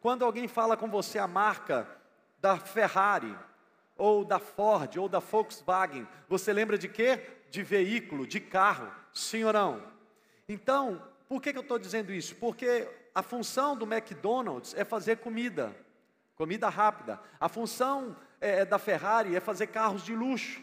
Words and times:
Quando 0.00 0.24
alguém 0.24 0.46
fala 0.48 0.76
com 0.76 0.88
você 0.88 1.18
a 1.18 1.26
marca 1.26 1.88
da 2.40 2.56
Ferrari, 2.56 3.36
ou 3.96 4.24
da 4.24 4.38
Ford, 4.38 4.96
ou 4.98 5.08
da 5.08 5.20
Volkswagen, 5.20 6.06
você 6.28 6.52
lembra 6.52 6.76
de 6.76 6.88
quê? 6.88 7.20
De 7.50 7.62
veículo, 7.62 8.26
de 8.26 8.40
carro, 8.40 8.92
não? 9.52 9.82
Então, 10.48 11.02
por 11.28 11.40
que, 11.40 11.52
que 11.52 11.58
eu 11.58 11.62
estou 11.62 11.78
dizendo 11.78 12.12
isso? 12.12 12.36
Porque 12.36 12.88
a 13.14 13.22
função 13.22 13.76
do 13.76 13.90
McDonald's 13.90 14.74
é 14.74 14.84
fazer 14.84 15.16
comida, 15.16 15.74
comida 16.36 16.68
rápida. 16.68 17.18
A 17.40 17.48
função 17.48 18.16
é, 18.40 18.64
da 18.64 18.78
Ferrari 18.78 19.34
é 19.34 19.40
fazer 19.40 19.68
carros 19.68 20.02
de 20.02 20.14
luxo, 20.14 20.62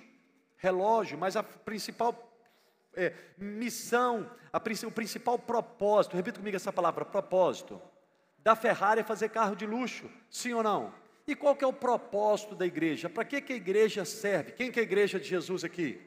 relógio, 0.57 1.17
mas 1.17 1.35
a 1.35 1.43
principal 1.43 2.31
é, 2.95 3.13
missão, 3.37 4.29
a, 4.51 4.57
o 4.57 4.91
principal 4.91 5.39
propósito, 5.39 6.15
repita 6.15 6.39
comigo 6.39 6.55
essa 6.55 6.71
palavra, 6.71 7.03
propósito, 7.03 7.81
da 8.43 8.55
Ferrari 8.55 9.01
é 9.01 9.03
fazer 9.03 9.29
carro 9.29 9.55
de 9.55 9.65
luxo, 9.65 10.09
sim 10.29 10.53
ou 10.53 10.61
não? 10.61 10.93
E 11.25 11.35
qual 11.35 11.55
que 11.55 11.63
é 11.63 11.67
o 11.67 11.71
propósito 11.71 12.53
da 12.55 12.65
igreja? 12.65 13.09
Para 13.09 13.23
que, 13.23 13.39
que 13.39 13.53
a 13.53 13.55
igreja 13.55 14.03
serve? 14.03 14.51
Quem 14.51 14.71
que 14.71 14.79
é 14.79 14.81
a 14.81 14.83
igreja 14.83 15.19
de 15.19 15.27
Jesus 15.27 15.63
aqui? 15.63 16.01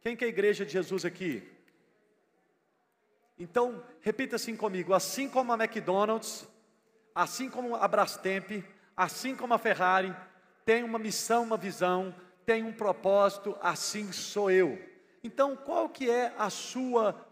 Quem 0.00 0.16
que 0.16 0.24
é 0.24 0.28
a 0.28 0.30
igreja 0.30 0.64
de 0.64 0.72
Jesus 0.72 1.04
aqui? 1.04 1.42
Então, 3.36 3.82
repita 4.00 4.36
assim 4.36 4.54
comigo: 4.54 4.94
assim 4.94 5.28
como 5.28 5.52
a 5.52 5.56
McDonald's, 5.56 6.46
assim 7.12 7.50
como 7.50 7.74
a 7.74 7.88
Brastemp, 7.88 8.64
assim 8.96 9.34
como 9.34 9.52
a 9.52 9.58
Ferrari, 9.58 10.14
tem 10.64 10.84
uma 10.84 10.98
missão, 10.98 11.42
uma 11.42 11.56
visão, 11.56 12.14
tem 12.46 12.62
um 12.62 12.72
propósito, 12.72 13.56
assim 13.60 14.12
sou 14.12 14.48
eu. 14.48 14.78
Então, 15.24 15.56
qual 15.56 15.88
que 15.88 16.08
é 16.08 16.32
a 16.38 16.48
sua 16.48 17.28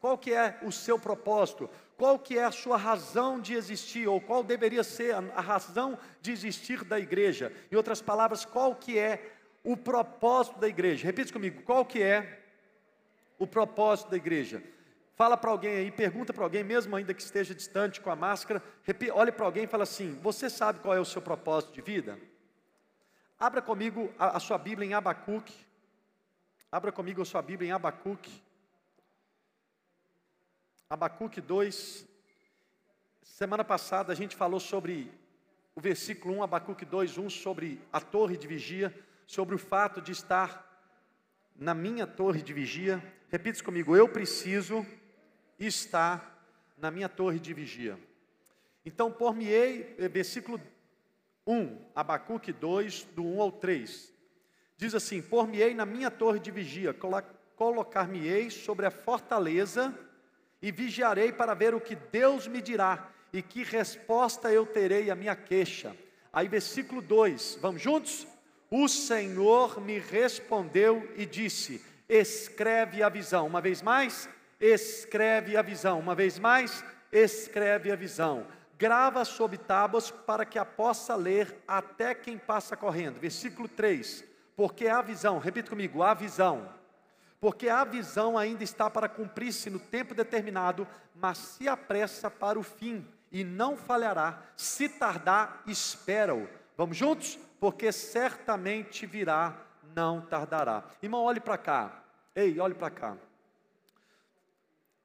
qual 0.00 0.18
que 0.18 0.32
é 0.32 0.58
o 0.62 0.72
seu 0.72 0.98
propósito? 0.98 1.70
Qual 2.02 2.18
que 2.18 2.36
é 2.36 2.42
a 2.42 2.50
sua 2.50 2.76
razão 2.76 3.40
de 3.40 3.54
existir 3.54 4.08
ou 4.08 4.20
qual 4.20 4.42
deveria 4.42 4.82
ser 4.82 5.14
a 5.14 5.40
razão 5.40 5.96
de 6.20 6.32
existir 6.32 6.82
da 6.82 6.98
igreja? 6.98 7.52
Em 7.70 7.76
outras 7.76 8.02
palavras, 8.02 8.44
qual 8.44 8.74
que 8.74 8.98
é 8.98 9.32
o 9.62 9.76
propósito 9.76 10.58
da 10.58 10.66
igreja? 10.66 11.04
Repita 11.04 11.32
comigo, 11.32 11.62
qual 11.62 11.86
que 11.86 12.02
é 12.02 12.42
o 13.38 13.46
propósito 13.46 14.10
da 14.10 14.16
igreja? 14.16 14.60
Fala 15.14 15.36
para 15.36 15.52
alguém 15.52 15.76
aí, 15.76 15.92
pergunta 15.92 16.32
para 16.32 16.42
alguém, 16.42 16.64
mesmo 16.64 16.96
ainda 16.96 17.14
que 17.14 17.22
esteja 17.22 17.54
distante 17.54 18.00
com 18.00 18.10
a 18.10 18.16
máscara, 18.16 18.60
olhe 19.14 19.30
para 19.30 19.46
alguém 19.46 19.62
e 19.62 19.68
fala 19.68 19.84
assim: 19.84 20.18
Você 20.22 20.50
sabe 20.50 20.80
qual 20.80 20.96
é 20.96 20.98
o 20.98 21.04
seu 21.04 21.22
propósito 21.22 21.72
de 21.72 21.82
vida? 21.82 22.18
Abra 23.38 23.62
comigo 23.62 24.12
a, 24.18 24.38
a 24.38 24.40
sua 24.40 24.58
Bíblia 24.58 24.88
em 24.88 24.92
Abacuque. 24.92 25.54
Abra 26.72 26.90
comigo 26.90 27.22
a 27.22 27.24
sua 27.24 27.42
Bíblia 27.42 27.68
em 27.68 27.72
Abacuque. 27.72 28.42
Abacuque 30.92 31.40
2. 31.40 32.06
Semana 33.22 33.64
passada 33.64 34.12
a 34.12 34.14
gente 34.14 34.36
falou 34.36 34.60
sobre 34.60 35.10
o 35.74 35.80
versículo 35.80 36.34
1, 36.34 36.42
Abacuque 36.42 36.84
2, 36.84 37.16
1, 37.16 37.30
sobre 37.30 37.80
a 37.90 37.98
torre 37.98 38.36
de 38.36 38.46
vigia, 38.46 38.94
sobre 39.26 39.54
o 39.54 39.58
fato 39.58 40.02
de 40.02 40.12
estar 40.12 40.70
na 41.56 41.72
minha 41.72 42.06
torre 42.06 42.42
de 42.42 42.52
vigia. 42.52 43.02
Repita 43.30 43.64
comigo, 43.64 43.96
eu 43.96 44.06
preciso 44.06 44.84
está 45.58 46.36
na 46.76 46.90
minha 46.90 47.08
torre 47.08 47.40
de 47.40 47.54
vigia. 47.54 47.98
Então, 48.84 49.10
por-me-ei, 49.10 49.96
eh, 49.96 50.08
versículo 50.08 50.60
1, 51.46 51.86
Abacuque 51.94 52.52
2, 52.52 53.04
do 53.16 53.24
1 53.24 53.40
ao 53.40 53.50
3. 53.50 54.12
Diz 54.76 54.94
assim: 54.94 55.22
Por-me-ei 55.22 55.72
na 55.72 55.86
minha 55.86 56.10
torre 56.10 56.38
de 56.38 56.50
vigia, 56.50 56.94
colocar-me-ei 57.56 58.50
sobre 58.50 58.84
a 58.84 58.90
fortaleza 58.90 59.98
e 60.62 60.70
vigiarei 60.70 61.32
para 61.32 61.52
ver 61.52 61.74
o 61.74 61.80
que 61.80 61.96
Deus 61.96 62.46
me 62.46 62.62
dirá 62.62 63.08
e 63.32 63.42
que 63.42 63.64
resposta 63.64 64.52
eu 64.52 64.64
terei 64.64 65.10
à 65.10 65.16
minha 65.16 65.34
queixa. 65.34 65.96
Aí, 66.32 66.46
versículo 66.46 67.02
2, 67.02 67.58
vamos 67.60 67.82
juntos? 67.82 68.26
O 68.70 68.88
Senhor 68.88 69.80
me 69.80 69.98
respondeu 69.98 71.06
e 71.16 71.26
disse: 71.26 71.84
Escreve 72.08 73.02
a 73.02 73.08
visão. 73.08 73.46
Uma 73.46 73.60
vez 73.60 73.82
mais, 73.82 74.28
escreve 74.60 75.56
a 75.56 75.62
visão. 75.62 75.98
Uma 75.98 76.14
vez 76.14 76.38
mais, 76.38 76.84
escreve 77.10 77.90
a 77.90 77.96
visão. 77.96 78.46
Grava 78.78 79.24
sob 79.24 79.58
tábuas 79.58 80.10
para 80.10 80.44
que 80.44 80.58
a 80.58 80.64
possa 80.64 81.14
ler 81.14 81.54
até 81.68 82.14
quem 82.14 82.38
passa 82.38 82.76
correndo. 82.76 83.20
Versículo 83.20 83.68
3. 83.68 84.24
Porque 84.56 84.88
a 84.88 85.02
visão, 85.02 85.38
repita 85.38 85.70
comigo, 85.70 86.02
a 86.02 86.14
visão. 86.14 86.68
Porque 87.42 87.68
a 87.68 87.82
visão 87.82 88.38
ainda 88.38 88.62
está 88.62 88.88
para 88.88 89.08
cumprir-se 89.08 89.68
no 89.68 89.80
tempo 89.80 90.14
determinado, 90.14 90.86
mas 91.12 91.38
se 91.38 91.68
apressa 91.68 92.30
para 92.30 92.56
o 92.56 92.62
fim 92.62 93.04
e 93.32 93.42
não 93.42 93.76
falhará. 93.76 94.40
Se 94.56 94.88
tardar, 94.88 95.60
espera-o. 95.66 96.48
Vamos 96.76 96.96
juntos? 96.96 97.36
Porque 97.58 97.90
certamente 97.90 99.06
virá, 99.06 99.56
não 99.92 100.20
tardará. 100.20 100.84
Irmão, 101.02 101.24
olhe 101.24 101.40
para 101.40 101.58
cá. 101.58 102.04
Ei, 102.32 102.60
olhe 102.60 102.74
para 102.74 102.90
cá. 102.90 103.16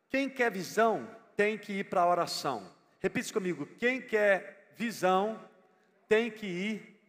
Quem 0.08 0.30
quer 0.30 0.52
visão 0.52 1.10
tem 1.36 1.58
que 1.58 1.74
ir 1.74 1.86
para 1.86 2.02
a 2.02 2.08
oração. 2.08 2.72
Repita 3.00 3.34
comigo: 3.34 3.66
quem 3.80 4.00
quer 4.00 4.74
visão 4.76 5.40
tem 6.08 6.30
que 6.30 6.46
ir 6.46 7.02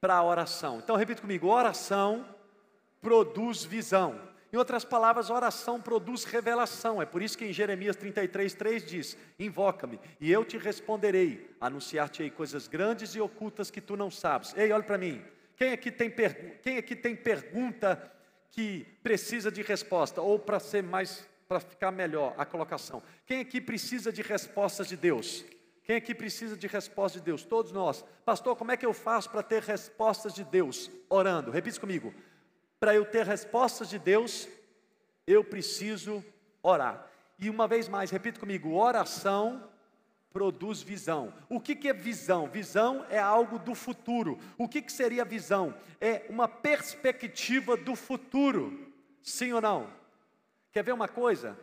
para 0.00 0.14
a 0.14 0.22
oração. 0.22 0.78
Então 0.78 0.94
repita 0.94 1.22
comigo: 1.22 1.48
oração 1.48 2.24
produz 3.00 3.64
visão. 3.64 4.35
Em 4.52 4.56
outras 4.56 4.84
palavras, 4.84 5.28
oração 5.28 5.80
produz 5.80 6.24
revelação. 6.24 7.02
É 7.02 7.06
por 7.06 7.20
isso 7.20 7.36
que 7.36 7.44
em 7.44 7.52
Jeremias 7.52 7.96
33, 7.96 8.54
3 8.54 8.86
diz: 8.86 9.16
Invoca-me, 9.38 9.98
e 10.20 10.30
eu 10.30 10.44
te 10.44 10.56
responderei, 10.56 11.50
anunciar-te-ei 11.60 12.30
coisas 12.30 12.68
grandes 12.68 13.14
e 13.14 13.20
ocultas 13.20 13.70
que 13.70 13.80
tu 13.80 13.96
não 13.96 14.10
sabes. 14.10 14.54
Ei, 14.56 14.72
olha 14.72 14.82
para 14.82 14.98
mim. 14.98 15.22
Quem 15.56 15.72
aqui, 15.72 15.90
tem 15.90 16.12
Quem 16.62 16.76
aqui 16.76 16.94
tem 16.94 17.16
pergunta 17.16 18.12
que 18.50 18.86
precisa 19.02 19.50
de 19.50 19.62
resposta? 19.62 20.20
Ou 20.20 20.38
para 20.38 20.60
ser 20.60 20.82
mais 20.82 21.26
para 21.48 21.60
ficar 21.60 21.90
melhor 21.90 22.34
a 22.36 22.44
colocação. 22.44 23.02
Quem 23.24 23.40
aqui 23.40 23.60
precisa 23.60 24.12
de 24.12 24.22
respostas 24.22 24.88
de 24.88 24.96
Deus? 24.96 25.44
Quem 25.84 25.96
aqui 25.96 26.14
precisa 26.14 26.56
de 26.56 26.66
respostas 26.66 27.20
de 27.20 27.26
Deus? 27.26 27.44
Todos 27.44 27.70
nós. 27.70 28.04
Pastor, 28.24 28.56
como 28.56 28.72
é 28.72 28.76
que 28.76 28.84
eu 28.84 28.92
faço 28.92 29.30
para 29.30 29.42
ter 29.42 29.62
respostas 29.62 30.34
de 30.34 30.42
Deus? 30.42 30.90
Orando. 31.08 31.50
Repita 31.52 31.78
comigo. 31.78 32.12
Para 32.78 32.94
eu 32.94 33.04
ter 33.04 33.24
respostas 33.24 33.88
de 33.88 33.98
Deus, 33.98 34.48
eu 35.26 35.42
preciso 35.42 36.24
orar. 36.62 37.10
E 37.38 37.50
uma 37.50 37.66
vez 37.66 37.88
mais, 37.88 38.10
repita 38.10 38.40
comigo: 38.40 38.74
oração 38.74 39.68
produz 40.32 40.82
visão. 40.82 41.32
O 41.48 41.58
que, 41.58 41.74
que 41.74 41.88
é 41.88 41.94
visão? 41.94 42.46
Visão 42.46 43.06
é 43.08 43.18
algo 43.18 43.58
do 43.58 43.74
futuro. 43.74 44.38
O 44.58 44.68
que, 44.68 44.82
que 44.82 44.92
seria 44.92 45.24
visão? 45.24 45.74
É 45.98 46.26
uma 46.28 46.46
perspectiva 46.46 47.74
do 47.74 47.96
futuro. 47.96 48.92
Sim 49.22 49.54
ou 49.54 49.62
não? 49.62 49.90
Quer 50.72 50.82
ver 50.84 50.92
uma 50.92 51.08
coisa? 51.08 51.58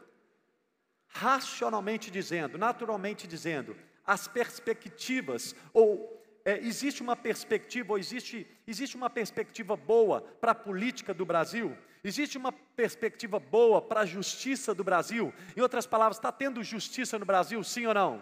Racionalmente 1.08 2.10
dizendo, 2.10 2.58
naturalmente 2.58 3.28
dizendo, 3.28 3.76
as 4.04 4.28
perspectivas, 4.28 5.56
ou 5.72 6.23
é, 6.46 6.58
existe 6.60 7.02
uma 7.02 7.16
perspectiva, 7.16 7.94
ou 7.94 7.98
existe, 7.98 8.46
existe 8.68 8.96
uma 8.96 9.10
perspectiva 9.10 9.78
boa 9.78 10.22
para 10.22 10.52
a 10.52 10.56
política 10.56 11.14
do 11.14 11.26
Brasil? 11.26 11.76
Existe 12.04 12.38
uma 12.38 12.52
perspectiva 12.52 13.40
boa 13.40 13.82
para 13.82 14.02
a 14.02 14.06
justiça 14.06 14.74
do 14.76 14.84
Brasil? 14.84 15.34
Em 15.56 15.62
outras 15.62 15.86
palavras, 15.86 16.18
está 16.18 16.32
tendo 16.32 16.62
justiça 16.62 17.18
no 17.18 17.26
Brasil, 17.26 17.64
sim 17.64 17.86
ou 17.86 17.94
não? 17.94 18.22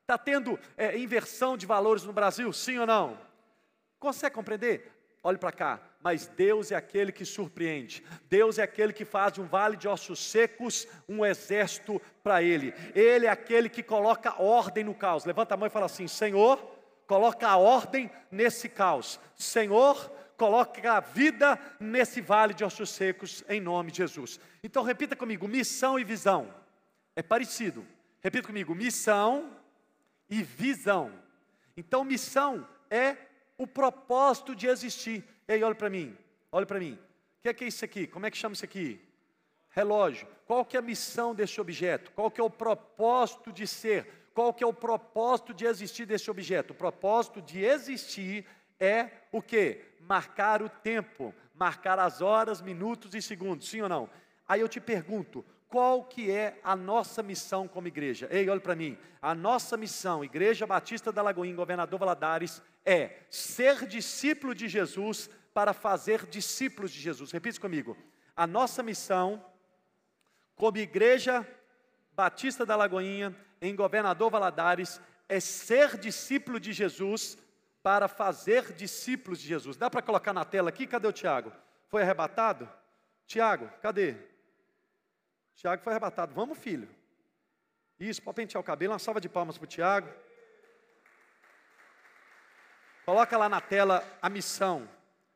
Está 0.00 0.16
tendo 0.16 0.58
é, 0.76 0.98
inversão 0.98 1.56
de 1.56 1.66
valores 1.66 2.04
no 2.04 2.12
Brasil, 2.12 2.50
sim 2.52 2.78
ou 2.78 2.86
não? 2.86 3.18
Consegue 3.98 4.34
compreender? 4.34 4.90
Olhe 5.22 5.38
para 5.38 5.52
cá, 5.52 5.80
mas 6.02 6.26
Deus 6.26 6.72
é 6.72 6.74
aquele 6.74 7.12
que 7.12 7.24
surpreende. 7.24 8.02
Deus 8.28 8.58
é 8.58 8.62
aquele 8.62 8.92
que 8.92 9.04
faz 9.04 9.34
de 9.34 9.40
um 9.40 9.46
vale 9.46 9.76
de 9.76 9.86
ossos 9.86 10.18
secos 10.18 10.88
um 11.08 11.24
exército 11.24 12.00
para 12.22 12.42
Ele. 12.42 12.74
Ele 12.94 13.26
é 13.26 13.28
aquele 13.28 13.68
que 13.68 13.82
coloca 13.82 14.42
ordem 14.42 14.82
no 14.82 14.94
caos. 14.94 15.24
Levanta 15.24 15.54
a 15.54 15.56
mão 15.56 15.68
e 15.68 15.70
fala 15.70 15.86
assim: 15.86 16.08
Senhor, 16.08 16.58
coloca 17.06 17.48
a 17.48 17.56
ordem 17.56 18.10
nesse 18.30 18.68
caos. 18.68 19.20
Senhor, 19.36 20.10
coloca 20.36 20.92
a 20.92 21.00
vida 21.00 21.58
nesse 21.78 22.20
vale 22.20 22.54
de 22.54 22.64
ossos 22.64 22.90
secos, 22.90 23.44
em 23.48 23.60
nome 23.60 23.90
de 23.90 23.98
Jesus. 23.98 24.40
Então 24.62 24.82
repita 24.82 25.14
comigo: 25.14 25.46
missão 25.46 25.98
e 25.98 26.04
visão. 26.04 26.52
É 27.14 27.22
parecido. 27.22 27.86
Repita 28.20 28.46
comigo: 28.46 28.74
missão 28.74 29.50
e 30.28 30.42
visão. 30.42 31.12
Então, 31.76 32.04
missão 32.04 32.66
é 32.90 33.16
o 33.58 33.66
propósito 33.66 34.54
de 34.54 34.66
existir. 34.66 35.24
Ei, 35.46 35.62
olha 35.62 35.74
para 35.74 35.90
mim, 35.90 36.16
olha 36.50 36.66
para 36.66 36.78
mim. 36.78 36.94
O 37.38 37.42
que 37.42 37.48
é, 37.48 37.54
que 37.54 37.64
é 37.64 37.68
isso 37.68 37.84
aqui? 37.84 38.06
Como 38.06 38.24
é 38.24 38.30
que 38.30 38.36
chama 38.36 38.54
isso 38.54 38.64
aqui? 38.64 39.00
Relógio. 39.70 40.26
Qual 40.46 40.64
que 40.64 40.76
é 40.76 40.80
a 40.80 40.82
missão 40.82 41.34
desse 41.34 41.60
objeto? 41.60 42.10
Qual 42.12 42.30
que 42.30 42.40
é 42.40 42.44
o 42.44 42.50
propósito 42.50 43.52
de 43.52 43.66
ser? 43.66 44.21
Qual 44.34 44.52
que 44.52 44.64
é 44.64 44.66
o 44.66 44.72
propósito 44.72 45.52
de 45.52 45.66
existir 45.66 46.06
desse 46.06 46.30
objeto? 46.30 46.72
O 46.72 46.76
propósito 46.76 47.42
de 47.42 47.64
existir 47.64 48.46
é 48.80 49.10
o 49.30 49.42
que? 49.42 49.84
Marcar 50.00 50.62
o 50.62 50.68
tempo, 50.68 51.34
marcar 51.54 51.98
as 51.98 52.20
horas, 52.20 52.60
minutos 52.60 53.14
e 53.14 53.22
segundos, 53.22 53.68
sim 53.68 53.80
ou 53.82 53.88
não? 53.88 54.10
Aí 54.48 54.60
eu 54.60 54.68
te 54.68 54.80
pergunto, 54.80 55.44
qual 55.68 56.04
que 56.04 56.30
é 56.30 56.58
a 56.62 56.76
nossa 56.76 57.22
missão 57.22 57.66
como 57.66 57.88
igreja? 57.88 58.28
Ei, 58.30 58.48
olha 58.48 58.60
para 58.60 58.74
mim. 58.74 58.98
A 59.22 59.34
nossa 59.34 59.76
missão, 59.76 60.24
Igreja 60.24 60.66
Batista 60.66 61.10
da 61.10 61.22
Lagoinha, 61.22 61.56
Governador 61.56 61.98
Valadares, 61.98 62.60
é 62.84 63.20
ser 63.30 63.86
discípulo 63.86 64.54
de 64.54 64.68
Jesus 64.68 65.30
para 65.54 65.72
fazer 65.72 66.26
discípulos 66.26 66.90
de 66.90 67.00
Jesus. 67.00 67.30
Repita 67.30 67.60
comigo. 67.60 67.96
A 68.36 68.46
nossa 68.46 68.82
missão, 68.82 69.42
como 70.56 70.76
Igreja 70.76 71.46
Batista 72.14 72.66
da 72.66 72.76
Lagoinha, 72.76 73.34
em 73.62 73.76
Governador 73.76 74.28
Valadares, 74.28 75.00
é 75.28 75.38
ser 75.38 75.96
discípulo 75.96 76.58
de 76.58 76.72
Jesus 76.72 77.38
para 77.80 78.08
fazer 78.08 78.72
discípulos 78.72 79.40
de 79.40 79.46
Jesus. 79.46 79.76
Dá 79.76 79.88
para 79.88 80.02
colocar 80.02 80.32
na 80.32 80.44
tela 80.44 80.68
aqui? 80.68 80.84
Cadê 80.86 81.06
o 81.06 81.12
Tiago? 81.12 81.52
Foi 81.88 82.02
arrebatado? 82.02 82.68
Tiago, 83.24 83.70
cadê? 83.80 84.16
Tiago 85.54 85.82
foi 85.82 85.92
arrebatado. 85.92 86.34
Vamos, 86.34 86.58
filho. 86.58 86.88
Isso, 88.00 88.20
pode 88.20 88.34
pentear 88.34 88.60
o 88.60 88.64
cabelo. 88.64 88.92
Uma 88.92 88.98
salva 88.98 89.20
de 89.20 89.28
palmas 89.28 89.56
para 89.56 89.64
o 89.64 89.68
Tiago. 89.68 90.08
Coloca 93.04 93.38
lá 93.38 93.48
na 93.48 93.60
tela 93.60 94.04
a 94.20 94.28
missão. 94.28 94.88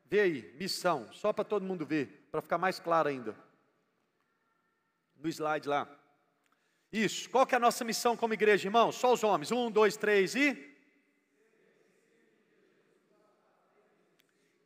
Vê 0.05 0.19
aí, 0.19 0.55
missão. 0.57 1.11
Só 1.13 1.31
para 1.31 1.45
todo 1.45 1.65
mundo 1.65 1.85
ver, 1.85 2.27
para 2.29 2.41
ficar 2.41 2.57
mais 2.57 2.77
claro 2.77 3.07
ainda. 3.07 3.35
No 5.15 5.29
slide 5.29 5.67
lá. 5.67 5.87
Isso. 6.91 7.29
Qual 7.29 7.45
que 7.45 7.53
é 7.53 7.57
a 7.57 7.59
nossa 7.59 7.83
missão 7.83 8.15
como 8.15 8.33
igreja, 8.33 8.67
irmão? 8.67 8.91
Só 8.91 9.13
os 9.13 9.23
homens. 9.23 9.51
Um, 9.51 9.69
dois, 9.69 9.97
três 9.97 10.35
e. 10.35 10.75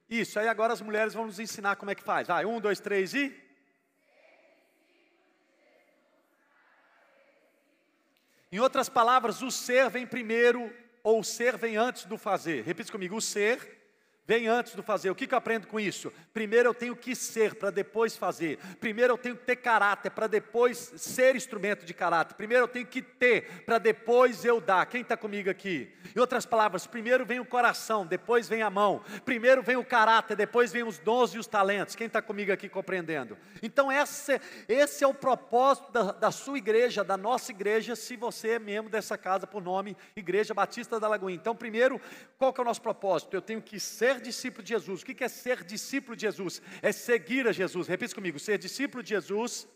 Isso. 0.10 0.40
Aí 0.40 0.48
agora 0.48 0.74
as 0.74 0.82
mulheres 0.82 1.14
vão 1.14 1.26
nos 1.26 1.40
ensinar 1.40 1.76
como 1.76 1.92
é 1.92 1.96
que 1.96 2.04
faz. 2.04 2.28
Vai, 2.28 2.46
um, 2.46 2.60
dois, 2.60 2.80
três 2.80 3.14
e. 3.14 3.36
Em 8.52 8.60
outras 8.60 8.90
palavras, 8.90 9.42
o 9.42 9.50
ser 9.50 9.90
vem 9.90 10.06
primeiro 10.06 10.72
ou 11.04 11.22
o 11.22 11.24
ser 11.24 11.58
vem 11.58 11.78
antes 11.78 12.06
do 12.06 12.18
fazer. 12.18 12.64
Repita 12.64 12.92
comigo: 12.92 13.16
o 13.16 13.22
ser 13.22 13.81
vem 14.26 14.48
antes 14.48 14.76
do 14.76 14.84
fazer. 14.84 15.10
O 15.10 15.16
que, 15.16 15.28
que 15.28 15.34
eu 15.34 15.38
aprendo 15.38 15.68
com 15.68 15.80
isso? 15.80 16.12
Primeiro 16.34 16.70
eu 16.70 16.74
tenho 16.74 16.96
que 16.96 17.16
ser 17.16 17.56
para 17.56 17.70
depois 17.70 18.16
fazer. 18.16 18.60
Primeiro 18.80 19.14
eu 19.14 19.18
tenho 19.18 19.36
que 19.36 19.44
ter 19.44 19.58
caráter 19.58 20.12
para 20.12 20.28
depois 20.28 20.94
ser 20.98 21.36
instrumento 21.36 21.86
de 21.86 21.94
caráter. 21.94 22.36
Primeiro 22.36 22.64
eu 22.66 22.68
tenho 22.68 22.86
que 22.86 23.02
ter 23.02 23.64
para 23.66 23.78
depois 23.78 24.46
eu 24.46 24.62
dar. 24.62 24.86
Quem 24.86 25.02
está 25.02 25.18
comigo 25.18 25.50
aqui? 25.50 25.92
Em 26.16 26.20
outras 26.20 26.46
palavras, 26.46 26.86
primeiro 26.86 27.26
vem 27.26 27.40
o 27.40 27.46
coração, 27.46 28.06
depois 28.06 28.48
vem 28.48 28.62
a 28.62 28.70
mão. 28.70 29.04
Primeiro 29.26 29.62
vem 29.62 29.76
o 29.76 29.84
caráter, 29.84 30.36
depois 30.36 30.72
vem 30.72 30.84
os 30.84 30.98
dons 31.00 31.34
e 31.34 31.40
os 31.40 31.48
talentos. 31.48 31.96
Quem 31.96 32.08
está 32.08 32.22
comigo 32.22 32.52
aqui 32.52 32.70
compreendendo? 32.70 33.38
Então 33.62 33.92
esse, 33.92 34.40
esse 34.68 35.04
é 35.04 35.08
o 35.08 35.14
propósito 35.14 35.92
da, 35.92 36.12
da 36.12 36.32
sua 36.32 36.58
igreja, 36.58 37.04
da 37.04 37.18
nossa 37.18 37.52
igreja, 37.52 37.96
se 37.96 38.16
você 38.16 38.52
é 38.52 38.60
membro 38.60 38.90
dessa 38.92 39.18
casa 39.18 39.46
por 39.46 39.62
nome 39.62 39.98
Igreja 40.16 40.54
Batista 40.54 41.00
da 41.00 41.08
Lagoinha. 41.08 41.38
Então 41.38 41.56
primeiro, 41.56 42.00
qual 42.38 42.54
que 42.54 42.62
é 42.62 42.64
o 42.64 42.66
nosso 42.66 42.82
propósito? 42.82 43.36
Eu 43.36 43.42
tenho 43.42 43.62
que 43.62 43.80
ser 43.80 44.11
discípulo 44.20 44.64
de 44.64 44.70
Jesus. 44.70 45.02
O 45.02 45.06
que 45.06 45.24
é 45.24 45.28
ser 45.28 45.64
discípulo 45.64 46.16
de 46.16 46.24
Jesus? 46.24 46.62
É 46.82 46.92
seguir 46.92 47.48
a 47.48 47.52
Jesus. 47.52 47.88
Repita 47.88 48.16
comigo: 48.16 48.40
ser 48.40 48.58
discípulo 48.58 49.04
de 49.04 49.10
Jesus 49.10 49.68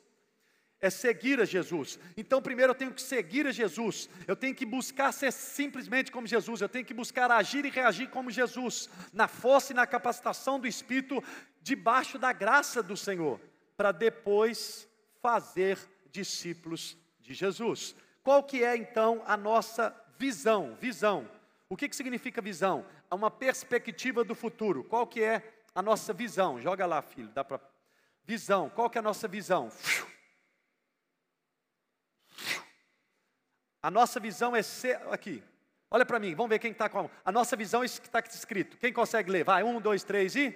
é 0.81 0.89
seguir 0.89 1.39
a 1.39 1.45
Jesus. 1.45 1.97
Então, 2.15 2.41
primeiro 2.41 2.71
eu 2.71 2.75
tenho 2.75 2.93
que 2.93 3.01
seguir 3.01 3.47
a 3.47 3.51
Jesus. 3.51 4.09
Eu 4.27 4.35
tenho 4.35 4.53
que 4.53 4.65
buscar 4.65 5.11
ser 5.11 5.31
simplesmente 5.31 6.11
como 6.11 6.27
Jesus. 6.27 6.61
Eu 6.61 6.69
tenho 6.69 6.85
que 6.85 6.93
buscar 6.93 7.31
agir 7.31 7.65
e 7.65 7.69
reagir 7.69 8.09
como 8.09 8.29
Jesus, 8.29 8.89
na 9.13 9.27
força 9.27 9.71
e 9.71 9.75
na 9.75 9.87
capacitação 9.87 10.59
do 10.59 10.67
Espírito, 10.67 11.23
debaixo 11.61 12.19
da 12.19 12.31
graça 12.33 12.83
do 12.83 12.95
Senhor, 12.95 13.39
para 13.75 13.91
depois 13.91 14.87
fazer 15.21 15.79
discípulos 16.11 16.97
de 17.19 17.33
Jesus. 17.33 17.95
Qual 18.21 18.43
que 18.43 18.63
é 18.63 18.75
então 18.75 19.23
a 19.25 19.35
nossa 19.35 19.95
visão? 20.17 20.75
Visão. 20.79 21.27
O 21.67 21.75
que, 21.75 21.89
que 21.89 21.95
significa 21.95 22.41
visão? 22.41 22.85
É 23.09 23.15
uma 23.15 23.31
perspectiva 23.31 24.23
do 24.23 24.35
futuro. 24.35 24.83
Qual 24.83 25.07
que 25.07 25.23
é 25.23 25.61
a 25.73 25.81
nossa 25.81 26.13
visão? 26.13 26.61
Joga 26.61 26.85
lá, 26.85 27.01
filho, 27.01 27.29
dá 27.29 27.43
para 27.43 27.59
visão. 28.23 28.69
Qual 28.69 28.89
que 28.89 28.97
é 28.97 28.99
a 28.99 29.03
nossa 29.03 29.27
visão? 29.27 29.71
A 33.81 33.91
nossa 33.91 34.19
visão 34.19 34.55
é 34.55 34.63
ser 34.63 34.95
aqui. 35.11 35.43
Olha 35.91 36.05
para 36.05 36.19
mim, 36.19 36.33
vamos 36.33 36.49
ver 36.49 36.59
quem 36.59 36.71
está 36.71 36.89
com 36.89 37.09
a 37.23 37.31
nossa 37.31 37.55
visão 37.55 37.83
é 37.83 37.85
isso 37.85 38.01
que 38.01 38.07
está 38.07 38.19
escrito. 38.19 38.77
Quem 38.77 38.91
consegue 38.91 39.29
ler? 39.29 39.43
Vai, 39.43 39.63
um, 39.63 39.79
dois, 39.79 40.03
três 40.03 40.35
e. 40.35 40.53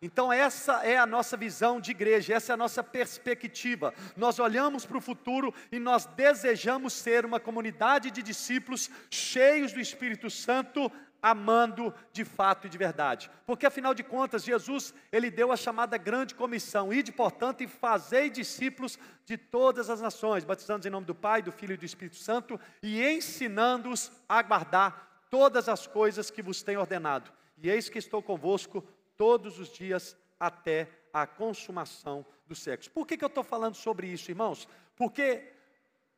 Então, 0.00 0.32
essa 0.32 0.84
é 0.84 0.96
a 0.96 1.06
nossa 1.06 1.36
visão 1.36 1.80
de 1.80 1.90
igreja, 1.90 2.34
essa 2.34 2.52
é 2.52 2.54
a 2.54 2.56
nossa 2.56 2.84
perspectiva. 2.84 3.92
Nós 4.16 4.38
olhamos 4.38 4.86
para 4.86 4.96
o 4.96 5.00
futuro 5.00 5.52
e 5.72 5.80
nós 5.80 6.06
desejamos 6.06 6.92
ser 6.92 7.26
uma 7.26 7.40
comunidade 7.40 8.12
de 8.12 8.22
discípulos 8.22 8.88
cheios 9.10 9.72
do 9.72 9.80
Espírito 9.80 10.30
Santo, 10.30 10.90
amando 11.20 11.92
de 12.12 12.24
fato 12.24 12.68
e 12.68 12.70
de 12.70 12.78
verdade. 12.78 13.28
Porque 13.44 13.66
afinal 13.66 13.92
de 13.92 14.04
contas, 14.04 14.44
Jesus, 14.44 14.94
ele 15.10 15.32
deu 15.32 15.50
a 15.50 15.56
chamada 15.56 15.96
grande 15.96 16.32
comissão: 16.32 16.92
ide, 16.92 17.10
portanto, 17.10 17.64
e 17.64 17.66
fazei 17.66 18.30
discípulos 18.30 18.96
de 19.24 19.36
todas 19.36 19.90
as 19.90 20.00
nações, 20.00 20.44
batizando 20.44 20.86
em 20.86 20.90
nome 20.90 21.06
do 21.06 21.14
Pai, 21.14 21.42
do 21.42 21.50
Filho 21.50 21.74
e 21.74 21.76
do 21.76 21.84
Espírito 21.84 22.16
Santo 22.16 22.58
e 22.80 23.02
ensinando-os 23.02 24.12
a 24.28 24.40
guardar 24.42 25.26
todas 25.28 25.68
as 25.68 25.88
coisas 25.88 26.30
que 26.30 26.40
vos 26.40 26.62
tenho 26.62 26.78
ordenado. 26.78 27.32
E 27.60 27.68
eis 27.68 27.88
que 27.88 27.98
estou 27.98 28.22
convosco 28.22 28.86
todos 29.18 29.58
os 29.58 29.68
dias 29.68 30.16
até 30.40 30.88
a 31.12 31.26
consumação 31.26 32.24
do 32.46 32.54
sexo. 32.54 32.90
Por 32.90 33.06
que, 33.06 33.18
que 33.18 33.24
eu 33.24 33.28
estou 33.28 33.44
falando 33.44 33.74
sobre 33.74 34.06
isso, 34.06 34.30
irmãos? 34.30 34.66
Porque 34.96 35.52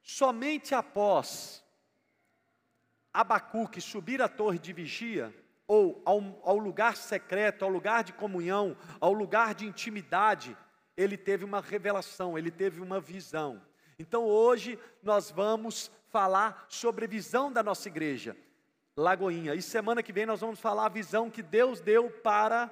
somente 0.02 0.74
após 0.74 1.64
Abacuque 3.12 3.80
subir 3.80 4.22
a 4.22 4.28
torre 4.28 4.58
de 4.58 4.72
vigia, 4.72 5.34
ou 5.66 6.02
ao, 6.04 6.40
ao, 6.42 6.58
lugar 6.58 6.96
secreto, 6.96 7.64
ao 7.64 7.70
lugar 7.70 8.04
de 8.04 8.12
comunhão, 8.12 8.76
ao 9.00 9.12
lugar 9.12 9.54
de 9.54 9.66
intimidade, 9.66 10.56
ele 10.96 11.16
teve 11.16 11.44
uma 11.44 11.60
revelação, 11.60 12.36
ele 12.36 12.50
teve 12.50 12.80
uma 12.80 13.00
visão. 13.00 13.62
Então 13.98 14.24
hoje 14.24 14.78
nós 15.02 15.30
vamos 15.30 15.90
falar 16.08 16.66
sobre 16.68 17.04
a 17.04 17.08
visão 17.08 17.52
da 17.52 17.62
nossa 17.62 17.88
igreja, 17.88 18.36
Lagoinha. 18.96 19.54
E 19.54 19.62
semana 19.62 20.02
que 20.02 20.12
vem 20.12 20.26
nós 20.26 20.40
vamos 20.40 20.58
falar 20.58 20.86
a 20.86 20.90
visão 20.90 21.30
que 21.30 21.42
Deus 21.42 21.80
deu 21.80 22.10
para 22.10 22.68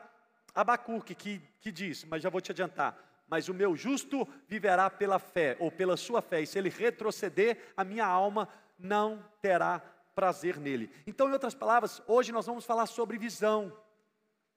Abacuque, 0.61 1.15
que, 1.15 1.41
que 1.61 1.71
diz, 1.71 2.05
mas 2.05 2.21
já 2.21 2.29
vou 2.29 2.41
te 2.41 2.51
adiantar, 2.51 2.99
mas 3.29 3.49
o 3.49 3.55
meu 3.55 3.77
justo 3.77 4.27
viverá 4.49 4.91
pela 4.91 5.21
fé, 5.21 5.57
ou 5.61 5.71
pela 5.71 5.97
sua 5.97 6.21
fé, 6.21 6.41
e 6.41 6.47
se 6.49 6.59
ele 6.59 6.69
retroceder, 6.69 7.73
a 7.77 7.85
minha 7.85 8.05
alma 8.05 8.49
não 8.77 9.25
terá 9.41 9.79
prazer 10.17 10.57
nele. 10.57 10.91
Então, 11.07 11.29
em 11.29 11.33
outras 11.33 11.55
palavras, 11.55 12.03
hoje 12.09 12.33
nós 12.33 12.45
vamos 12.45 12.65
falar 12.65 12.87
sobre 12.87 13.17
visão. 13.17 13.73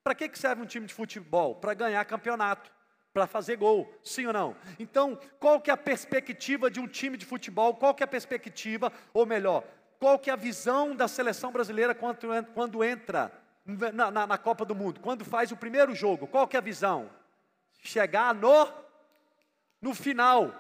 Para 0.04 0.16
que 0.16 0.40
serve 0.40 0.64
um 0.64 0.66
time 0.66 0.88
de 0.88 0.94
futebol? 0.94 1.54
Para 1.54 1.76
ganhar 1.76 2.04
campeonato, 2.06 2.72
para 3.14 3.28
fazer 3.28 3.58
gol, 3.58 3.94
sim 4.02 4.26
ou 4.26 4.34
não? 4.34 4.56
Então, 4.80 5.20
qual 5.40 5.62
que 5.62 5.70
é 5.70 5.74
a 5.74 5.78
perspectiva 5.78 6.72
de 6.72 6.80
um 6.80 6.88
time 6.88 7.16
de 7.16 7.28
futebol? 7.28 7.76
Qual 7.76 7.94
que 7.94 8.02
é 8.02 8.06
a 8.06 8.08
perspectiva, 8.08 8.92
ou 9.14 9.24
melhor, 9.24 9.64
qual 10.00 10.18
que 10.18 10.32
é 10.32 10.34
a 10.34 10.36
visão 10.36 10.96
da 10.96 11.08
seleção 11.08 11.52
brasileira 11.52 11.94
quando, 11.94 12.18
quando 12.56 12.84
entra 12.84 13.32
na, 13.66 14.12
na, 14.12 14.28
na 14.28 14.38
Copa 14.38 14.66
do 14.66 14.76
Mundo? 14.76 15.00
Quando 15.00 15.26
faz 15.26 15.52
o 15.52 15.58
primeiro 15.58 15.94
jogo? 15.96 16.28
Qual 16.28 16.48
que 16.48 16.56
é 16.56 16.60
a 16.60 16.64
visão? 16.64 17.10
Chegar 17.82 18.34
no, 18.34 18.68
no 19.82 19.94
final, 19.94 20.54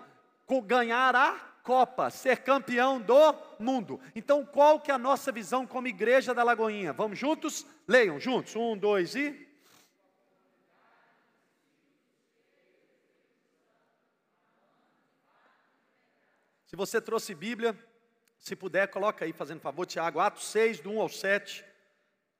ganhar 0.65 1.15
a 1.15 1.51
Copa, 1.63 2.10
ser 2.10 2.38
campeão 2.38 3.00
do 3.00 3.36
mundo. 3.60 4.01
Então, 4.15 4.43
qual 4.43 4.79
que 4.79 4.89
é 4.89 4.93
a 4.96 4.98
nossa 4.98 5.31
visão 5.31 5.67
como 5.67 5.88
igreja 5.88 6.34
da 6.34 6.43
Lagoinha? 6.43 6.91
Vamos 6.91 7.20
juntos? 7.20 7.65
Leiam 7.88 8.20
juntos. 8.20 8.55
Um, 8.55 8.75
dois 8.75 9.15
e. 9.15 9.48
Se 16.65 16.75
você 16.75 17.00
trouxe 17.00 17.36
Bíblia, 17.36 17.77
se 18.39 18.55
puder, 18.55 18.88
coloca 18.88 19.24
aí, 19.24 19.34
fazendo 19.34 19.60
favor, 19.60 19.86
Tiago, 19.86 20.20
Atos 20.20 20.48
6, 20.48 20.79
do 20.79 20.89
1 20.89 21.01
ao 21.01 21.10
7. 21.10 21.70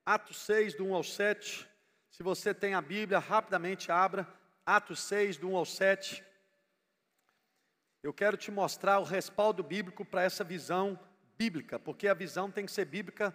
Atos 0.05 0.38
6, 0.38 0.74
do 0.74 0.86
1 0.86 0.96
ao 0.96 1.03
7. 1.03 1.67
Se 2.10 2.24
você 2.24 2.55
tem 2.55 2.74
a 2.74 2.81
Bíblia, 2.81 3.20
rapidamente 3.20 3.91
abra. 3.91 4.27
Atos 4.65 5.00
6, 5.01 5.38
do 5.38 5.50
1 5.50 5.55
ao 5.55 5.65
7. 5.65 6.24
Eu 8.01 8.12
quero 8.12 8.36
te 8.36 8.50
mostrar 8.50 8.98
o 8.98 9.03
respaldo 9.03 9.62
bíblico 9.62 10.03
para 10.03 10.24
essa 10.24 10.43
visão 10.43 11.00
bíblica, 11.38 11.77
porque 11.77 12.08
a 12.08 12.15
visão 12.15 12.50
tem 12.50 12.65
que 12.65 12.72
ser 12.72 12.86
bíblica, 12.86 13.31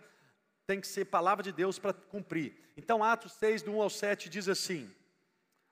tem 0.66 0.80
que 0.80 0.88
ser 0.88 1.04
palavra 1.04 1.44
de 1.44 1.52
Deus 1.52 1.78
para 1.78 1.92
cumprir. 1.92 2.56
Então, 2.76 3.02
Atos 3.04 3.34
6, 3.34 3.62
do 3.62 3.72
1 3.72 3.82
ao 3.82 3.90
7 3.90 4.28
diz 4.28 4.48
assim: 4.48 4.92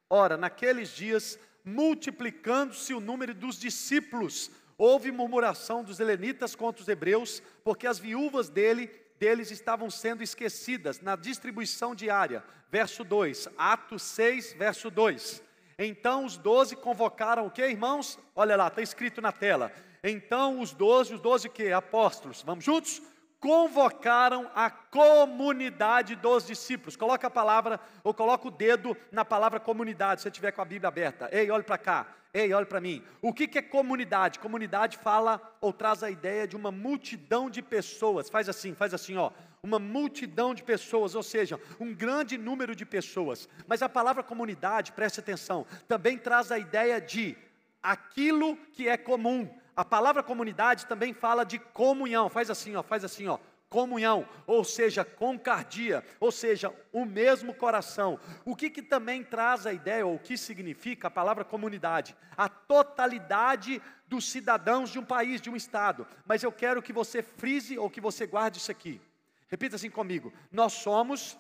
Ora, 0.08 0.36
naqueles 0.36 0.90
dias, 0.90 1.36
multiplicando-se 1.64 2.94
o 2.94 3.00
número 3.00 3.34
dos 3.34 3.58
discípulos, 3.58 4.48
houve 4.78 5.10
murmuração 5.10 5.82
dos 5.82 5.98
helenitas 5.98 6.54
contra 6.54 6.82
os 6.82 6.88
hebreus, 6.88 7.42
porque 7.64 7.88
as 7.88 7.98
viúvas 7.98 8.48
dele 8.48 9.03
deles 9.18 9.50
estavam 9.50 9.90
sendo 9.90 10.22
esquecidas 10.22 11.00
na 11.00 11.16
distribuição 11.16 11.94
diária. 11.94 12.44
Verso 12.70 13.04
2, 13.04 13.48
Atos 13.56 14.02
6, 14.02 14.54
verso 14.54 14.90
2. 14.90 15.42
Então 15.78 16.24
os 16.24 16.36
doze 16.36 16.76
convocaram 16.76 17.46
o 17.46 17.50
que, 17.50 17.66
irmãos? 17.66 18.18
Olha 18.34 18.56
lá, 18.56 18.68
está 18.68 18.82
escrito 18.82 19.20
na 19.20 19.32
tela. 19.32 19.72
Então 20.02 20.60
os 20.60 20.72
doze, 20.72 21.14
os 21.14 21.20
doze 21.20 21.48
que? 21.48 21.72
Apóstolos. 21.72 22.42
Vamos 22.42 22.64
juntos? 22.64 23.02
Convocaram 23.44 24.50
a 24.54 24.70
comunidade 24.70 26.16
dos 26.16 26.46
discípulos. 26.46 26.96
Coloca 26.96 27.26
a 27.26 27.30
palavra, 27.30 27.78
ou 28.02 28.14
coloca 28.14 28.48
o 28.48 28.50
dedo 28.50 28.96
na 29.12 29.22
palavra 29.22 29.60
comunidade, 29.60 30.22
se 30.22 30.22
você 30.22 30.30
tiver 30.30 30.50
com 30.50 30.62
a 30.62 30.64
Bíblia 30.64 30.88
aberta. 30.88 31.28
Ei, 31.30 31.50
olhe 31.50 31.62
para 31.62 31.76
cá. 31.76 32.06
Ei, 32.32 32.54
olhe 32.54 32.64
para 32.64 32.80
mim. 32.80 33.04
O 33.20 33.34
que, 33.34 33.46
que 33.46 33.58
é 33.58 33.62
comunidade? 33.62 34.38
Comunidade 34.38 34.96
fala 34.96 35.38
ou 35.60 35.74
traz 35.74 36.02
a 36.02 36.10
ideia 36.10 36.48
de 36.48 36.56
uma 36.56 36.72
multidão 36.72 37.50
de 37.50 37.60
pessoas. 37.60 38.30
Faz 38.30 38.48
assim, 38.48 38.74
faz 38.74 38.94
assim, 38.94 39.14
ó. 39.18 39.30
Uma 39.62 39.78
multidão 39.78 40.54
de 40.54 40.62
pessoas, 40.62 41.14
ou 41.14 41.22
seja, 41.22 41.60
um 41.78 41.92
grande 41.92 42.38
número 42.38 42.74
de 42.74 42.86
pessoas. 42.86 43.46
Mas 43.66 43.82
a 43.82 43.90
palavra 43.90 44.22
comunidade, 44.22 44.92
preste 44.92 45.20
atenção, 45.20 45.66
também 45.86 46.16
traz 46.16 46.50
a 46.50 46.58
ideia 46.58 46.98
de 46.98 47.36
aquilo 47.82 48.56
que 48.72 48.88
é 48.88 48.96
comum 48.96 49.46
a 49.76 49.84
palavra 49.84 50.22
comunidade 50.22 50.86
também 50.86 51.12
fala 51.12 51.44
de 51.44 51.58
comunhão. 51.58 52.28
Faz 52.28 52.50
assim, 52.50 52.76
ó, 52.76 52.82
faz 52.82 53.04
assim, 53.04 53.26
ó. 53.26 53.38
Comunhão, 53.68 54.28
ou 54.46 54.62
seja, 54.62 55.04
concardia, 55.04 56.04
ou 56.20 56.30
seja, 56.30 56.72
o 56.92 57.04
mesmo 57.04 57.52
coração. 57.52 58.20
O 58.44 58.54
que, 58.54 58.70
que 58.70 58.80
também 58.80 59.24
traz 59.24 59.66
a 59.66 59.72
ideia, 59.72 60.06
ou 60.06 60.14
o 60.14 60.18
que 60.18 60.38
significa 60.38 61.08
a 61.08 61.10
palavra 61.10 61.44
comunidade? 61.44 62.14
A 62.36 62.48
totalidade 62.48 63.82
dos 64.06 64.30
cidadãos 64.30 64.90
de 64.90 64.98
um 65.00 65.04
país, 65.04 65.40
de 65.40 65.50
um 65.50 65.56
estado. 65.56 66.06
Mas 66.24 66.44
eu 66.44 66.52
quero 66.52 66.82
que 66.82 66.92
você 66.92 67.20
frise 67.20 67.76
ou 67.76 67.90
que 67.90 68.00
você 68.00 68.26
guarde 68.26 68.58
isso 68.58 68.70
aqui. 68.70 69.00
Repita 69.48 69.74
assim 69.74 69.90
comigo: 69.90 70.32
nós 70.52 70.72
somos 70.74 71.36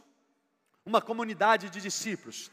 uma 0.84 1.00
comunidade 1.00 1.70
de 1.70 1.80
discípulos. 1.80 2.50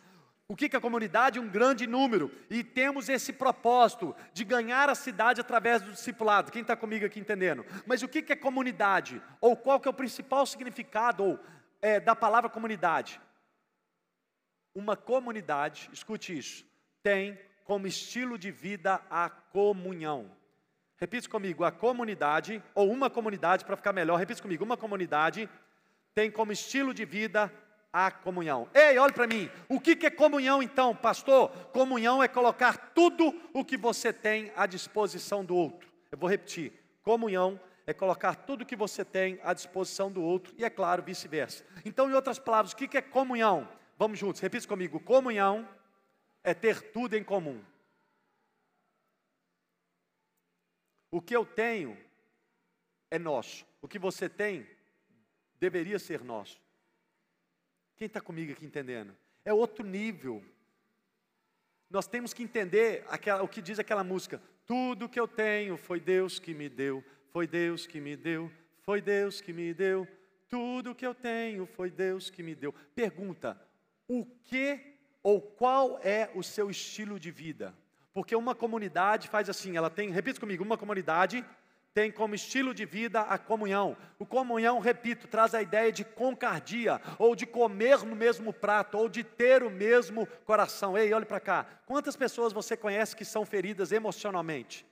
O 0.51 0.55
que, 0.55 0.67
que 0.67 0.75
é 0.75 0.79
a 0.79 0.81
comunidade? 0.81 1.39
Um 1.39 1.47
grande 1.47 1.87
número. 1.87 2.29
E 2.49 2.61
temos 2.61 3.07
esse 3.07 3.31
propósito 3.31 4.13
de 4.33 4.43
ganhar 4.43 4.89
a 4.89 4.95
cidade 4.95 5.39
através 5.39 5.81
do 5.81 5.93
discipulado. 5.93 6.51
Quem 6.51 6.61
está 6.61 6.75
comigo 6.75 7.05
aqui 7.05 7.21
entendendo? 7.21 7.65
Mas 7.85 8.03
o 8.03 8.07
que, 8.09 8.21
que 8.21 8.33
é 8.33 8.35
comunidade? 8.35 9.21
Ou 9.39 9.55
qual 9.55 9.79
que 9.79 9.87
é 9.87 9.91
o 9.91 9.93
principal 9.93 10.45
significado 10.45 11.23
ou, 11.23 11.39
é, 11.81 12.01
da 12.01 12.13
palavra 12.17 12.49
comunidade? 12.49 13.21
Uma 14.75 14.97
comunidade, 14.97 15.89
escute 15.93 16.37
isso, 16.37 16.65
tem 17.01 17.39
como 17.63 17.87
estilo 17.87 18.37
de 18.37 18.51
vida 18.51 19.01
a 19.09 19.29
comunhão. 19.29 20.29
Repita 20.97 21.29
comigo, 21.29 21.63
a 21.63 21.71
comunidade, 21.71 22.61
ou 22.75 22.91
uma 22.91 23.09
comunidade, 23.09 23.63
para 23.63 23.77
ficar 23.77 23.93
melhor, 23.93 24.17
repita 24.17 24.41
comigo, 24.41 24.65
uma 24.65 24.75
comunidade 24.75 25.49
tem 26.13 26.29
como 26.29 26.51
estilo 26.51 26.93
de 26.93 27.05
vida 27.05 27.51
a 27.93 28.09
comunhão. 28.09 28.69
Ei, 28.73 28.97
olhe 28.97 29.13
para 29.13 29.27
mim. 29.27 29.49
O 29.67 29.79
que, 29.79 29.95
que 29.95 30.05
é 30.05 30.09
comunhão 30.09 30.63
então, 30.63 30.95
pastor? 30.95 31.49
Comunhão 31.67 32.23
é 32.23 32.27
colocar 32.27 32.91
tudo 32.93 33.33
o 33.53 33.65
que 33.65 33.75
você 33.75 34.13
tem 34.13 34.51
à 34.55 34.65
disposição 34.65 35.43
do 35.43 35.55
outro. 35.55 35.91
Eu 36.11 36.17
vou 36.17 36.29
repetir. 36.29 36.73
Comunhão 37.03 37.59
é 37.85 37.93
colocar 37.93 38.35
tudo 38.35 38.61
o 38.61 38.65
que 38.65 38.75
você 38.75 39.03
tem 39.03 39.39
à 39.43 39.53
disposição 39.53 40.11
do 40.11 40.21
outro 40.21 40.53
e, 40.57 40.63
é 40.63 40.69
claro, 40.69 41.03
vice-versa. 41.03 41.65
Então, 41.83 42.09
em 42.09 42.13
outras 42.13 42.39
palavras, 42.39 42.71
o 42.71 42.75
que, 42.75 42.87
que 42.87 42.97
é 42.97 43.01
comunhão? 43.01 43.67
Vamos 43.97 44.19
juntos, 44.19 44.41
repita 44.41 44.67
comigo. 44.67 44.99
Comunhão 44.99 45.67
é 46.43 46.53
ter 46.53 46.91
tudo 46.91 47.15
em 47.15 47.23
comum. 47.23 47.61
O 51.11 51.21
que 51.21 51.35
eu 51.35 51.45
tenho 51.45 51.97
é 53.09 53.19
nosso. 53.19 53.65
O 53.81 53.87
que 53.87 53.99
você 53.99 54.29
tem 54.29 54.65
deveria 55.59 55.99
ser 55.99 56.23
nosso. 56.23 56.60
Quem 58.01 58.07
está 58.07 58.19
comigo 58.19 58.51
aqui 58.51 58.65
entendendo? 58.65 59.15
É 59.45 59.53
outro 59.53 59.85
nível. 59.85 60.43
Nós 61.87 62.07
temos 62.07 62.33
que 62.33 62.41
entender 62.41 63.05
aquela, 63.07 63.43
o 63.43 63.47
que 63.47 63.61
diz 63.61 63.77
aquela 63.77 64.03
música: 64.03 64.41
Tudo 64.65 65.07
que 65.07 65.19
eu 65.19 65.27
tenho 65.27 65.77
foi 65.77 65.99
Deus 65.99 66.39
que 66.39 66.51
me 66.51 66.67
deu, 66.67 67.03
foi 67.29 67.45
Deus 67.45 67.85
que 67.85 68.01
me 68.01 68.15
deu, 68.15 68.51
foi 68.79 69.01
Deus 69.01 69.39
que 69.39 69.53
me 69.53 69.71
deu. 69.71 70.07
Tudo 70.49 70.95
que 70.95 71.05
eu 71.05 71.13
tenho 71.13 71.67
foi 71.67 71.91
Deus 71.91 72.31
que 72.31 72.41
me 72.41 72.55
deu. 72.55 72.73
Pergunta: 72.95 73.55
o 74.07 74.25
que 74.25 74.79
ou 75.21 75.39
qual 75.39 75.99
é 75.99 76.31
o 76.33 76.41
seu 76.41 76.71
estilo 76.71 77.19
de 77.19 77.29
vida? 77.29 77.71
Porque 78.15 78.35
uma 78.35 78.55
comunidade 78.55 79.27
faz 79.27 79.47
assim, 79.47 79.77
ela 79.77 79.91
tem, 79.91 80.09
repita 80.09 80.39
comigo, 80.39 80.63
uma 80.63 80.75
comunidade 80.75 81.45
tem 81.93 82.11
como 82.11 82.35
estilo 82.35 82.73
de 82.73 82.85
vida 82.85 83.21
a 83.21 83.37
comunhão. 83.37 83.97
O 84.17 84.25
comunhão, 84.25 84.79
repito, 84.79 85.27
traz 85.27 85.53
a 85.53 85.61
ideia 85.61 85.91
de 85.91 86.05
concardia, 86.05 87.01
ou 87.19 87.35
de 87.35 87.45
comer 87.45 87.99
no 88.05 88.15
mesmo 88.15 88.53
prato, 88.53 88.97
ou 88.97 89.09
de 89.09 89.23
ter 89.23 89.61
o 89.63 89.69
mesmo 89.69 90.25
coração. 90.45 90.97
Ei, 90.97 91.13
olhe 91.13 91.25
para 91.25 91.39
cá. 91.39 91.65
Quantas 91.85 92.15
pessoas 92.15 92.53
você 92.53 92.77
conhece 92.77 93.15
que 93.15 93.25
são 93.25 93.45
feridas 93.45 93.91
emocionalmente 93.91 94.85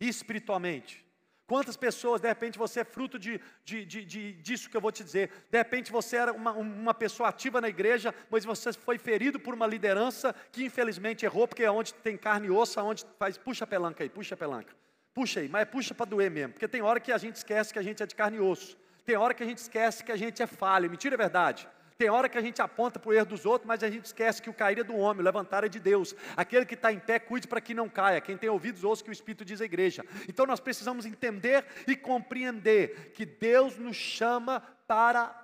e 0.00 0.08
espiritualmente? 0.08 1.06
Quantas 1.46 1.76
pessoas, 1.76 2.20
de 2.20 2.28
repente, 2.28 2.56
você 2.56 2.80
é 2.80 2.84
fruto 2.84 3.18
de, 3.18 3.40
de, 3.64 3.84
de, 3.84 4.04
de, 4.04 4.32
disso 4.34 4.70
que 4.70 4.76
eu 4.76 4.80
vou 4.80 4.92
te 4.92 5.02
dizer. 5.02 5.30
De 5.50 5.58
repente, 5.58 5.90
você 5.90 6.16
era 6.16 6.32
uma, 6.32 6.52
uma 6.52 6.94
pessoa 6.94 7.28
ativa 7.28 7.60
na 7.60 7.68
igreja, 7.68 8.14
mas 8.30 8.44
você 8.44 8.72
foi 8.72 8.98
ferido 8.98 9.38
por 9.40 9.52
uma 9.52 9.66
liderança 9.66 10.32
que 10.52 10.64
infelizmente 10.64 11.24
errou, 11.24 11.48
porque 11.48 11.64
é 11.64 11.70
onde 11.70 11.92
tem 11.92 12.16
carne 12.16 12.46
e 12.46 12.50
osso, 12.52 12.80
onde 12.80 13.04
faz, 13.18 13.36
puxa 13.36 13.64
a 13.64 13.66
pelanca 13.66 14.04
aí, 14.04 14.08
puxa 14.08 14.36
a 14.36 14.38
pelanca. 14.38 14.72
Puxa 15.12 15.40
aí, 15.40 15.48
mas 15.48 15.68
puxa 15.68 15.94
para 15.94 16.06
doer 16.06 16.30
mesmo, 16.30 16.52
porque 16.52 16.68
tem 16.68 16.82
hora 16.82 17.00
que 17.00 17.10
a 17.12 17.18
gente 17.18 17.36
esquece 17.36 17.72
que 17.72 17.78
a 17.78 17.82
gente 17.82 18.02
é 18.02 18.06
de 18.06 18.14
carne 18.14 18.36
e 18.36 18.40
osso. 18.40 18.76
Tem 19.04 19.16
hora 19.16 19.34
que 19.34 19.42
a 19.42 19.46
gente 19.46 19.58
esquece 19.58 20.04
que 20.04 20.12
a 20.12 20.16
gente 20.16 20.42
é 20.42 20.46
falha. 20.46 20.88
Mentira 20.88 21.14
é 21.14 21.18
verdade. 21.18 21.68
Tem 21.98 22.08
hora 22.08 22.28
que 22.28 22.38
a 22.38 22.40
gente 22.40 22.62
aponta 22.62 22.98
para 22.98 23.10
o 23.10 23.12
erro 23.12 23.26
dos 23.26 23.44
outros, 23.44 23.66
mas 23.66 23.82
a 23.82 23.90
gente 23.90 24.06
esquece 24.06 24.40
que 24.40 24.48
o 24.48 24.54
cair 24.54 24.78
é 24.78 24.84
do 24.84 24.96
homem, 24.96 25.20
o 25.20 25.24
levantar 25.24 25.64
é 25.64 25.68
de 25.68 25.78
Deus. 25.78 26.14
Aquele 26.34 26.64
que 26.64 26.74
está 26.74 26.90
em 26.92 26.98
pé, 26.98 27.18
cuide 27.18 27.46
para 27.46 27.60
que 27.60 27.74
não 27.74 27.90
caia. 27.90 28.20
Quem 28.20 28.38
tem 28.38 28.48
ouvidos, 28.48 28.84
ouça 28.84 29.04
que 29.04 29.10
o 29.10 29.12
Espírito 29.12 29.44
diz 29.44 29.60
à 29.60 29.64
igreja. 29.64 30.02
Então 30.26 30.46
nós 30.46 30.60
precisamos 30.60 31.04
entender 31.04 31.66
e 31.86 31.94
compreender 31.94 33.12
que 33.12 33.26
Deus 33.26 33.76
nos 33.76 33.96
chama 33.96 34.60
para 34.86 35.34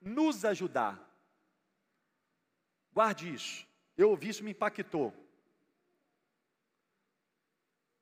nos 0.00 0.44
ajudar. 0.44 0.98
Guarde 2.94 3.34
isso. 3.34 3.66
Eu 3.94 4.10
ouvi 4.10 4.30
isso, 4.30 4.42
me 4.42 4.52
impactou 4.52 5.12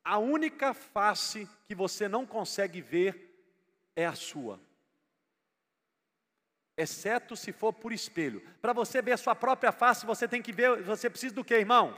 a 0.08 0.16
única 0.16 0.72
face 0.72 1.46
que 1.66 1.74
você 1.74 2.08
não 2.08 2.24
consegue 2.24 2.80
ver 2.80 3.44
é 3.94 4.06
a 4.06 4.14
sua. 4.14 4.58
Exceto 6.78 7.36
se 7.36 7.52
for 7.52 7.74
por 7.74 7.92
espelho. 7.92 8.40
Para 8.62 8.72
você 8.72 9.02
ver 9.02 9.12
a 9.12 9.16
sua 9.18 9.34
própria 9.34 9.70
face, 9.70 10.06
você 10.06 10.26
tem 10.26 10.40
que 10.40 10.50
ver, 10.50 10.82
você 10.82 11.10
precisa 11.10 11.34
do 11.34 11.44
que, 11.44 11.54
irmão? 11.54 11.94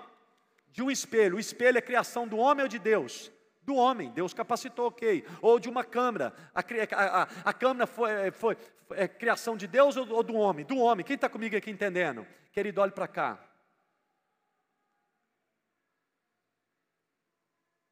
De 0.73 0.83
um 0.83 0.91
espelho. 0.91 1.37
O 1.37 1.41
espelho 1.41 1.79
é 1.79 1.81
criação 1.81 2.27
do 2.27 2.37
homem 2.37 2.65
ou 2.65 2.69
de 2.69 2.81
Deus? 2.81 3.31
Do 3.63 3.77
homem, 3.77 4.11
Deus 4.11 4.35
capacitou, 4.35 4.89
ok. 4.89 5.25
Ou 5.41 5.61
de 5.61 5.69
uma 5.69 5.85
câmera. 5.85 6.35
A, 6.53 6.63
a, 6.63 7.29
a, 7.45 7.53
câmera 7.53 7.87
foi, 7.87 8.33
foi 8.33 8.57
é 8.91 9.07
criação 9.07 9.57
de 9.57 9.69
Deus 9.69 9.97
ou, 9.97 10.11
ou 10.11 10.25
do 10.25 10.35
homem? 10.35 10.65
Do 10.65 10.79
homem. 10.79 11.07
Quem 11.07 11.15
está 11.15 11.29
comigo 11.29 11.57
aqui 11.57 11.71
entendendo? 11.71 12.27
Querido, 12.51 12.81
olhe 12.81 12.91
para 12.91 13.07
cá. 13.07 13.50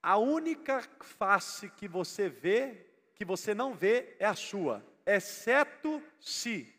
A 0.03 0.17
única 0.17 0.83
face 1.01 1.69
que 1.71 1.89
você 1.89 2.29
vê, 2.29 2.87
que 3.15 3.25
você 3.25 3.55
não 3.55 3.75
vê, 3.75 4.17
é 4.19 4.27
a 4.27 4.35
sua, 4.35 4.85
exceto 5.05 6.03
se 6.21 6.73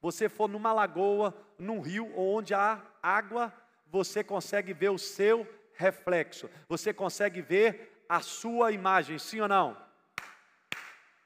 você 0.00 0.28
for 0.28 0.48
numa 0.48 0.72
lagoa, 0.72 1.34
num 1.58 1.80
rio, 1.80 2.12
onde 2.18 2.52
há 2.54 2.82
água, 3.02 3.52
você 3.86 4.24
consegue 4.24 4.72
ver 4.72 4.90
o 4.90 4.98
seu 4.98 5.46
reflexo, 5.74 6.50
você 6.68 6.92
consegue 6.92 7.40
ver 7.40 8.04
a 8.08 8.20
sua 8.20 8.72
imagem, 8.72 9.18
sim 9.18 9.40
ou 9.40 9.48
não? 9.48 9.76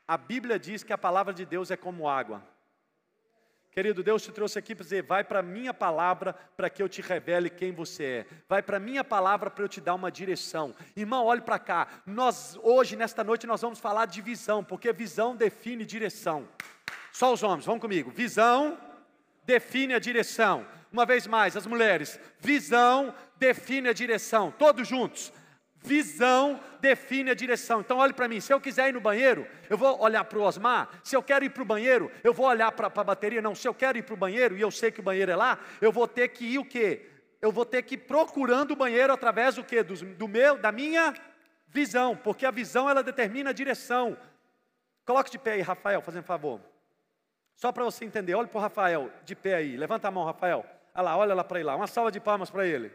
A 0.07 0.17
Bíblia 0.17 0.59
diz 0.59 0.85
que 0.85 0.93
a 0.93 0.99
palavra 0.99 1.35
de 1.35 1.45
Deus 1.45 1.71
é 1.71 1.77
como 1.77 2.09
água. 2.09 2.47
Querido, 3.77 4.03
Deus 4.03 4.23
te 4.23 4.33
trouxe 4.33 4.59
aqui 4.59 4.75
para 4.75 4.85
dizer: 4.85 5.03
vai 5.03 5.23
para 5.23 5.41
a 5.41 5.43
minha 5.43 5.75
palavra 5.75 6.33
para 6.57 6.71
que 6.71 6.83
eu 6.83 6.89
te 6.89 7.03
revele 7.03 7.51
quem 7.51 7.73
você 7.73 8.05
é. 8.05 8.27
Vai 8.49 8.63
para 8.63 8.79
a 8.79 8.81
minha 8.81 9.05
palavra 9.05 9.51
para 9.51 9.63
eu 9.63 9.69
te 9.69 9.83
dar 9.83 9.95
uma 9.95 10.11
direção. 10.11 10.75
Irmão, 10.97 11.27
olhe 11.27 11.43
para 11.43 11.59
cá. 11.59 11.87
Nós, 12.07 12.59
hoje, 12.63 12.97
nesta 12.97 13.23
noite, 13.23 13.47
nós 13.47 13.61
vamos 13.61 13.79
falar 13.79 14.07
de 14.07 14.23
visão, 14.23 14.65
porque 14.65 14.91
visão 14.95 15.37
define 15.37 15.85
direção. 15.85 16.49
Só 17.13 17.35
os 17.35 17.43
homens, 17.43 17.67
vamos 17.67 17.83
comigo. 17.83 18.11
Visão 18.11 18.79
define 19.45 19.93
a 19.93 19.99
direção. 19.99 20.67
Uma 20.91 21.05
vez 21.05 21.27
mais, 21.27 21.55
as 21.55 21.67
mulheres. 21.67 22.19
Visão 22.41 23.15
define 23.37 23.91
a 23.91 23.93
direção. 23.93 24.55
Todos 24.59 24.89
juntos. 24.89 25.31
Visão 25.87 26.61
define 26.81 27.31
a 27.31 27.35
direção. 27.35 27.81
Então, 27.81 27.99
olhe 27.99 28.13
para 28.13 28.27
mim: 28.27 28.41
se 28.41 28.53
eu 28.53 28.61
quiser 28.61 28.89
ir 28.89 28.93
no 28.93 29.01
banheiro, 29.01 29.47
eu 29.71 29.79
vou 29.79 30.01
olhar 30.01 30.25
para 30.25 30.39
o 30.39 30.43
Osmar. 30.43 30.89
Se 31.05 31.17
eu 31.17 31.23
quero 31.23 31.45
ir 31.45 31.51
para 31.51 31.63
o 31.63 31.67
banheiro, 31.67 32.11
eu 32.25 32.35
vou 32.35 32.47
olhar 32.47 32.73
para 32.73 32.89
a 32.89 33.05
bateria. 33.05 33.41
Não, 33.41 33.55
se 33.55 33.69
eu 33.69 33.73
quero 33.73 33.97
ir 33.97 34.03
para 34.03 34.15
o 34.15 34.17
banheiro 34.17 34.57
e 34.57 34.61
eu 34.61 34.71
sei 34.71 34.91
que 34.91 34.99
o 34.99 35.03
banheiro 35.03 35.31
é 35.31 35.37
lá, 35.37 35.59
eu 35.81 35.93
vou 35.93 36.09
ter 36.09 36.29
que 36.29 36.45
ir 36.45 36.59
o 36.59 36.65
quê? 36.65 37.07
Eu 37.41 37.53
vou 37.53 37.65
ter 37.65 37.83
que 37.83 37.95
ir 37.95 37.99
procurando 37.99 38.73
o 38.73 38.77
banheiro 38.77 39.13
através 39.13 39.55
do 39.55 39.63
quê? 39.63 39.83
Do, 39.83 39.95
do 39.95 40.27
meu, 40.27 40.59
da 40.59 40.73
minha 40.73 41.15
visão, 41.69 42.17
porque 42.17 42.45
a 42.45 42.51
visão 42.51 42.91
ela 42.91 43.03
determina 43.03 43.51
a 43.51 43.53
direção. 43.53 44.17
Coloque 45.05 45.31
de 45.31 45.39
pé 45.39 45.53
aí, 45.53 45.61
Rafael, 45.61 46.03
fazendo 46.03 46.25
favor. 46.25 46.61
Só 47.55 47.71
para 47.71 47.85
você 47.85 48.05
entender, 48.05 48.35
olha 48.35 48.49
para 48.49 48.59
o 48.59 48.61
Rafael, 48.61 49.11
de 49.25 49.37
pé 49.37 49.55
aí. 49.55 49.77
Levanta 49.77 50.09
a 50.09 50.11
mão, 50.11 50.25
Rafael. 50.25 50.67
Olha 50.95 51.03
lá, 51.03 51.17
olha 51.17 51.35
lá 51.35 51.45
para 51.45 51.59
ele 51.61 51.67
lá. 51.67 51.77
Uma 51.77 51.87
salva 51.87 52.11
de 52.11 52.19
palmas 52.19 52.51
para 52.51 52.67
ele. 52.67 52.93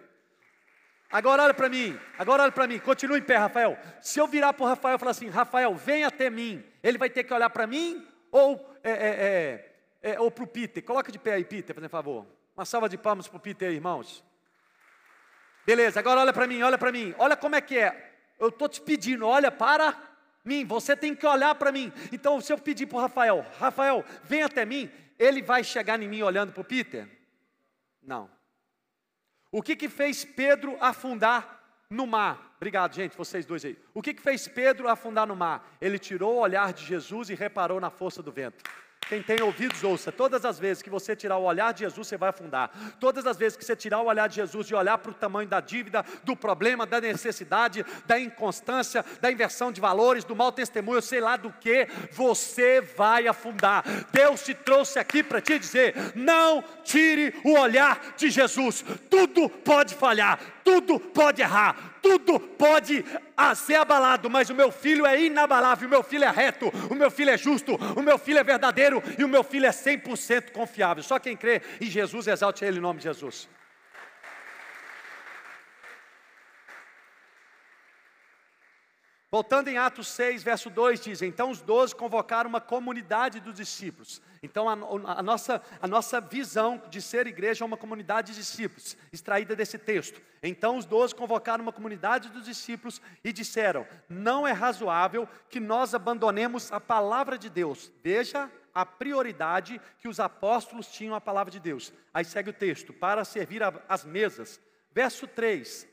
Agora 1.12 1.44
olha 1.44 1.54
para 1.54 1.68
mim, 1.68 2.00
agora 2.18 2.44
olha 2.44 2.52
para 2.52 2.68
mim, 2.68 2.80
continue 2.80 3.20
em 3.20 3.24
pé, 3.24 3.36
Rafael. 3.36 3.78
Se 4.02 4.20
eu 4.20 4.28
virar 4.28 4.54
para 4.54 4.64
o 4.64 4.68
Rafael 4.68 4.96
e 4.96 5.00
falar 5.00 5.12
assim, 5.12 5.28
Rafael, 5.28 5.76
vem 5.76 6.06
até 6.06 6.30
mim, 6.30 6.64
ele 6.82 6.98
vai 6.98 7.10
ter 7.10 7.26
que 7.26 7.34
olhar 7.34 7.50
para 7.50 7.68
mim 7.68 8.08
ou, 8.32 8.74
é, 8.82 8.92
é, 8.92 9.08
é, 10.02 10.14
é 10.14 10.20
ou 10.20 10.32
para 10.32 10.46
o 10.46 10.48
Peter? 10.48 10.82
Coloca 10.82 11.12
de 11.12 11.20
pé 11.20 11.34
aí, 11.34 11.44
Peter, 11.44 11.76
por 11.76 11.90
favor. 11.90 12.26
Uma 12.56 12.64
salva 12.64 12.88
de 12.88 12.98
palmas 12.98 13.28
para 13.28 13.38
o 13.38 13.42
Peter 13.42 13.68
aí, 13.68 13.76
irmãos. 13.76 14.24
Beleza, 15.66 16.00
agora 16.00 16.22
olha 16.22 16.34
para 16.34 16.48
mim, 16.48 16.62
olha 16.62 16.78
para 16.78 16.92
mim, 16.92 17.14
olha 17.18 17.36
como 17.36 17.56
é 17.56 17.62
que 17.62 17.78
é. 17.78 18.14
Eu 18.40 18.48
estou 18.48 18.70
te 18.70 18.82
pedindo, 18.82 19.28
olha 19.28 19.52
para 19.52 19.96
mim, 20.46 20.66
você 20.66 20.96
tem 20.96 21.14
que 21.14 21.26
olhar 21.28 21.54
para 21.56 21.72
mim. 21.72 21.92
Então, 22.12 22.40
se 22.40 22.54
eu 22.54 22.58
pedir 22.58 22.88
para 22.88 22.98
o 22.98 23.02
Rafael, 23.02 23.46
Rafael, 23.60 24.04
vem 24.24 24.44
até 24.44 24.66
mim, 24.66 24.90
ele 25.20 25.42
vai 25.42 25.64
chegar 25.64 26.02
em 26.02 26.08
mim 26.08 26.22
olhando 26.22 26.54
para 26.54 26.62
o 26.62 26.66
Peter? 26.66 27.08
Não. 28.02 28.30
O 29.52 29.62
que, 29.62 29.76
que 29.76 29.90
fez 29.90 30.24
Pedro 30.24 30.78
afundar 30.80 31.62
no 31.90 32.08
mar? 32.08 32.56
Obrigado, 32.56 32.96
gente, 32.96 33.18
vocês 33.18 33.46
dois 33.46 33.66
aí. 33.66 33.78
O 33.94 34.02
que, 34.02 34.14
que 34.14 34.22
fez 34.22 34.48
Pedro 34.48 34.88
afundar 34.88 35.28
no 35.28 35.36
mar? 35.36 35.76
Ele 35.82 36.00
tirou 36.00 36.36
o 36.36 36.40
olhar 36.40 36.72
de 36.72 36.86
Jesus 36.86 37.30
e 37.30 37.36
reparou 37.36 37.80
na 37.80 37.90
força 37.90 38.24
do 38.24 38.32
vento. 38.32 38.64
Quem 39.08 39.22
tem 39.22 39.42
ouvidos, 39.42 39.84
ouça. 39.84 40.12
Todas 40.12 40.46
as 40.46 40.58
vezes 40.58 40.82
que 40.82 40.90
você 40.90 41.16
tirar 41.16 41.38
o 41.38 41.44
olhar 41.44 41.74
de 41.74 41.82
Jesus, 41.82 42.08
você 42.08 42.18
vai 42.18 42.30
afundar. 42.30 42.72
Todas 43.00 43.28
as 43.28 43.36
vezes 43.36 43.58
que 43.58 43.66
você 43.66 43.76
tirar 43.76 44.00
o 44.00 44.06
olhar 44.06 44.30
de 44.30 44.36
Jesus 44.36 44.68
e 44.68 44.74
olhar 44.74 44.98
para 44.98 45.12
o 45.12 45.14
tamanho 45.14 45.50
da 45.50 45.60
dívida, 45.60 46.06
do 46.24 46.36
problema, 46.36 46.86
da 46.86 47.02
necessidade, 47.02 47.86
da 48.06 48.20
inconstância, 48.20 49.04
da 49.20 49.32
inversão 49.32 49.72
de 49.72 49.82
valores, 49.82 50.24
do 50.24 50.36
mau 50.36 50.52
testemunho, 50.52 51.02
sei 51.02 51.20
lá 51.20 51.36
do 51.36 51.52
que, 51.52 51.88
você 52.12 52.80
vai 52.80 53.28
afundar. 53.28 53.84
Deus 54.14 54.44
te 54.44 54.54
trouxe 54.54 54.98
aqui 54.98 55.22
para 55.22 55.42
te 55.42 55.60
dizer: 55.60 55.94
não 56.16 56.64
tire 56.84 57.34
o 57.44 57.60
olhar 57.60 58.14
de 58.16 58.30
Jesus. 58.30 58.86
Tudo 59.10 59.50
pode 59.50 59.94
falhar, 59.94 60.40
tudo 60.64 61.00
pode 61.00 61.42
errar, 61.42 62.00
tudo 62.02 62.40
pode 62.40 63.06
ser 63.56 63.76
abalado, 63.76 64.30
mas 64.30 64.50
o 64.50 64.56
meu 64.56 64.72
filho 64.72 65.06
é 65.06 65.22
inabalável, 65.22 65.88
o 65.88 65.92
meu 65.92 66.04
filho 66.04 66.24
é 66.24 66.30
reto, 66.30 66.72
o 66.90 66.96
meu 66.96 67.12
filho 67.12 67.32
é 67.32 67.38
justo, 67.38 67.76
o 67.76 68.02
meu 68.02 68.18
filho 68.18 68.40
é 68.40 68.44
verdadeiro 68.44 69.02
e 69.18 69.24
o 69.24 69.28
meu 69.28 69.44
filho 69.44 69.66
é 69.66 69.72
100% 69.72 70.52
confiável. 70.52 71.04
Só 71.04 71.20
quem 71.20 71.36
crê 71.36 71.62
em 71.80 71.86
Jesus 71.86 72.28
exalte 72.28 72.64
ele 72.66 72.78
em 72.78 72.82
nome 72.82 73.00
de 73.00 73.06
Jesus. 73.06 73.48
Voltando 79.32 79.70
em 79.70 79.78
Atos 79.78 80.10
6, 80.10 80.44
verso 80.44 80.70
2, 80.70 81.00
diz: 81.00 81.22
Então 81.22 81.52
os 81.52 81.62
doze 81.62 81.96
convocaram 81.96 82.50
uma 82.50 82.60
comunidade 82.60 83.40
dos 83.40 83.56
discípulos. 83.56 84.22
Então 84.44 84.68
a, 84.68 84.74
a, 84.74 85.22
nossa, 85.22 85.62
a 85.80 85.88
nossa 85.88 86.20
visão 86.20 86.82
de 86.90 87.00
ser 87.00 87.28
igreja 87.28 87.64
é 87.64 87.68
uma 87.68 87.78
comunidade 87.78 88.32
de 88.32 88.40
discípulos, 88.40 88.98
extraída 89.14 89.56
desse 89.56 89.78
texto. 89.78 90.20
Então 90.42 90.78
os 90.78 90.86
doze 90.86 91.14
convocaram 91.14 91.64
uma 91.64 91.72
comunidade 91.72 92.30
dos 92.30 92.46
discípulos 92.46 93.00
e 93.24 93.32
disseram: 93.32 93.86
Não 94.10 94.48
é 94.48 94.52
razoável 94.52 95.30
que 95.50 95.60
nós 95.60 95.94
abandonemos 95.94 96.72
a 96.72 96.80
palavra 96.80 97.38
de 97.38 97.50
Deus. 97.50 97.92
Veja 98.04 98.50
a 98.74 98.86
prioridade 98.86 99.80
que 100.00 100.08
os 100.08 100.20
apóstolos 100.20 100.88
tinham 100.88 101.14
à 101.14 101.22
palavra 101.22 101.52
de 101.52 101.60
Deus. 101.60 101.94
Aí 102.12 102.26
segue 102.26 102.50
o 102.50 102.54
texto: 102.54 102.92
para 102.94 103.24
servir 103.24 103.62
as 103.88 104.04
mesas. 104.04 104.60
Verso 104.94 105.26
3, 105.26 105.88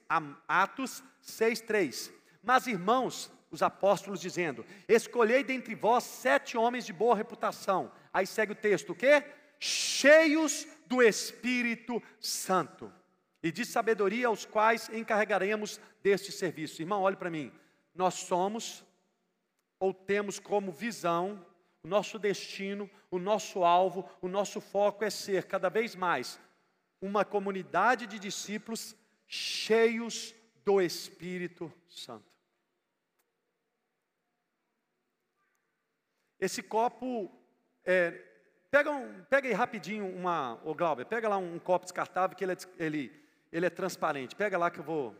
Atos 0.48 1.04
6, 1.20 1.60
3. 1.60 2.12
Mas, 2.42 2.66
irmãos, 2.66 3.30
os 3.50 3.62
apóstolos 3.62 4.20
dizendo: 4.20 4.64
Escolhei 4.88 5.44
dentre 5.44 5.74
vós 5.74 6.04
sete 6.04 6.56
homens 6.56 6.84
de 6.84 6.92
boa 6.92 7.14
reputação. 7.14 7.90
Aí 8.12 8.26
segue 8.26 8.52
o 8.52 8.56
texto: 8.56 8.90
o 8.90 8.94
quê? 8.94 9.24
Cheios 9.58 10.66
do 10.86 11.02
Espírito 11.02 12.02
Santo 12.20 12.92
e 13.42 13.52
de 13.52 13.64
sabedoria, 13.64 14.28
aos 14.28 14.44
quais 14.44 14.88
encarregaremos 14.88 15.80
deste 16.02 16.32
serviço. 16.32 16.82
Irmão, 16.82 17.02
olhe 17.02 17.16
para 17.16 17.30
mim. 17.30 17.52
Nós 17.94 18.14
somos 18.14 18.84
ou 19.78 19.94
temos 19.94 20.38
como 20.38 20.72
visão 20.72 21.44
o 21.82 21.88
nosso 21.88 22.18
destino, 22.18 22.90
o 23.10 23.18
nosso 23.18 23.64
alvo, 23.64 24.08
o 24.20 24.28
nosso 24.28 24.60
foco 24.60 25.04
é 25.04 25.10
ser 25.10 25.44
cada 25.44 25.68
vez 25.68 25.94
mais 25.94 26.40
uma 27.00 27.24
comunidade 27.24 28.06
de 28.06 28.18
discípulos 28.18 28.96
cheios 29.26 30.34
do 30.64 30.80
Espírito 30.80 31.72
Santo. 31.88 32.36
Esse 36.40 36.62
copo, 36.62 37.30
é, 37.90 38.10
pega, 38.70 38.90
um, 38.90 39.24
pega 39.24 39.48
aí 39.48 39.54
rapidinho 39.54 40.14
uma, 40.14 40.60
ô 40.62 40.74
Glauber, 40.74 41.06
pega 41.06 41.26
lá 41.26 41.38
um, 41.38 41.54
um 41.54 41.58
copo 41.58 41.86
descartável 41.86 42.36
que 42.36 42.44
ele 42.44 42.52
é, 42.52 42.56
ele, 42.76 43.24
ele 43.50 43.64
é 43.64 43.70
transparente. 43.70 44.36
Pega 44.36 44.58
lá 44.58 44.70
que 44.70 44.78
eu 44.78 44.84
vou. 44.84 45.16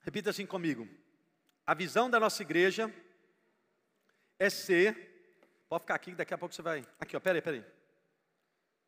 Repita 0.00 0.30
assim 0.30 0.46
comigo. 0.46 0.88
A 1.66 1.74
visão 1.74 2.08
da 2.08 2.18
nossa 2.18 2.40
igreja 2.40 2.90
é 4.38 4.48
ser. 4.48 5.12
Pode 5.68 5.82
ficar 5.82 5.96
aqui, 5.96 6.14
daqui 6.14 6.32
a 6.32 6.38
pouco 6.38 6.54
você 6.54 6.62
vai. 6.62 6.82
Aqui, 6.98 7.14
ó, 7.14 7.20
peraí, 7.20 7.42
peraí. 7.42 7.64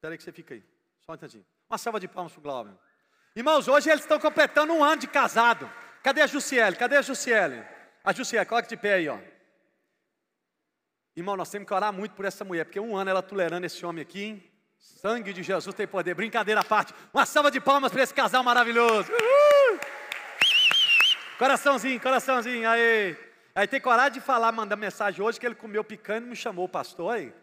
Peraí 0.00 0.16
que 0.16 0.24
você 0.24 0.32
fica 0.32 0.54
aí. 0.54 0.64
Só 1.00 1.12
um 1.12 1.14
instantinho. 1.14 1.44
Uma 1.68 1.76
salva 1.76 2.00
de 2.00 2.08
palmas 2.08 2.32
para 2.32 2.40
o 2.40 2.42
Glauber. 2.42 2.72
Irmãos, 3.36 3.68
hoje 3.68 3.90
eles 3.90 4.00
estão 4.00 4.18
completando 4.18 4.72
um 4.72 4.82
ano 4.82 5.02
de 5.02 5.08
casado. 5.08 5.70
Cadê 6.02 6.22
a 6.22 6.26
Jussiele? 6.26 6.74
Cadê 6.74 6.96
a 6.96 7.02
Jussiele? 7.02 7.62
A 8.02 8.14
Jussiele, 8.14 8.46
coloque 8.46 8.68
de 8.68 8.76
pé 8.76 8.94
aí, 8.94 9.08
ó. 9.08 9.18
Irmão, 11.18 11.36
nós 11.36 11.50
temos 11.50 11.66
que 11.66 11.74
orar 11.74 11.92
muito 11.92 12.14
por 12.14 12.24
essa 12.24 12.44
mulher, 12.44 12.64
porque 12.64 12.78
um 12.78 12.96
ano 12.96 13.10
ela 13.10 13.20
tolerando 13.20 13.66
esse 13.66 13.84
homem 13.84 14.02
aqui, 14.02 14.22
hein? 14.22 14.44
Sangue 14.78 15.32
de 15.32 15.42
Jesus 15.42 15.74
tem 15.74 15.84
poder. 15.84 16.14
Brincadeira 16.14 16.60
à 16.60 16.64
parte. 16.64 16.94
Uma 17.12 17.26
salva 17.26 17.50
de 17.50 17.60
palmas 17.60 17.90
para 17.90 18.04
esse 18.04 18.14
casal 18.14 18.44
maravilhoso. 18.44 19.10
Uhul! 19.10 19.80
Coraçãozinho, 21.36 22.00
coraçãozinho, 22.00 22.68
aí. 22.68 23.16
Aí 23.52 23.66
tem 23.66 23.80
coragem 23.80 24.12
de 24.12 24.20
falar, 24.20 24.52
mandar 24.52 24.76
mensagem 24.76 25.20
hoje 25.20 25.40
que 25.40 25.46
ele 25.46 25.56
comeu 25.56 25.82
picanha 25.82 26.24
e 26.24 26.30
me 26.30 26.36
chamou 26.36 26.66
o 26.66 26.68
pastor 26.68 27.12
aí. 27.12 27.34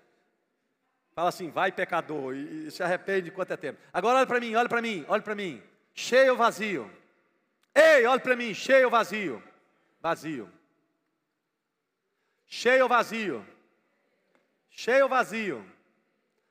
Fala 1.14 1.28
assim, 1.28 1.52
vai 1.52 1.70
pecador, 1.70 2.34
e, 2.34 2.68
e 2.68 2.72
se 2.72 2.82
arrepende 2.82 3.30
quanto 3.30 3.52
é 3.52 3.58
tempo. 3.58 3.78
Agora 3.92 4.20
olha 4.20 4.26
para 4.26 4.40
mim, 4.40 4.56
olha 4.56 4.70
para 4.70 4.82
mim, 4.82 5.04
olha 5.10 5.22
para 5.22 5.36
mim. 5.36 5.62
Cheio 5.94 6.32
ou 6.32 6.38
vazio? 6.38 6.90
Ei, 7.76 8.06
olha 8.06 8.22
para 8.22 8.38
mim, 8.38 8.54
cheio 8.54 8.86
ou 8.86 8.92
vazio? 8.92 9.44
Vazio. 10.00 10.50
Cheio 12.46 12.84
ou 12.84 12.90
vazio? 12.90 13.55
Cheio 14.76 15.04
ou 15.04 15.10
vazio? 15.10 15.66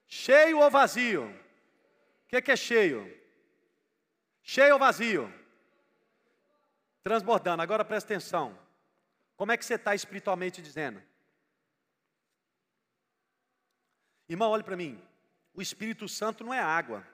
Cheio 0.07 0.59
ou 0.59 0.71
vazio? 0.71 1.27
O 1.27 2.29
que, 2.29 2.41
que 2.41 2.53
é 2.53 2.57
cheio? 2.57 3.05
Cheio 4.43 4.73
ou 4.73 4.79
vazio? 4.79 5.33
Transbordando. 7.03 7.63
Agora 7.63 7.85
presta 7.85 8.15
atenção. 8.15 8.59
Como 9.37 9.53
é 9.53 9.59
que 9.59 9.65
você 9.65 9.75
está 9.75 9.95
espiritualmente 9.95 10.63
dizendo? 10.63 11.03
Irmão, 14.27 14.51
olhe 14.51 14.63
para 14.63 14.77
mim. 14.77 14.99
O 15.53 15.61
Espírito 15.61 16.09
Santo 16.09 16.43
não 16.43 16.55
é 16.55 16.61
água. 16.61 17.07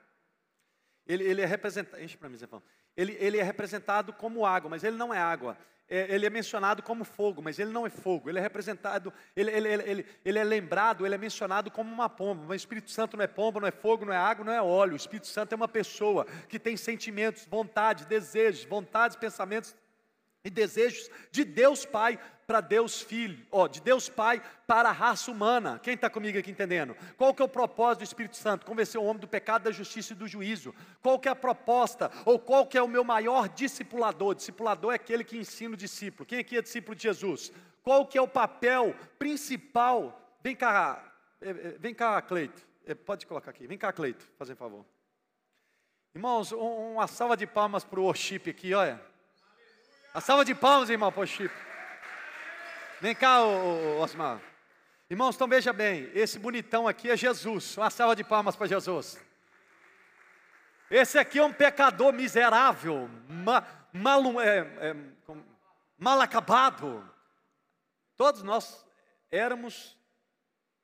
Ele, 1.05 1.25
ele 1.25 1.41
é 1.41 1.45
representado. 1.45 2.01
Enche 2.01 2.15
para 2.15 2.29
mim, 2.29 2.37
Zé 2.37 2.47
ele, 2.95 3.17
ele 3.19 3.37
é 3.37 3.43
representado 3.43 4.13
como 4.13 4.45
água, 4.45 4.69
mas 4.69 4.81
ele 4.81 4.95
não 4.95 5.13
é 5.13 5.19
água. 5.19 5.57
É, 5.93 6.15
ele 6.15 6.25
é 6.25 6.29
mencionado 6.29 6.81
como 6.81 7.03
fogo, 7.03 7.41
mas 7.41 7.59
ele 7.59 7.69
não 7.69 7.85
é 7.85 7.89
fogo. 7.89 8.29
Ele 8.29 8.39
é 8.39 8.41
representado, 8.41 9.11
ele, 9.35 9.51
ele, 9.51 9.67
ele, 9.67 10.05
ele 10.23 10.39
é 10.39 10.43
lembrado, 10.43 11.05
ele 11.05 11.13
é 11.13 11.17
mencionado 11.17 11.69
como 11.69 11.91
uma 11.91 12.07
pomba. 12.07 12.45
Mas 12.47 12.61
o 12.61 12.63
Espírito 12.63 12.89
Santo 12.89 13.17
não 13.17 13.23
é 13.25 13.27
pomba, 13.27 13.59
não 13.59 13.67
é 13.67 13.71
fogo, 13.71 14.05
não 14.05 14.13
é 14.13 14.17
água, 14.17 14.45
não 14.45 14.53
é 14.53 14.61
óleo. 14.61 14.93
O 14.93 14.95
Espírito 14.95 15.27
Santo 15.27 15.51
é 15.51 15.55
uma 15.57 15.67
pessoa 15.67 16.25
que 16.47 16.57
tem 16.57 16.77
sentimentos, 16.77 17.45
vontade, 17.45 18.05
desejos, 18.05 18.63
vontades, 18.63 19.17
pensamentos 19.17 19.75
e 20.43 20.49
desejos 20.49 21.09
de 21.31 21.43
Deus 21.43 21.85
Pai 21.85 22.19
para 22.47 22.59
Deus 22.59 23.01
Filho, 23.01 23.45
ó, 23.49 23.67
de 23.67 23.79
Deus 23.79 24.09
Pai 24.09 24.41
para 24.67 24.89
a 24.89 24.91
raça 24.91 25.31
humana. 25.31 25.79
Quem 25.81 25.93
está 25.93 26.09
comigo 26.09 26.37
aqui 26.37 26.51
entendendo? 26.51 26.95
Qual 27.15 27.33
que 27.33 27.41
é 27.41 27.45
o 27.45 27.49
propósito 27.49 27.99
do 27.99 28.03
Espírito 28.03 28.35
Santo? 28.35 28.65
Convencer 28.65 28.99
o 28.99 29.03
homem 29.05 29.21
do 29.21 29.27
pecado, 29.27 29.63
da 29.63 29.71
justiça 29.71 30.11
e 30.11 30.15
do 30.15 30.27
juízo. 30.27 30.75
Qual 31.01 31.17
que 31.17 31.29
é 31.29 31.31
a 31.31 31.35
proposta? 31.35 32.11
Ou 32.25 32.37
qual 32.37 32.67
que 32.67 32.77
é 32.77 32.81
o 32.81 32.87
meu 32.87 33.03
maior 33.05 33.47
discipulador? 33.47 34.35
Discipulador 34.35 34.91
é 34.91 34.95
aquele 34.95 35.23
que 35.23 35.37
ensina 35.37 35.75
o 35.75 35.77
discípulo. 35.77 36.25
Quem 36.25 36.39
aqui 36.39 36.57
é 36.57 36.61
discípulo 36.61 36.95
de 36.95 37.03
Jesus? 37.03 37.53
Qual 37.83 38.05
que 38.05 38.17
é 38.17 38.21
o 38.21 38.27
papel 38.27 38.93
principal? 39.17 40.37
Vem 40.43 40.55
cá, 40.55 41.13
é, 41.39 41.49
é, 41.49 41.53
vem 41.79 41.93
cá, 41.93 42.21
Cleito. 42.21 42.67
É, 42.85 42.93
pode 42.93 43.25
colocar 43.25 43.51
aqui. 43.51 43.65
Vem 43.65 43.77
cá, 43.77 43.93
Cleito, 43.93 44.27
fazer 44.37 44.53
um 44.53 44.57
favor. 44.57 44.85
Irmãos, 46.13 46.51
uma 46.51 47.07
salva 47.07 47.37
de 47.37 47.47
palmas 47.47 47.85
para 47.85 47.99
o 47.99 48.03
worship 48.03 48.49
aqui, 48.49 48.73
olha. 48.73 49.10
A 50.13 50.19
salva 50.19 50.43
de 50.43 50.53
palmas, 50.53 50.89
irmão, 50.89 51.09
para 51.09 51.19
o 51.19 51.21
worship. 51.21 51.49
Vem 52.99 53.15
cá, 53.15 53.41
Osmar. 53.45 54.41
Irmãos, 55.09 55.35
então 55.35 55.47
veja 55.47 55.71
bem, 55.71 56.11
esse 56.13 56.37
bonitão 56.37 56.85
aqui 56.85 57.09
é 57.09 57.15
Jesus. 57.15 57.77
Uma 57.77 57.89
salva 57.89 58.13
de 58.13 58.21
palmas 58.21 58.57
para 58.57 58.67
Jesus. 58.67 59.17
Esse 60.89 61.17
aqui 61.17 61.39
é 61.39 61.43
um 61.43 61.53
pecador 61.53 62.11
miserável, 62.11 63.09
ma, 63.29 63.65
mal, 63.93 64.41
é, 64.41 64.59
é, 64.59 64.95
mal 65.97 66.19
acabado. 66.19 67.09
Todos 68.17 68.43
nós 68.43 68.85
éramos 69.31 69.97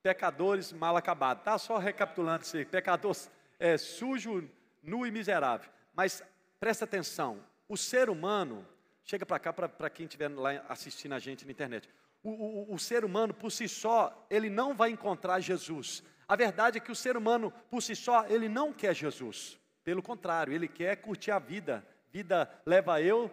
pecadores 0.01 0.71
mal 0.71 0.95
acabados. 0.95 1.43
Tá 1.43 1.57
só 1.57 1.77
recapitulando 1.77 2.43
isso 2.43 2.55
aí, 2.55 2.63
pecador 2.63 3.13
é, 3.59 3.77
sujo, 3.77 4.49
nu 4.81 5.05
e 5.05 5.11
miserável. 5.11 5.69
Mas 5.93 6.23
presta 6.61 6.85
atenção, 6.85 7.43
o 7.67 7.75
ser 7.75 8.09
humano, 8.09 8.65
chega 9.07 9.25
para 9.25 9.39
cá 9.39 9.53
para 9.53 9.89
quem 9.89 10.05
estiver 10.05 10.27
lá 10.27 10.63
assistindo 10.67 11.13
a 11.13 11.19
gente 11.19 11.45
na 11.45 11.51
internet. 11.51 11.89
O, 12.21 12.29
o, 12.29 12.73
o 12.73 12.77
ser 12.77 13.05
humano 13.05 13.33
por 13.33 13.49
si 13.51 13.67
só, 13.67 14.27
ele 14.29 14.49
não 14.49 14.75
vai 14.75 14.89
encontrar 14.89 15.39
Jesus. 15.39 16.03
A 16.27 16.35
verdade 16.35 16.77
é 16.77 16.81
que 16.81 16.91
o 16.91 16.95
ser 16.95 17.15
humano 17.15 17.51
por 17.69 17.81
si 17.81 17.95
só, 17.95 18.25
ele 18.27 18.49
não 18.49 18.73
quer 18.73 18.93
Jesus. 18.93 19.57
Pelo 19.81 20.03
contrário, 20.03 20.53
ele 20.53 20.67
quer 20.67 20.97
curtir 20.97 21.31
a 21.31 21.39
vida. 21.39 21.87
Vida 22.11 22.51
leva 22.65 23.01
eu, 23.01 23.31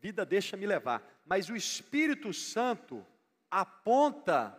vida 0.00 0.24
deixa 0.24 0.56
me 0.56 0.64
levar. 0.64 1.02
Mas 1.26 1.50
o 1.50 1.56
Espírito 1.56 2.32
Santo 2.32 3.04
aponta 3.50 4.56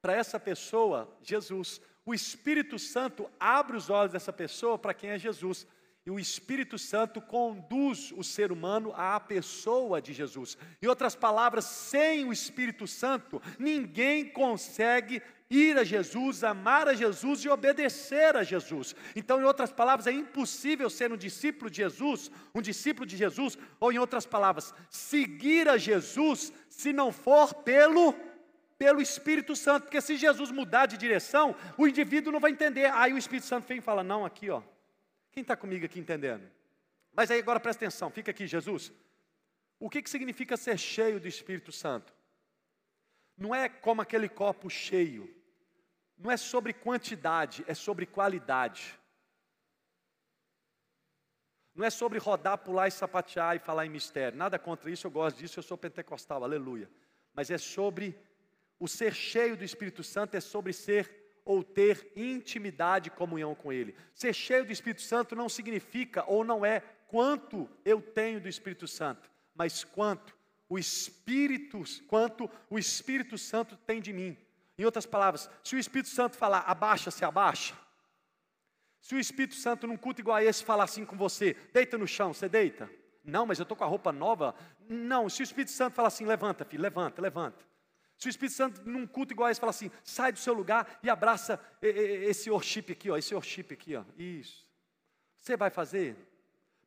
para 0.00 0.14
essa 0.14 0.40
pessoa 0.40 1.14
Jesus. 1.20 1.82
O 2.06 2.14
Espírito 2.14 2.78
Santo 2.78 3.30
abre 3.38 3.76
os 3.76 3.90
olhos 3.90 4.12
dessa 4.12 4.32
pessoa 4.32 4.78
para 4.78 4.94
quem 4.94 5.10
é 5.10 5.18
Jesus. 5.18 5.66
E 6.08 6.10
o 6.10 6.18
Espírito 6.18 6.78
Santo 6.78 7.20
conduz 7.20 8.14
o 8.16 8.24
ser 8.24 8.50
humano 8.50 8.94
à 8.96 9.20
pessoa 9.20 10.00
de 10.00 10.14
Jesus. 10.14 10.56
Em 10.80 10.86
outras 10.86 11.14
palavras, 11.14 11.66
sem 11.66 12.24
o 12.24 12.32
Espírito 12.32 12.86
Santo, 12.86 13.42
ninguém 13.58 14.24
consegue 14.24 15.20
ir 15.50 15.76
a 15.76 15.84
Jesus, 15.84 16.42
amar 16.42 16.88
a 16.88 16.94
Jesus 16.94 17.44
e 17.44 17.50
obedecer 17.50 18.34
a 18.36 18.42
Jesus. 18.42 18.96
Então, 19.14 19.38
em 19.38 19.44
outras 19.44 19.70
palavras, 19.70 20.06
é 20.06 20.12
impossível 20.12 20.88
ser 20.88 21.12
um 21.12 21.16
discípulo 21.18 21.70
de 21.70 21.76
Jesus, 21.76 22.30
um 22.54 22.62
discípulo 22.62 23.04
de 23.04 23.14
Jesus, 23.14 23.58
ou 23.78 23.92
em 23.92 23.98
outras 23.98 24.24
palavras, 24.24 24.72
seguir 24.88 25.68
a 25.68 25.76
Jesus 25.76 26.54
se 26.70 26.90
não 26.90 27.12
for 27.12 27.52
pelo 27.52 28.14
pelo 28.78 29.02
Espírito 29.02 29.54
Santo, 29.54 29.82
porque 29.82 30.00
se 30.00 30.16
Jesus 30.16 30.50
mudar 30.50 30.86
de 30.86 30.96
direção, 30.96 31.54
o 31.76 31.86
indivíduo 31.86 32.32
não 32.32 32.40
vai 32.40 32.52
entender. 32.52 32.90
Aí 32.94 33.12
o 33.12 33.18
Espírito 33.18 33.46
Santo 33.46 33.68
vem 33.68 33.76
e 33.76 33.82
fala: 33.82 34.04
Não, 34.04 34.24
aqui 34.24 34.48
ó, 34.48 34.62
quem 35.30 35.42
está 35.42 35.56
comigo 35.56 35.84
aqui 35.84 35.98
entendendo? 35.98 36.48
Mas 37.12 37.30
aí 37.30 37.40
agora 37.40 37.60
presta 37.60 37.84
atenção, 37.84 38.10
fica 38.10 38.30
aqui, 38.30 38.46
Jesus. 38.46 38.92
O 39.78 39.88
que, 39.88 40.02
que 40.02 40.10
significa 40.10 40.56
ser 40.56 40.78
cheio 40.78 41.20
do 41.20 41.28
Espírito 41.28 41.72
Santo? 41.72 42.12
Não 43.36 43.54
é 43.54 43.68
como 43.68 44.02
aquele 44.02 44.28
copo 44.28 44.68
cheio, 44.68 45.32
não 46.18 46.30
é 46.30 46.36
sobre 46.36 46.72
quantidade, 46.72 47.64
é 47.68 47.74
sobre 47.74 48.04
qualidade. 48.04 48.98
Não 51.74 51.84
é 51.84 51.90
sobre 51.90 52.18
rodar, 52.18 52.58
pular 52.58 52.88
e 52.88 52.90
sapatear 52.90 53.54
e 53.54 53.60
falar 53.60 53.86
em 53.86 53.90
mistério. 53.90 54.36
Nada 54.36 54.58
contra 54.58 54.90
isso, 54.90 55.06
eu 55.06 55.10
gosto 55.12 55.36
disso, 55.38 55.60
eu 55.60 55.62
sou 55.62 55.78
pentecostal, 55.78 56.42
aleluia. 56.42 56.90
Mas 57.32 57.52
é 57.52 57.58
sobre 57.58 58.18
o 58.80 58.86
ser 58.86 59.14
cheio 59.14 59.56
do 59.56 59.64
Espírito 59.64 60.02
Santo 60.02 60.36
é 60.36 60.40
sobre 60.40 60.72
ser 60.72 61.17
ou 61.48 61.64
ter 61.64 62.12
intimidade 62.14 63.08
e 63.08 63.10
comunhão 63.10 63.54
com 63.54 63.72
Ele. 63.72 63.96
Ser 64.14 64.34
cheio 64.34 64.66
do 64.66 64.70
Espírito 64.70 65.00
Santo 65.00 65.34
não 65.34 65.48
significa 65.48 66.22
ou 66.26 66.44
não 66.44 66.62
é 66.62 66.80
quanto 67.06 67.66
eu 67.86 68.02
tenho 68.02 68.38
do 68.38 68.50
Espírito 68.50 68.86
Santo, 68.86 69.30
mas 69.54 69.82
quanto 69.82 70.36
o 70.68 70.78
Espírito, 70.78 71.82
quanto 72.06 72.50
o 72.68 72.78
Espírito 72.78 73.38
Santo 73.38 73.78
tem 73.78 73.98
de 73.98 74.12
mim. 74.12 74.36
Em 74.76 74.84
outras 74.84 75.06
palavras, 75.06 75.48
se 75.64 75.74
o 75.74 75.78
Espírito 75.78 76.10
Santo 76.10 76.36
falar 76.36 76.60
abaixa, 76.66 77.10
se 77.10 77.24
abaixa. 77.24 77.74
Se 79.00 79.14
o 79.14 79.18
Espírito 79.18 79.54
Santo 79.54 79.86
num 79.86 79.96
culto 79.96 80.20
igual 80.20 80.36
a 80.36 80.44
esse 80.44 80.62
falar 80.62 80.84
assim 80.84 81.06
com 81.06 81.16
você, 81.16 81.56
deita 81.72 81.96
no 81.96 82.06
chão, 82.06 82.34
você 82.34 82.46
deita? 82.46 82.90
Não, 83.24 83.46
mas 83.46 83.58
eu 83.58 83.62
estou 83.62 83.74
com 83.74 83.84
a 83.84 83.86
roupa 83.86 84.12
nova. 84.12 84.54
Não, 84.86 85.30
se 85.30 85.40
o 85.40 85.44
Espírito 85.44 85.70
Santo 85.70 85.94
falar 85.94 86.08
assim, 86.08 86.26
levanta, 86.26 86.62
filho, 86.66 86.82
levanta, 86.82 87.22
levanta. 87.22 87.66
Se 88.18 88.28
o 88.28 88.30
Espírito 88.30 88.56
Santo, 88.56 88.82
num 88.84 89.06
culto 89.06 89.32
igual 89.32 89.46
a 89.46 89.52
esse, 89.52 89.60
fala 89.60 89.70
assim, 89.70 89.90
sai 90.02 90.32
do 90.32 90.38
seu 90.40 90.52
lugar 90.52 90.98
e 91.02 91.08
abraça 91.08 91.60
esse 91.80 92.50
worship 92.50 92.90
aqui, 92.90 93.10
ó, 93.10 93.16
esse 93.16 93.32
worship 93.32 93.66
aqui, 93.70 93.94
ó. 93.94 94.04
Isso. 94.18 94.66
Você 95.40 95.56
vai 95.56 95.70
fazer? 95.70 96.16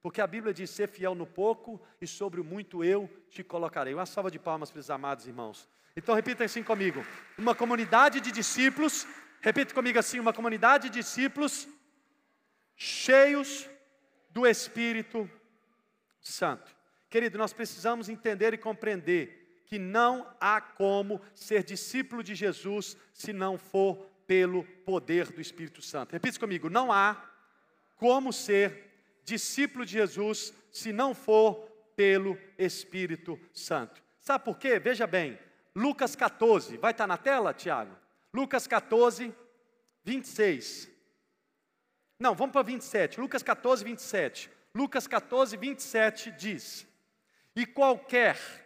Porque 0.02 0.20
a 0.20 0.28
Bíblia 0.28 0.54
diz: 0.54 0.70
ser 0.70 0.89
fiel 0.89 1.15
no 1.15 1.26
pouco 1.26 1.82
e 2.02 2.06
sobre 2.08 2.41
o 2.41 2.44
muito 2.44 2.84
eu 2.84 3.10
te 3.30 3.44
colocarei. 3.44 3.94
Uma 3.94 4.06
salva 4.06 4.30
de 4.30 4.38
palmas 4.38 4.70
para 4.70 4.80
os 4.80 4.89
amados 4.89 5.26
irmãos. 5.26 5.70
Então 5.96 6.13
repita 6.13 6.44
assim 6.44 6.63
comigo: 6.63 7.06
uma 7.38 7.56
comunidade 7.56 8.20
de 8.20 8.32
discípulos, 8.32 9.08
repita 9.39 9.74
comigo 9.74 9.98
assim: 9.98 10.20
uma 10.20 10.34
comunidade 10.34 10.89
de 10.89 11.00
discípulos 11.00 11.67
cheios 12.76 13.70
do 14.30 14.46
Espírito 14.46 15.30
Santo. 16.20 16.76
Querido, 17.10 17.38
nós 17.38 17.54
precisamos 17.54 18.10
entender 18.10 18.54
e 18.54 18.58
compreender 18.58 19.40
que 19.72 19.80
não 19.80 20.28
há 20.38 20.60
como 20.60 21.22
ser 21.34 21.64
discípulo 21.64 22.22
de 22.22 22.36
Jesus 22.36 22.98
se 23.14 23.32
não 23.32 23.58
for 23.58 24.06
pelo 24.28 24.66
poder 24.86 25.32
do 25.32 25.40
Espírito 25.40 25.82
Santo. 25.82 26.12
Repita 26.12 26.38
comigo: 26.38 26.70
não 26.70 26.92
há 26.92 27.32
como 27.96 28.34
ser 28.34 28.92
discípulo 29.24 29.86
de 29.86 29.94
Jesus 29.94 30.54
se 30.74 30.92
não 30.92 31.16
for 31.16 31.56
pelo 31.96 32.38
Espírito 32.58 33.40
Santo. 33.54 34.04
Sabe 34.20 34.44
por 34.44 34.58
quê? 34.58 34.78
Veja 34.78 35.08
bem, 35.08 35.40
Lucas 35.74 36.18
14, 36.18 36.76
vai 36.76 36.92
estar 36.92 37.08
na 37.08 37.16
tela, 37.16 37.54
Tiago? 37.54 37.96
Lucas 38.34 38.68
14, 38.68 39.34
26. 40.04 40.92
Não, 42.20 42.36
vamos 42.36 42.52
para 42.52 42.62
27. 42.62 43.22
Lucas 43.22 43.42
14, 43.42 43.86
27. 43.86 44.52
Lucas 44.76 45.08
14, 45.08 45.56
27 45.56 46.32
diz: 46.32 46.86
E 47.56 47.66
qualquer 47.66 48.61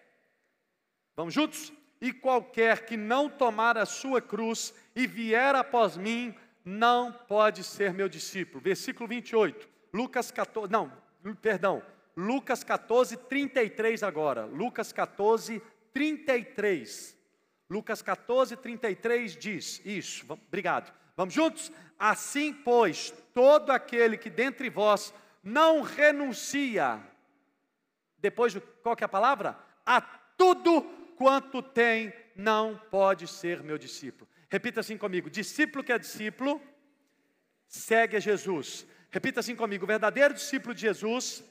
Vamos 1.15 1.33
juntos? 1.33 1.71
E 2.01 2.11
qualquer 2.11 2.85
que 2.85 2.97
não 2.97 3.29
tomar 3.29 3.77
a 3.77 3.85
sua 3.85 4.21
cruz 4.21 4.73
e 4.95 5.07
vier 5.07 5.55
após 5.55 5.95
mim, 5.95 6.35
não 6.63 7.11
pode 7.11 7.63
ser 7.63 7.93
meu 7.93 8.09
discípulo. 8.09 8.61
Versículo 8.61 9.07
28, 9.07 9.69
Lucas 9.93 10.31
14, 10.31 10.71
não, 10.71 10.91
perdão, 11.41 11.81
Lucas 12.17 12.63
14, 12.63 13.17
33 13.17 14.03
agora. 14.03 14.45
Lucas 14.45 14.91
14, 14.91 15.61
33. 15.93 17.15
Lucas 17.69 18.01
14, 18.01 18.55
33 18.57 19.35
diz 19.35 19.81
isso, 19.85 20.25
obrigado. 20.29 20.93
Vamos 21.15 21.33
juntos? 21.33 21.71
Assim, 21.97 22.53
pois, 22.53 23.13
todo 23.33 23.71
aquele 23.71 24.17
que 24.17 24.29
dentre 24.29 24.69
vós 24.69 25.13
não 25.43 25.81
renuncia, 25.81 27.01
depois, 28.17 28.55
qual 28.83 28.95
que 28.95 29.03
é 29.03 29.05
a 29.05 29.09
palavra? 29.09 29.57
A 29.85 30.01
tudo 30.01 30.85
quanto 31.15 31.61
tem, 31.61 32.13
não 32.35 32.77
pode 32.91 33.27
ser 33.27 33.63
meu 33.63 33.77
discípulo. 33.77 34.29
Repita 34.49 34.79
assim 34.81 34.97
comigo: 34.97 35.29
discípulo 35.29 35.83
que 35.83 35.91
é 35.91 35.99
discípulo, 35.99 36.61
segue 37.67 38.17
a 38.17 38.19
Jesus. 38.19 38.85
Repita 39.11 39.39
assim 39.39 39.55
comigo: 39.55 39.85
verdadeiro 39.85 40.33
discípulo 40.33 40.73
de 40.73 40.81
Jesus, 40.81 41.43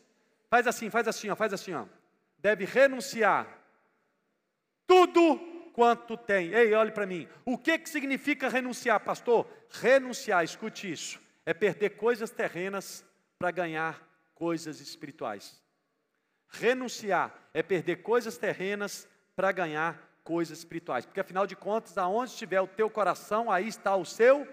faz 0.48 0.66
assim, 0.66 0.90
faz 0.90 1.08
assim, 1.08 1.28
ó, 1.30 1.36
faz 1.36 1.52
assim, 1.52 1.72
ó. 1.72 1.86
Deve 2.38 2.64
renunciar 2.64 3.48
tudo 4.86 5.38
quanto 5.72 6.16
tem. 6.16 6.52
Ei, 6.52 6.72
olhe 6.74 6.92
para 6.92 7.06
mim. 7.06 7.28
O 7.44 7.58
que, 7.58 7.78
que 7.78 7.88
significa 7.88 8.48
renunciar, 8.48 9.00
pastor? 9.00 9.48
Renunciar, 9.70 10.44
escute 10.44 10.90
isso. 10.90 11.20
É 11.44 11.52
perder 11.52 11.90
coisas 11.90 12.30
terrenas 12.30 13.04
para 13.38 13.50
ganhar 13.50 14.06
coisas 14.34 14.80
espirituais. 14.80 15.60
Renunciar 16.48 17.34
é 17.52 17.62
perder 17.62 18.02
coisas 18.02 18.38
terrenas 18.38 19.08
para 19.36 19.52
ganhar 19.52 20.00
coisas 20.22 20.58
espirituais. 20.58 21.04
Porque 21.04 21.20
afinal 21.20 21.46
de 21.46 21.54
contas, 21.54 21.98
aonde 21.98 22.30
estiver 22.30 22.60
o 22.60 22.66
teu 22.66 22.88
coração, 22.88 23.50
aí 23.50 23.68
está 23.68 23.94
o 23.94 24.04
seu 24.04 24.48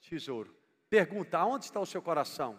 tesouro. 0.00 0.54
Pergunta: 0.90 1.38
aonde 1.38 1.64
está 1.64 1.80
o 1.80 1.86
seu 1.86 2.02
coração? 2.02 2.58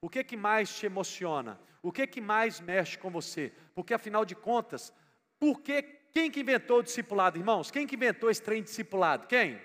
O 0.00 0.08
que 0.08 0.22
que 0.22 0.36
mais 0.36 0.74
te 0.76 0.86
emociona? 0.86 1.58
O 1.82 1.92
que 1.92 2.06
que 2.06 2.20
mais 2.20 2.60
mexe 2.60 2.98
com 2.98 3.10
você? 3.10 3.52
Porque 3.74 3.94
afinal 3.94 4.24
de 4.24 4.34
contas, 4.34 4.92
por 5.38 5.60
que, 5.60 5.82
quem 6.12 6.30
que 6.30 6.40
inventou 6.40 6.78
o 6.78 6.82
discipulado, 6.82 7.38
irmãos? 7.38 7.70
Quem 7.70 7.86
que 7.86 7.96
inventou 7.96 8.30
esse 8.30 8.42
trem 8.42 8.62
discipulado? 8.62 9.26
Quem? 9.26 9.60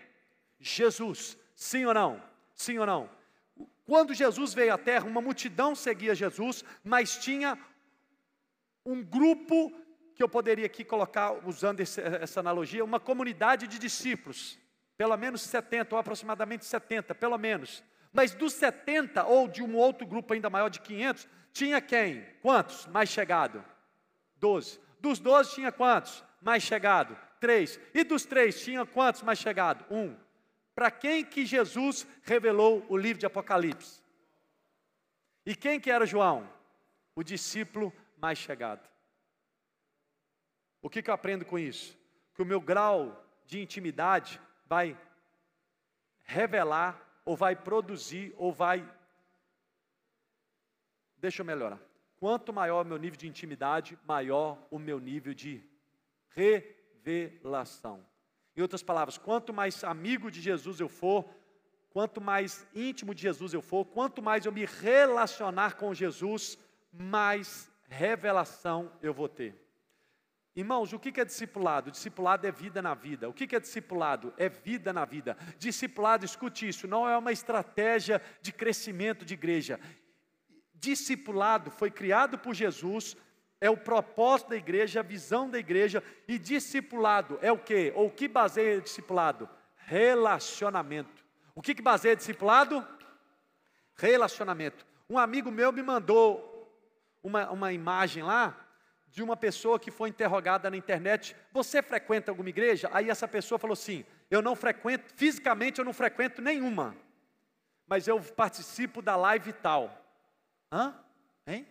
Jesus. 0.60 1.38
Sim 1.56 1.86
ou 1.86 1.94
não? 1.94 2.22
Sim 2.56 2.78
ou 2.80 2.86
não? 2.86 3.10
Quando 3.86 4.14
Jesus 4.14 4.54
veio 4.54 4.74
à 4.74 4.78
terra, 4.78 5.06
uma 5.06 5.22
multidão 5.22 5.76
seguia 5.76 6.16
Jesus, 6.16 6.64
mas 6.84 7.18
tinha 7.18 7.58
um 8.86 9.04
grupo 9.04 9.72
que 10.16 10.24
eu 10.24 10.30
poderia 10.30 10.66
aqui 10.66 10.84
colocar, 10.84 11.32
usando 11.46 11.80
esse, 11.80 12.02
essa 12.02 12.40
analogia, 12.40 12.84
uma 12.84 13.00
comunidade 13.00 13.68
de 13.68 13.80
discípulos, 13.80 14.60
pelo 14.98 15.16
menos 15.18 15.42
70, 15.42 15.96
ou 15.96 16.00
aproximadamente 16.00 16.66
70, 16.66 17.16
pelo 17.16 17.38
menos. 17.38 17.84
Mas 18.14 18.34
dos 18.34 18.54
70, 18.54 19.26
ou 19.26 19.48
de 19.48 19.64
um 19.64 19.76
outro 19.76 20.06
grupo 20.06 20.34
ainda 20.34 20.50
maior 20.50 20.70
de 20.70 20.82
500, 20.82 21.28
tinha 21.54 21.82
quem? 21.82 22.26
Quantos? 22.42 22.86
Mais 22.88 23.10
chegado? 23.10 23.64
12. 24.38 24.80
Dos 25.00 25.20
12 25.20 25.56
tinha 25.56 25.72
quantos? 25.72 26.24
Mais 26.42 26.64
chegado? 26.64 27.18
Três. 27.40 27.80
E 27.94 28.04
dos 28.04 28.26
três 28.26 28.62
tinha 28.64 28.86
quantos 28.86 29.24
mais 29.24 29.40
chegado? 29.40 29.86
Um. 29.90 30.16
Para 30.76 30.92
quem 30.92 31.24
que 31.24 31.46
Jesus 31.46 32.08
revelou 32.24 32.86
o 32.88 32.98
livro 32.98 33.20
de 33.20 33.26
Apocalipse? 33.26 34.02
E 35.46 35.56
quem 35.56 35.80
que 35.80 35.92
era 35.92 36.06
João? 36.06 36.48
O 37.16 37.24
discípulo 37.24 37.94
mais 38.18 38.38
chegado. 38.38 38.91
O 40.82 40.90
que, 40.90 41.02
que 41.02 41.10
eu 41.10 41.14
aprendo 41.14 41.46
com 41.46 41.60
isso? 41.60 41.98
Que 42.34 42.42
o 42.42 42.46
meu 42.46 42.60
grau 42.60 43.24
de 43.46 43.62
intimidade 43.62 44.42
vai 44.66 44.98
revelar, 46.24 47.00
ou 47.26 47.36
vai 47.36 47.56
produzir, 47.56 48.34
ou 48.38 48.52
vai. 48.52 48.90
Deixa 51.18 51.42
eu 51.42 51.46
melhorar. 51.46 51.80
Quanto 52.18 52.54
maior 52.54 52.86
o 52.86 52.88
meu 52.88 52.98
nível 52.98 53.18
de 53.18 53.28
intimidade, 53.28 53.98
maior 54.06 54.58
o 54.72 54.80
meu 54.80 55.00
nível 55.00 55.34
de 55.34 55.64
revelação. 56.30 58.06
Em 58.56 58.62
outras 58.62 58.84
palavras, 58.84 59.18
quanto 59.18 59.54
mais 59.54 59.84
amigo 59.84 60.30
de 60.30 60.42
Jesus 60.42 60.80
eu 60.80 60.90
for, 60.90 61.30
quanto 61.90 62.22
mais 62.22 62.66
íntimo 62.74 63.14
de 63.14 63.22
Jesus 63.22 63.54
eu 63.54 63.62
for, 63.62 63.86
quanto 63.86 64.22
mais 64.22 64.46
eu 64.46 64.52
me 64.52 64.66
relacionar 64.66 65.76
com 65.76 65.94
Jesus, 65.94 66.58
mais 66.92 67.72
revelação 67.88 68.92
eu 69.02 69.14
vou 69.14 69.28
ter. 69.28 69.56
Irmãos, 70.54 70.92
o 70.92 71.00
que 71.00 71.20
é 71.20 71.24
discipulado? 71.24 71.92
Discipulado 71.92 72.46
é 72.46 72.52
vida 72.52 72.82
na 72.82 72.94
vida. 72.94 73.30
O 73.30 73.34
que 73.34 73.56
é 73.56 73.60
discipulado? 73.60 74.34
É 74.38 74.50
vida 74.50 74.92
na 74.92 75.06
vida. 75.06 75.38
Discipulado, 75.58 76.26
escute 76.26 76.68
isso, 76.68 76.88
não 76.88 77.08
é 77.08 77.18
uma 77.18 77.32
estratégia 77.32 78.22
de 78.42 78.52
crescimento 78.52 79.24
de 79.24 79.34
igreja. 79.34 79.80
Discipulado 80.74 81.72
foi 81.72 81.90
criado 81.90 82.38
por 82.38 82.54
Jesus, 82.54 83.16
é 83.62 83.70
o 83.70 83.78
propósito 83.78 84.50
da 84.50 84.58
igreja, 84.58 85.00
a 85.00 85.04
visão 85.04 85.50
da 85.50 85.58
igreja, 85.58 86.04
e 86.28 86.38
discipulado 86.38 87.40
é 87.42 87.52
o 87.52 87.58
que? 87.58 87.94
Ou 87.96 88.08
o 88.08 88.12
que 88.12 88.28
baseia 88.28 88.82
discipulado? 88.82 89.48
Relacionamento. 89.76 91.24
O 91.56 91.62
que, 91.62 91.80
baseia 91.82 92.16
discipulado? 92.16 92.86
Relacionamento. 93.96 94.86
Um 95.10 95.18
amigo 95.18 95.52
meu 95.52 95.72
me 95.72 95.84
mandou 95.84 96.50
uma, 97.22 97.50
uma 97.52 97.72
imagem 97.72 98.24
lá 98.24 98.58
de 99.12 99.22
uma 99.22 99.36
pessoa 99.36 99.80
que 99.80 99.92
foi 99.92 100.10
interrogada 100.10 100.70
na 100.70 100.78
internet: 100.78 101.36
Você 101.52 101.82
frequenta 101.82 102.32
alguma 102.32 102.50
igreja? 102.50 102.90
Aí 102.94 103.10
essa 103.10 103.28
pessoa 103.28 103.60
falou 103.60 103.74
assim: 103.74 104.06
Eu 104.30 104.42
não 104.42 104.56
frequento, 104.56 105.14
fisicamente 105.16 105.80
eu 105.80 105.86
não 105.86 105.94
frequento 105.94 106.42
nenhuma, 106.42 106.96
mas 107.86 108.08
eu 108.08 108.20
participo 108.22 109.02
da 109.02 109.16
live 109.16 109.54
tal. 109.54 109.96
Hã? 110.72 110.96
Hein? 111.46 111.68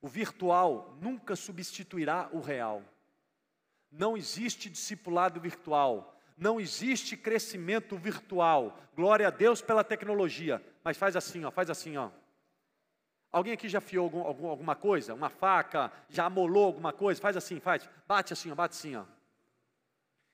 O 0.00 0.08
virtual 0.08 0.96
nunca 1.00 1.36
substituirá 1.36 2.30
o 2.32 2.40
real. 2.40 2.82
Não 3.92 4.16
existe 4.16 4.70
discipulado 4.70 5.40
virtual 5.40 6.16
não 6.40 6.58
existe 6.58 7.18
crescimento 7.18 7.98
virtual. 7.98 8.80
Glória 8.96 9.28
a 9.28 9.30
Deus 9.30 9.60
pela 9.60 9.84
tecnologia. 9.84 10.64
Mas 10.82 10.96
faz 10.96 11.16
assim, 11.16 11.44
ó, 11.44 11.50
faz 11.50 11.70
assim, 11.70 11.96
ó. 11.96 12.10
Alguém 13.32 13.52
aqui 13.52 13.68
já 13.68 13.80
fiou 13.80 14.04
algum, 14.04 14.22
algum, 14.22 14.48
alguma 14.48 14.74
coisa? 14.74 15.14
Uma 15.14 15.30
faca? 15.30 15.92
Já 16.08 16.24
amolou 16.24 16.64
alguma 16.64 16.92
coisa? 16.92 17.20
Faz 17.20 17.36
assim, 17.36 17.60
faz. 17.60 17.88
Bate 18.08 18.32
assim, 18.32 18.50
ó, 18.50 18.54
bate 18.54 18.76
assim, 18.76 18.96
ó. 18.96 19.04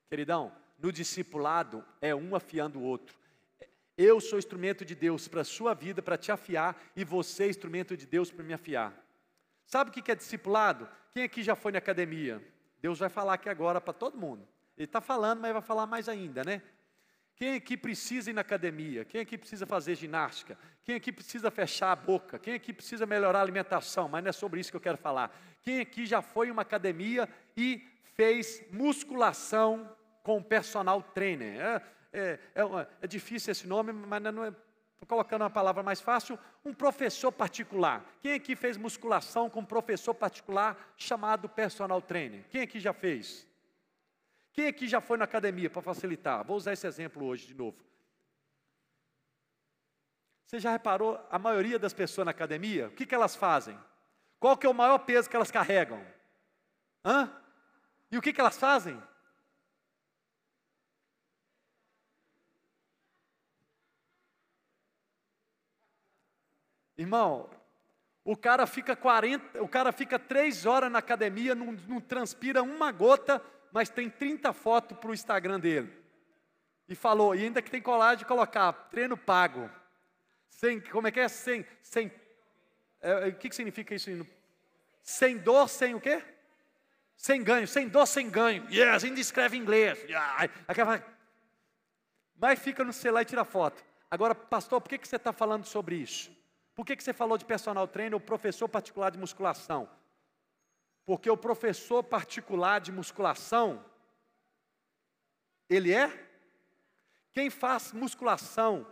Queridão, 0.09 0.53
no 0.79 0.93
discipulado 0.93 1.85
é 2.01 2.15
um 2.15 2.35
afiando 2.35 2.79
o 2.79 2.83
outro. 2.83 3.17
Eu 3.99 4.21
sou 4.21 4.39
instrumento 4.39 4.85
de 4.85 4.95
Deus 4.95 5.27
para 5.27 5.41
a 5.41 5.45
sua 5.45 5.75
vida, 5.75 6.03
para 6.03 6.19
te 6.19 6.31
afiar, 6.31 6.77
e 6.95 7.05
você 7.05 7.45
é 7.45 7.49
instrumento 7.49 7.97
de 7.97 8.07
Deus 8.07 8.31
para 8.31 8.45
me 8.45 8.53
afiar. 8.53 8.95
Sabe 9.67 9.91
o 9.91 9.93
que 9.93 10.11
é 10.11 10.15
discipulado? 10.15 10.89
Quem 11.13 11.25
aqui 11.25 11.43
já 11.43 11.57
foi 11.57 11.73
na 11.73 11.79
academia? 11.79 12.43
Deus 12.81 12.99
vai 12.99 13.09
falar 13.09 13.35
aqui 13.35 13.49
agora 13.49 13.81
para 13.81 13.93
todo 13.93 14.19
mundo. 14.19 14.47
Ele 14.77 14.85
está 14.85 15.01
falando, 15.01 15.41
mas 15.41 15.53
vai 15.53 15.63
falar 15.63 15.87
mais 15.87 16.09
ainda, 16.09 16.45
né? 16.45 16.63
Quem 17.37 17.55
aqui 17.55 17.77
precisa 17.77 18.31
ir 18.31 18.33
na 18.33 18.41
academia? 18.41 19.05
Quem 19.05 19.21
aqui 19.21 19.37
precisa 19.37 19.67
fazer 19.67 19.95
ginástica? 19.95 20.59
Quem 20.83 20.95
aqui 20.95 21.13
precisa 21.13 21.51
fechar 21.51 21.93
a 21.93 21.97
boca? 21.97 22.39
Quem 22.39 22.55
aqui 22.55 22.73
precisa 22.73 23.05
melhorar 23.05 23.41
a 23.41 23.43
alimentação? 23.43 24.09
Mas 24.09 24.25
não 24.25 24.31
é 24.31 24.33
sobre 24.33 24.59
isso 24.59 24.71
que 24.71 24.77
eu 24.77 24.81
quero 24.81 24.97
falar. 24.97 25.31
Quem 25.61 25.81
aqui 25.81 26.07
já 26.07 26.23
foi 26.23 26.49
em 26.49 26.51
uma 26.51 26.63
academia 26.63 27.29
e 27.55 27.87
fez 28.15 28.65
musculação 28.73 29.95
com 30.23 30.43
personal 30.43 31.03
trainer? 31.03 31.61
É, 31.61 31.83
é, 32.11 32.39
é, 32.55 32.87
é 33.03 33.07
difícil 33.07 33.53
esse 33.53 33.67
nome, 33.67 33.93
mas 33.93 34.23
não 34.23 34.43
é, 34.43 34.55
colocando 35.07 35.43
uma 35.43 35.51
palavra 35.51 35.83
mais 35.83 36.01
fácil, 36.01 36.39
um 36.65 36.73
professor 36.73 37.31
particular. 37.31 38.03
Quem 38.23 38.33
aqui 38.33 38.57
fez 38.57 38.79
musculação 38.79 39.51
com 39.51 39.61
um 39.61 39.65
professor 39.65 40.15
particular 40.15 40.95
chamado 40.97 41.51
personal 41.51 42.01
trainer? 42.01 42.45
Quem 42.49 42.63
aqui 42.63 42.81
já 42.81 42.95
fez? 42.95 43.47
Quem 44.57 44.69
aqui 44.69 44.89
já 44.89 45.03
foi 45.03 45.19
na 45.19 45.25
academia 45.25 45.69
para 45.69 45.83
facilitar? 45.83 46.43
Vou 46.43 46.57
usar 46.57 46.73
esse 46.73 46.87
exemplo 46.87 47.27
hoje 47.27 47.47
de 47.47 47.53
novo. 47.53 47.77
Você 50.47 50.59
já 50.59 50.71
reparou 50.71 51.21
a 51.31 51.39
maioria 51.39 51.79
das 51.79 51.93
pessoas 51.93 52.25
na 52.25 52.31
academia? 52.31 52.89
O 52.89 52.93
que, 52.93 53.05
que 53.05 53.15
elas 53.15 53.37
fazem? 53.37 53.79
Qual 54.41 54.57
que 54.57 54.67
é 54.67 54.71
o 54.71 54.73
maior 54.73 54.97
peso 55.01 55.29
que 55.29 55.37
elas 55.37 55.51
carregam? 55.51 56.03
Hã? 57.05 57.31
E 58.11 58.17
o 58.17 58.23
que, 58.23 58.33
que 58.33 58.41
elas 58.41 58.57
fazem? 58.57 58.99
Irmão, 66.97 67.51
o 68.25 68.35
cara 68.35 68.67
fica 68.67 68.97
40, 68.97 69.63
o 69.63 69.69
cara 69.69 69.93
fica 69.93 70.19
três 70.19 70.65
horas 70.65 70.91
na 70.91 71.01
academia, 71.01 71.55
não, 71.55 71.73
não 71.73 72.01
transpira 72.01 72.63
uma 72.63 72.91
gota, 72.91 73.43
mas 73.73 73.89
tem 73.89 74.09
30 74.09 74.53
fotos 74.53 74.99
para 74.99 75.11
o 75.11 75.15
Instagram 75.15 75.61
dele. 75.61 75.93
E 76.89 76.95
falou, 76.95 77.35
e 77.35 77.43
ainda 77.43 77.61
que 77.61 77.71
tem 77.71 77.83
colagem 77.83 78.19
de 78.19 78.25
colocar, 78.25 78.73
treino 78.73 79.17
pago. 79.17 79.71
Sem, 80.49 80.81
como 80.81 81.09
é 81.09 81.11
que 81.11 81.21
é? 81.21 81.29
Sem, 81.29 81.67
sem, 81.83 82.13
é, 83.01 83.11
é, 83.11 83.29
o 83.29 83.35
que, 83.37 83.49
que 83.49 83.57
significa 83.57 83.95
isso? 83.95 84.11
Sem 85.03 85.39
dor, 85.39 85.69
sem 85.69 85.95
o 85.95 86.01
quê? 86.01 86.23
Sem 87.17 87.43
ganho, 87.43 87.67
sem 87.67 87.89
dor, 87.89 88.07
sem 88.07 88.29
ganho. 88.29 88.67
Yes, 88.71 89.05
ainda 89.05 89.21
escreve 89.21 89.57
em 89.57 89.61
inglês. 89.61 89.99
Yeah. 90.05 90.49
Mas 92.39 92.59
fica 92.59 92.85
no 92.85 92.93
celular 92.93 93.23
e 93.23 93.25
tira 93.25 93.45
foto. 93.45 93.83
Agora, 94.11 94.35
pastor, 94.35 94.81
por 94.81 94.89
que, 94.89 94.99
que 94.99 95.09
você 95.09 95.17
está 95.17 95.33
falando 95.33 95.65
sobre 95.65 95.97
isso? 95.97 96.31
Por 96.75 96.85
que, 96.85 96.95
que 96.95 97.03
você 97.03 97.13
falou 97.13 97.39
de 97.39 97.45
personal 97.45 97.89
trainer 97.89 98.15
ou 98.15 98.21
professor 98.21 98.69
particular 98.69 99.11
de 99.11 99.19
musculação? 99.19 99.89
Porque 101.07 101.31
o 101.31 101.37
professor 101.37 102.03
particular 102.03 102.81
de 102.81 102.91
musculação, 102.91 103.83
ele 105.71 105.95
é? 105.95 106.11
Quem 107.33 107.49
faz 107.49 107.93
musculação 107.93 108.87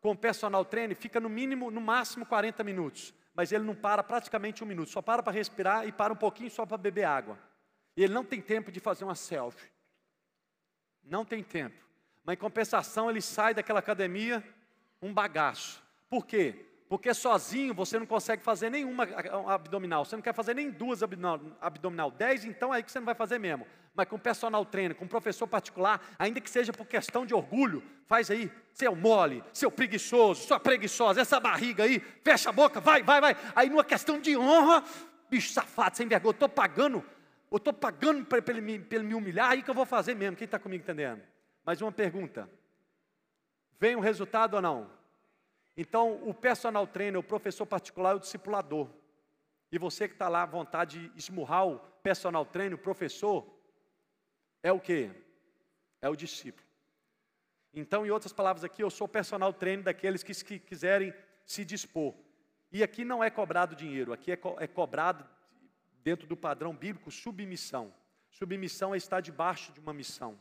com 0.00 0.16
personal 0.16 0.64
trainer 0.64 0.96
fica 0.96 1.20
no 1.20 1.28
mínimo, 1.28 1.70
no 1.70 1.80
máximo 1.80 2.24
40 2.24 2.64
minutos. 2.64 3.12
Mas 3.34 3.52
ele 3.52 3.64
não 3.64 3.74
para 3.74 4.02
praticamente 4.02 4.64
um 4.64 4.66
minuto, 4.66 4.90
só 4.90 5.02
para 5.02 5.22
para 5.22 5.32
respirar 5.32 5.86
e 5.86 5.92
para 5.92 6.12
um 6.12 6.16
pouquinho 6.16 6.50
só 6.50 6.64
para 6.64 6.78
beber 6.78 7.04
água. 7.04 7.38
Ele 7.94 8.14
não 8.14 8.24
tem 8.24 8.40
tempo 8.40 8.72
de 8.72 8.80
fazer 8.80 9.04
uma 9.04 9.14
selfie. 9.14 9.70
Não 11.04 11.24
tem 11.24 11.42
tempo. 11.42 11.86
Mas 12.24 12.34
em 12.34 12.38
compensação 12.38 13.10
ele 13.10 13.20
sai 13.20 13.52
daquela 13.52 13.80
academia 13.80 14.42
um 15.02 15.12
bagaço. 15.12 15.82
Por 16.08 16.26
quê? 16.26 16.66
Porque 16.88 17.12
sozinho 17.12 17.74
você 17.74 17.98
não 17.98 18.06
consegue 18.06 18.42
fazer 18.42 18.70
nenhuma 18.70 19.06
abdominal, 19.46 20.04
você 20.04 20.16
não 20.16 20.22
quer 20.22 20.32
fazer 20.32 20.54
nem 20.54 20.70
duas 20.70 21.02
abdominal. 21.02 22.10
Dez, 22.10 22.46
então, 22.46 22.72
é 22.72 22.78
aí 22.78 22.82
que 22.82 22.90
você 22.90 22.98
não 22.98 23.04
vai 23.04 23.14
fazer 23.14 23.38
mesmo. 23.38 23.66
Mas 23.94 24.08
com 24.08 24.18
personal 24.18 24.64
trainer, 24.64 24.96
com 24.96 25.06
professor 25.06 25.46
particular, 25.46 26.00
ainda 26.18 26.40
que 26.40 26.48
seja 26.48 26.72
por 26.72 26.86
questão 26.86 27.26
de 27.26 27.34
orgulho, 27.34 27.82
faz 28.06 28.30
aí, 28.30 28.50
seu 28.72 28.96
mole, 28.96 29.44
seu 29.52 29.70
preguiçoso, 29.70 30.46
sua 30.46 30.58
preguiçosa, 30.58 31.20
essa 31.20 31.38
barriga 31.38 31.84
aí, 31.84 32.00
fecha 32.24 32.48
a 32.48 32.52
boca, 32.52 32.80
vai, 32.80 33.02
vai, 33.02 33.20
vai. 33.20 33.36
Aí 33.54 33.68
numa 33.68 33.84
questão 33.84 34.18
de 34.18 34.34
honra, 34.36 34.82
bicho 35.28 35.52
safado, 35.52 35.96
sem 35.96 36.06
vergonha, 36.08 36.30
eu 36.30 36.36
estou 36.36 36.48
pagando, 36.48 37.04
eu 37.50 37.58
estou 37.58 37.72
pagando 37.72 38.24
para 38.24 38.38
ele, 38.38 38.86
ele 38.90 39.02
me 39.02 39.14
humilhar, 39.14 39.50
aí 39.50 39.62
que 39.62 39.68
eu 39.68 39.74
vou 39.74 39.84
fazer 39.84 40.14
mesmo. 40.14 40.36
Quem 40.36 40.46
está 40.46 40.58
comigo 40.58 40.82
entendendo? 40.82 41.20
Mais 41.66 41.82
uma 41.82 41.92
pergunta. 41.92 42.48
Vem 43.78 43.94
o 43.94 44.00
resultado 44.00 44.54
ou 44.54 44.62
não? 44.62 44.97
Então, 45.80 46.28
o 46.28 46.34
personal 46.34 46.88
trainer, 46.88 47.20
o 47.20 47.22
professor 47.22 47.64
particular 47.64 48.10
é 48.10 48.14
o 48.16 48.18
discipulador. 48.18 48.90
E 49.70 49.78
você 49.78 50.08
que 50.08 50.14
está 50.14 50.28
lá 50.28 50.42
à 50.42 50.46
vontade 50.46 51.08
de 51.08 51.16
esmurrar 51.16 51.68
o 51.68 51.78
personal 52.02 52.44
trainer, 52.44 52.74
o 52.76 52.82
professor, 52.82 53.46
é 54.60 54.72
o 54.72 54.80
que? 54.80 55.08
É 56.02 56.08
o 56.08 56.16
discípulo. 56.16 56.66
Então, 57.72 58.04
em 58.04 58.10
outras 58.10 58.32
palavras 58.32 58.64
aqui, 58.64 58.82
eu 58.82 58.90
sou 58.90 59.06
personal 59.06 59.52
trainer 59.52 59.84
daqueles 59.84 60.24
que, 60.24 60.34
que 60.44 60.58
quiserem 60.58 61.14
se 61.46 61.64
dispor. 61.64 62.12
E 62.72 62.82
aqui 62.82 63.04
não 63.04 63.22
é 63.22 63.30
cobrado 63.30 63.76
dinheiro, 63.76 64.12
aqui 64.12 64.32
é, 64.32 64.36
co 64.36 64.56
é 64.58 64.66
cobrado, 64.66 65.24
dentro 66.02 66.26
do 66.26 66.36
padrão 66.36 66.74
bíblico, 66.74 67.08
submissão. 67.08 67.94
Submissão 68.32 68.94
é 68.94 68.96
estar 68.96 69.20
debaixo 69.20 69.72
de 69.72 69.78
uma 69.78 69.94
missão. 69.94 70.36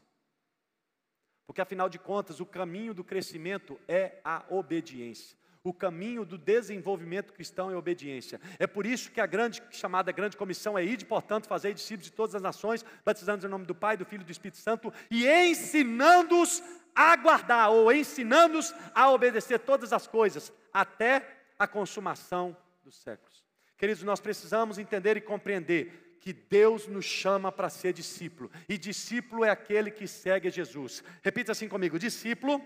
Porque 1.47 1.62
afinal 1.62 1.88
de 1.88 1.97
contas, 1.97 2.41
o 2.41 2.45
caminho 2.45 2.93
do 2.93 3.05
crescimento 3.05 3.79
é 3.88 4.19
a 4.23 4.43
obediência. 4.49 5.38
O 5.63 5.73
caminho 5.73 6.23
do 6.25 6.38
desenvolvimento 6.38 7.33
cristão 7.33 7.71
é 7.71 7.73
a 7.73 7.77
obediência. 7.77 8.39
É 8.60 8.67
por 8.67 8.86
isso 8.86 9.12
que 9.12 9.19
a 9.19 9.25
grande 9.25 9.63
chamada 9.71 10.12
grande 10.12 10.38
comissão 10.38 10.77
é 10.77 10.83
ide, 10.83 11.05
portanto, 11.05 11.47
fazer 11.47 11.73
discípulos 11.73 12.05
de 12.05 12.12
todas 12.12 12.36
as 12.36 12.41
nações, 12.41 12.86
batizando-os 13.03 13.45
em 13.45 13.49
nome 13.49 13.65
do 13.65 13.73
Pai, 13.73 13.97
do 13.97 14.05
Filho 14.05 14.21
e 14.21 14.25
do 14.25 14.31
Espírito 14.31 14.57
Santo 14.57 14.93
e 15.10 15.27
ensinando-os 15.27 16.62
a 16.93 17.15
guardar 17.15 17.71
ou 17.71 17.91
ensinando-os 17.91 18.73
a 18.93 19.10
obedecer 19.12 19.60
todas 19.60 19.93
as 19.93 20.05
coisas 20.05 20.51
até 20.73 21.25
a 21.57 21.67
consumação 21.67 22.55
dos 22.83 22.95
séculos. 22.97 23.43
Queridos, 23.77 24.03
nós 24.03 24.19
precisamos 24.19 24.77
entender 24.77 25.17
e 25.17 25.21
compreender 25.21 26.07
que 26.27 26.33
Deus 26.33 26.87
nos 26.87 27.05
chama 27.05 27.53
para 27.53 27.69
ser 27.69 27.93
discípulo, 27.93 28.51
e 28.67 28.77
discípulo 28.77 29.45
é 29.45 29.49
aquele 29.49 29.89
que 29.89 30.05
segue 30.05 30.49
Jesus. 30.49 31.01
Repita 31.21 31.53
assim 31.53 31.69
comigo: 31.69 31.97
discípulo 31.97 32.61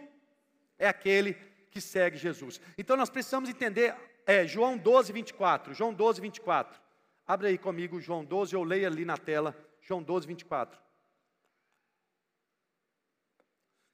é 0.79 0.87
aquele 0.87 1.35
que 1.69 1.79
segue 1.79 2.17
Jesus. 2.17 2.59
Então 2.75 2.97
nós 2.97 3.11
precisamos 3.11 3.51
entender, 3.51 3.95
é, 4.25 4.47
João 4.47 4.75
12, 4.75 5.13
24. 5.13 5.75
João 5.75 5.93
12, 5.93 6.19
24. 6.19 6.81
Abre 7.27 7.49
aí 7.49 7.57
comigo 7.59 8.01
João 8.01 8.25
12, 8.25 8.55
eu 8.55 8.63
leio 8.63 8.87
ali 8.87 9.05
na 9.05 9.15
tela, 9.15 9.55
João 9.79 10.01
12, 10.01 10.25
24. 10.25 10.79
O 10.79 10.81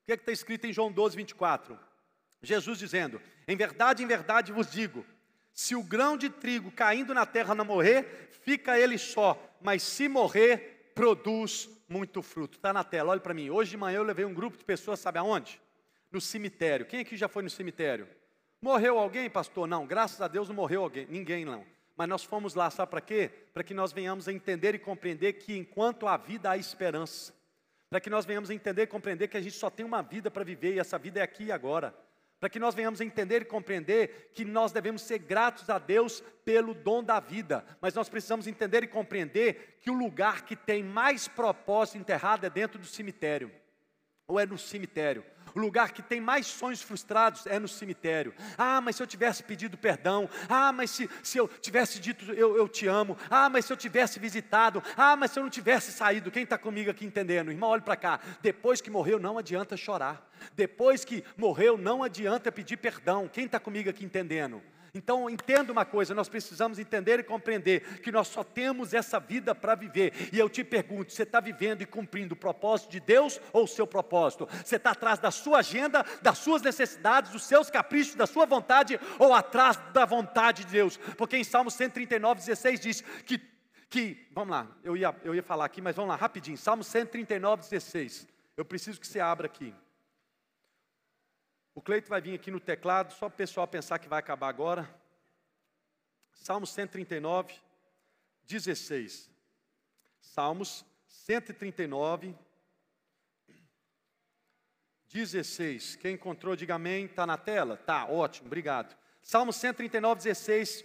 que 0.06 0.14
é 0.14 0.16
está 0.16 0.32
escrito 0.32 0.66
em 0.66 0.72
João 0.72 0.90
12, 0.94 1.18
24? 1.18 1.78
Jesus 2.42 2.80
dizendo: 2.80 3.22
Em 3.46 3.58
verdade, 3.58 4.02
em 4.02 4.08
verdade 4.08 4.54
vos 4.54 4.72
digo, 4.72 5.06
se 5.58 5.76
o 5.76 5.82
grão 5.82 6.16
de 6.16 6.30
trigo 6.30 6.70
caindo 6.70 7.16
na 7.16 7.26
terra 7.26 7.56
não 7.56 7.66
morrer, 7.66 8.30
fica 8.44 8.80
ele 8.80 8.96
só, 8.96 9.36
mas 9.60 9.82
se 9.82 10.08
morrer, 10.08 10.92
produz 10.94 11.68
muito 11.90 12.22
fruto. 12.22 12.58
Está 12.58 12.72
na 12.72 12.84
tela, 12.84 13.10
olha 13.10 13.20
para 13.20 13.34
mim. 13.34 13.50
Hoje 13.50 13.72
de 13.72 13.78
manhã 13.78 13.98
eu 13.98 14.04
levei 14.04 14.24
um 14.24 14.36
grupo 14.36 14.56
de 14.56 14.64
pessoas, 14.64 15.00
sabe 15.00 15.18
aonde? 15.18 15.60
No 16.12 16.22
cemitério. 16.22 16.86
Quem 16.86 17.00
aqui 17.00 17.18
já 17.18 17.28
foi 17.28 17.42
no 17.42 17.50
cemitério? 17.50 18.08
Morreu 18.62 19.00
alguém, 19.00 19.32
pastor? 19.32 19.68
Não, 19.68 19.88
graças 19.88 20.22
a 20.22 20.28
Deus 20.28 20.48
não 20.48 20.56
morreu 20.56 20.84
alguém, 20.84 21.08
ninguém 21.10 21.44
não. 21.44 21.66
Mas 21.96 22.08
nós 22.08 22.24
fomos 22.24 22.54
lá, 22.54 22.70
sabe 22.70 22.92
para 22.92 23.02
quê? 23.02 23.32
Para 23.52 23.64
que 23.64 23.74
nós 23.74 23.92
venhamos 23.92 24.28
a 24.28 24.32
entender 24.32 24.76
e 24.76 24.80
compreender 24.80 25.34
que 25.34 25.58
enquanto 25.58 26.06
há 26.06 26.18
vida 26.18 26.52
há 26.52 26.58
esperança. 26.58 27.34
Para 27.90 28.00
que 28.00 28.12
nós 28.12 28.28
venhamos 28.28 28.52
a 28.52 28.54
entender 28.54 28.84
e 28.84 28.88
compreender 28.88 29.28
que 29.28 29.38
a 29.38 29.42
gente 29.42 29.56
só 29.56 29.72
tem 29.72 29.84
uma 29.84 30.04
vida 30.04 30.30
para 30.30 30.44
viver 30.44 30.76
e 30.76 30.80
essa 30.80 31.00
vida 31.00 31.20
é 31.20 31.24
aqui 31.24 31.46
e 31.46 31.52
agora 31.52 31.96
para 32.40 32.50
que 32.50 32.60
nós 32.60 32.76
venhamos 32.76 33.02
a 33.02 33.06
entender 33.06 33.42
e 33.42 33.46
compreender 33.46 34.32
que 34.34 34.46
nós 34.46 34.72
devemos 34.72 35.02
ser 35.02 35.20
gratos 35.20 35.70
a 35.70 35.80
Deus 35.80 36.24
pelo 36.46 36.74
dom 36.74 37.04
da 37.04 37.20
vida, 37.20 37.66
mas 37.82 37.94
nós 37.94 38.10
precisamos 38.10 38.48
entender 38.48 38.84
e 38.84 38.88
compreender 38.88 39.78
que 39.80 39.90
o 39.90 39.98
lugar 39.98 40.46
que 40.46 40.56
tem 40.56 40.84
mais 40.84 41.28
propósito 41.28 41.98
enterrado 41.98 42.46
é 42.46 42.50
dentro 42.50 42.80
do 42.80 42.86
cemitério, 42.86 43.52
ou 44.28 44.40
é 44.40 44.46
no 44.46 44.58
cemitério. 44.58 45.26
O 45.58 45.60
lugar 45.60 45.92
que 45.92 46.04
tem 46.04 46.22
mais 46.22 46.46
sonhos 46.46 46.84
frustrados 46.84 47.48
é 47.48 47.58
no 47.58 47.68
cemitério. 47.68 48.32
Ah, 48.56 48.80
mas 48.80 48.96
se 48.96 49.02
eu 49.02 49.08
tivesse 49.08 49.42
pedido 49.42 49.76
perdão. 49.76 50.30
Ah, 50.48 50.72
mas 50.72 50.92
se, 50.92 51.10
se 51.24 51.40
eu 51.40 51.48
tivesse 51.48 52.00
dito 52.00 52.32
eu, 52.32 52.56
eu 52.56 52.70
te 52.70 52.86
amo. 52.86 53.18
Ah, 53.28 53.50
mas 53.50 53.66
se 53.66 53.74
eu 53.74 53.78
tivesse 53.78 54.20
visitado. 54.20 54.84
Ah, 54.96 55.16
mas 55.16 55.32
se 55.32 55.40
eu 55.40 55.44
não 55.44 55.50
tivesse 55.50 55.92
saído. 55.92 56.30
Quem 56.30 56.44
está 56.44 56.60
comigo 56.60 56.92
aqui 56.92 57.08
entendendo? 57.08 57.50
Irmão, 57.50 57.72
olhe 57.72 57.82
para 57.82 57.96
cá. 57.96 58.20
Depois 58.40 58.82
que 58.82 58.92
morreu, 58.92 59.18
não 59.18 59.36
adianta 59.36 59.76
chorar. 59.76 60.30
Depois 60.54 61.04
que 61.04 61.24
morreu, 61.36 61.76
não 61.76 62.04
adianta 62.04 62.52
pedir 62.52 62.78
perdão. 62.78 63.28
Quem 63.28 63.46
está 63.46 63.60
comigo 63.60 63.90
aqui 63.90 64.06
entendendo? 64.06 64.62
Então, 64.94 65.30
entenda 65.30 65.72
uma 65.72 65.86
coisa: 65.86 66.14
nós 66.14 66.30
precisamos 66.30 66.80
entender 66.80 67.20
e 67.20 67.24
compreender 67.24 68.00
que 68.02 68.12
nós 68.12 68.28
só 68.28 68.44
temos 68.44 68.94
essa 68.94 69.20
vida 69.20 69.54
para 69.54 69.76
viver. 69.76 70.30
E 70.32 70.40
eu 70.40 70.50
te 70.50 70.64
pergunto: 70.64 71.12
você 71.12 71.24
está 71.24 71.40
vivendo 71.40 71.82
e 71.82 71.86
cumprindo 71.86 72.34
o 72.34 72.38
propósito 72.38 72.92
de 72.92 73.00
Deus 73.00 73.40
ou 73.54 73.64
o 73.64 73.68
seu 73.68 73.86
propósito? 73.86 74.48
Você 74.64 74.78
está 74.78 74.92
atrás 74.92 75.20
da 75.20 75.32
sua 75.32 75.60
agenda, 75.60 76.06
das 76.22 76.38
suas 76.38 76.62
necessidades, 76.62 77.32
dos 77.32 77.44
seus 77.44 77.70
caprichos, 77.70 78.16
da 78.16 78.28
sua 78.28 78.46
vontade 78.46 79.00
ou 79.20 79.34
atrás 79.34 79.78
da 79.94 80.06
vontade 80.06 80.66
de 80.66 80.72
Deus? 80.72 80.98
Porque 81.18 81.38
em 81.38 81.44
Salmo 81.44 81.70
139, 81.70 82.40
16 82.40 82.80
diz 82.80 83.02
que, 83.26 83.40
que 83.90 84.28
vamos 84.32 84.52
lá, 84.52 84.68
eu 84.84 84.96
ia, 84.96 85.16
eu 85.24 85.36
ia 85.36 85.44
falar 85.44 85.66
aqui, 85.66 85.82
mas 85.82 85.96
vamos 85.96 86.10
lá, 86.10 86.16
rapidinho. 86.16 86.58
Salmo 86.58 86.84
139, 86.84 87.64
16. 87.64 88.28
Eu 88.56 88.66
preciso 88.66 89.00
que 89.00 89.08
você 89.08 89.20
abra 89.20 89.46
aqui. 89.46 89.74
O 91.78 91.82
Cleito 91.82 92.10
vai 92.10 92.20
vir 92.20 92.34
aqui 92.34 92.50
no 92.50 92.60
teclado, 92.60 93.14
só 93.14 93.30
para 93.30 93.36
o 93.36 93.38
pessoal 93.38 93.68
pensar 93.68 94.00
que 94.00 94.10
vai 94.10 94.18
acabar 94.18 94.50
agora. 94.50 94.90
Salmos 96.34 96.72
139, 96.72 97.54
16. 98.48 99.30
Salmos 100.20 100.84
139, 101.06 102.36
16. 105.14 105.98
Quem 105.98 106.16
encontrou, 106.16 106.56
diga 106.56 106.74
amém. 106.74 107.06
Está 107.06 107.28
na 107.28 107.38
tela? 107.38 107.78
Tá, 107.78 108.08
ótimo, 108.08 108.48
obrigado. 108.48 108.98
Salmos 109.22 109.58
139, 109.58 110.24
16. 110.24 110.84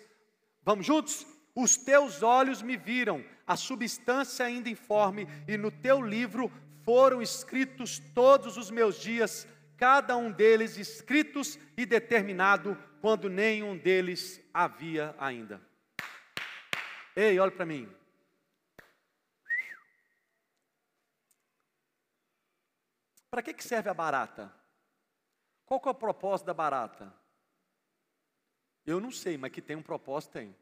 Vamos 0.63 0.85
juntos? 0.85 1.27
Os 1.55 1.75
teus 1.75 2.23
olhos 2.23 2.61
me 2.61 2.77
viram, 2.77 3.25
a 3.47 3.57
substância 3.57 4.45
ainda 4.45 4.69
informe, 4.69 5.27
e 5.49 5.57
no 5.57 5.71
teu 5.71 6.03
livro 6.03 6.53
foram 6.85 7.23
escritos 7.23 7.99
todos 8.15 8.59
os 8.59 8.71
meus 8.71 9.01
dias 9.01 9.49
cada 9.83 10.17
um 10.17 10.31
deles 10.31 10.77
escritos 10.77 11.59
e 11.77 11.85
determinado, 11.85 12.77
quando 13.01 13.29
nenhum 13.29 13.77
deles 13.77 14.41
havia 14.55 15.13
ainda. 15.19 15.61
Ei, 17.17 17.37
olha 17.41 17.51
para 17.51 17.67
mim. 17.67 17.93
Para 23.29 23.43
que, 23.43 23.53
que 23.53 23.65
serve 23.65 23.91
a 23.91 23.95
barata? 23.95 24.55
Qual 25.67 25.81
que 25.81 25.89
é 25.89 25.91
o 25.91 25.95
propósito 25.97 26.47
da 26.47 26.55
barata? 26.55 27.13
Eu 28.87 29.01
não 29.01 29.11
sei, 29.11 29.37
mas 29.37 29.51
que 29.51 29.61
tem 29.61 29.75
um 29.75 29.83
propósito, 29.83 30.35
tem. 30.35 30.57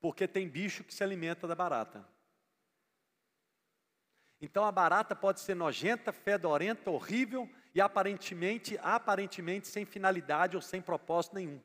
Porque 0.00 0.26
tem 0.26 0.48
bicho 0.48 0.82
que 0.82 0.92
se 0.92 1.04
alimenta 1.04 1.46
da 1.46 1.54
barata. 1.54 2.04
Então 4.40 4.64
a 4.64 4.72
barata 4.72 5.14
pode 5.14 5.38
ser 5.38 5.54
nojenta, 5.54 6.12
fedorenta, 6.12 6.90
horrível, 6.90 7.48
e 7.74 7.80
aparentemente, 7.80 8.78
aparentemente 8.82 9.68
sem 9.68 9.84
finalidade 9.84 10.56
ou 10.56 10.62
sem 10.62 10.80
propósito 10.80 11.34
nenhum. 11.34 11.60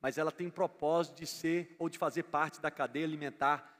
Mas 0.00 0.16
ela 0.16 0.30
tem 0.30 0.46
um 0.46 0.50
propósito 0.50 1.16
de 1.16 1.26
ser 1.26 1.74
ou 1.78 1.88
de 1.88 1.98
fazer 1.98 2.24
parte 2.24 2.60
da 2.60 2.70
cadeia 2.70 3.04
alimentar 3.04 3.74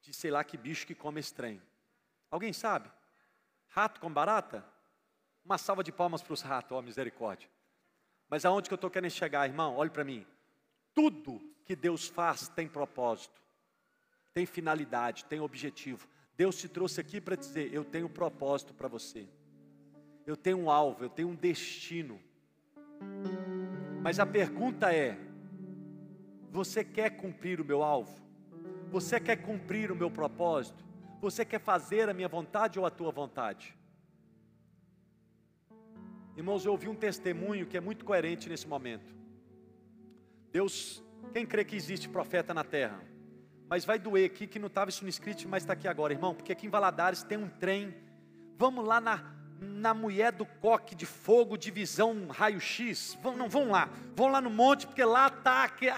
de 0.00 0.12
sei 0.12 0.30
lá 0.30 0.44
que 0.44 0.56
bicho 0.56 0.86
que 0.86 0.94
come 0.94 1.20
estranho. 1.20 1.62
Alguém 2.30 2.52
sabe? 2.52 2.90
Rato 3.68 4.00
com 4.00 4.12
barata? 4.12 4.64
Uma 5.44 5.58
salva 5.58 5.82
de 5.82 5.90
palmas 5.90 6.22
para 6.22 6.32
os 6.32 6.42
ratos, 6.42 6.76
ó 6.76 6.82
misericórdia. 6.82 7.48
Mas 8.28 8.44
aonde 8.44 8.68
que 8.68 8.74
eu 8.74 8.76
estou 8.76 8.90
querendo 8.90 9.10
chegar, 9.10 9.48
irmão? 9.48 9.76
Olhe 9.76 9.90
para 9.90 10.04
mim. 10.04 10.26
Tudo 10.94 11.40
que 11.64 11.74
Deus 11.74 12.08
faz 12.08 12.48
tem 12.48 12.68
propósito, 12.68 13.40
tem 14.32 14.46
finalidade, 14.46 15.24
tem 15.24 15.40
objetivo. 15.40 16.08
Deus 16.36 16.56
te 16.56 16.68
trouxe 16.68 17.00
aqui 17.00 17.20
para 17.20 17.36
dizer: 17.36 17.72
eu 17.72 17.84
tenho 17.84 18.08
propósito 18.08 18.74
para 18.74 18.88
você 18.88 19.28
eu 20.26 20.36
tenho 20.36 20.58
um 20.58 20.70
alvo, 20.70 21.04
eu 21.04 21.08
tenho 21.08 21.28
um 21.28 21.34
destino. 21.34 22.20
Mas 24.02 24.18
a 24.18 24.26
pergunta 24.26 24.92
é: 24.92 25.18
você 26.50 26.84
quer 26.84 27.10
cumprir 27.10 27.60
o 27.60 27.64
meu 27.64 27.82
alvo? 27.82 28.20
Você 28.90 29.18
quer 29.18 29.36
cumprir 29.36 29.90
o 29.90 29.96
meu 29.96 30.10
propósito? 30.10 30.84
Você 31.20 31.44
quer 31.44 31.60
fazer 31.60 32.08
a 32.08 32.14
minha 32.14 32.28
vontade 32.28 32.78
ou 32.78 32.84
a 32.84 32.90
tua 32.90 33.10
vontade? 33.10 33.76
Irmãos, 36.36 36.64
eu 36.64 36.72
ouvi 36.72 36.88
um 36.88 36.94
testemunho 36.94 37.66
que 37.66 37.76
é 37.76 37.80
muito 37.80 38.04
coerente 38.04 38.48
nesse 38.48 38.66
momento. 38.66 39.14
Deus, 40.50 41.02
quem 41.32 41.46
crê 41.46 41.64
que 41.64 41.76
existe 41.76 42.08
profeta 42.08 42.52
na 42.52 42.64
terra? 42.64 43.00
Mas 43.68 43.84
vai 43.84 43.98
doer 43.98 44.26
aqui 44.26 44.46
que 44.46 44.58
não 44.58 44.66
estava 44.66 44.90
isso 44.90 45.04
no 45.04 45.08
script, 45.08 45.46
mas 45.48 45.62
está 45.62 45.72
aqui 45.72 45.88
agora, 45.88 46.12
irmão, 46.12 46.34
porque 46.34 46.52
aqui 46.52 46.66
em 46.66 46.70
Valadares 46.70 47.22
tem 47.22 47.38
um 47.38 47.48
trem. 47.48 47.94
Vamos 48.58 48.84
lá 48.84 49.00
na 49.00 49.16
na 49.62 49.94
mulher 49.94 50.32
do 50.32 50.44
coque 50.44 50.94
de 50.94 51.06
fogo 51.06 51.56
de 51.56 51.70
visão 51.70 52.26
raio-x. 52.28 53.16
Vão, 53.22 53.36
não 53.36 53.48
vão 53.48 53.70
lá, 53.70 53.88
vão 54.14 54.28
lá 54.28 54.40
no 54.40 54.50
monte, 54.50 54.86
porque 54.86 55.04
lá 55.04 55.28
está 55.28 55.64
aquele, 55.64 55.92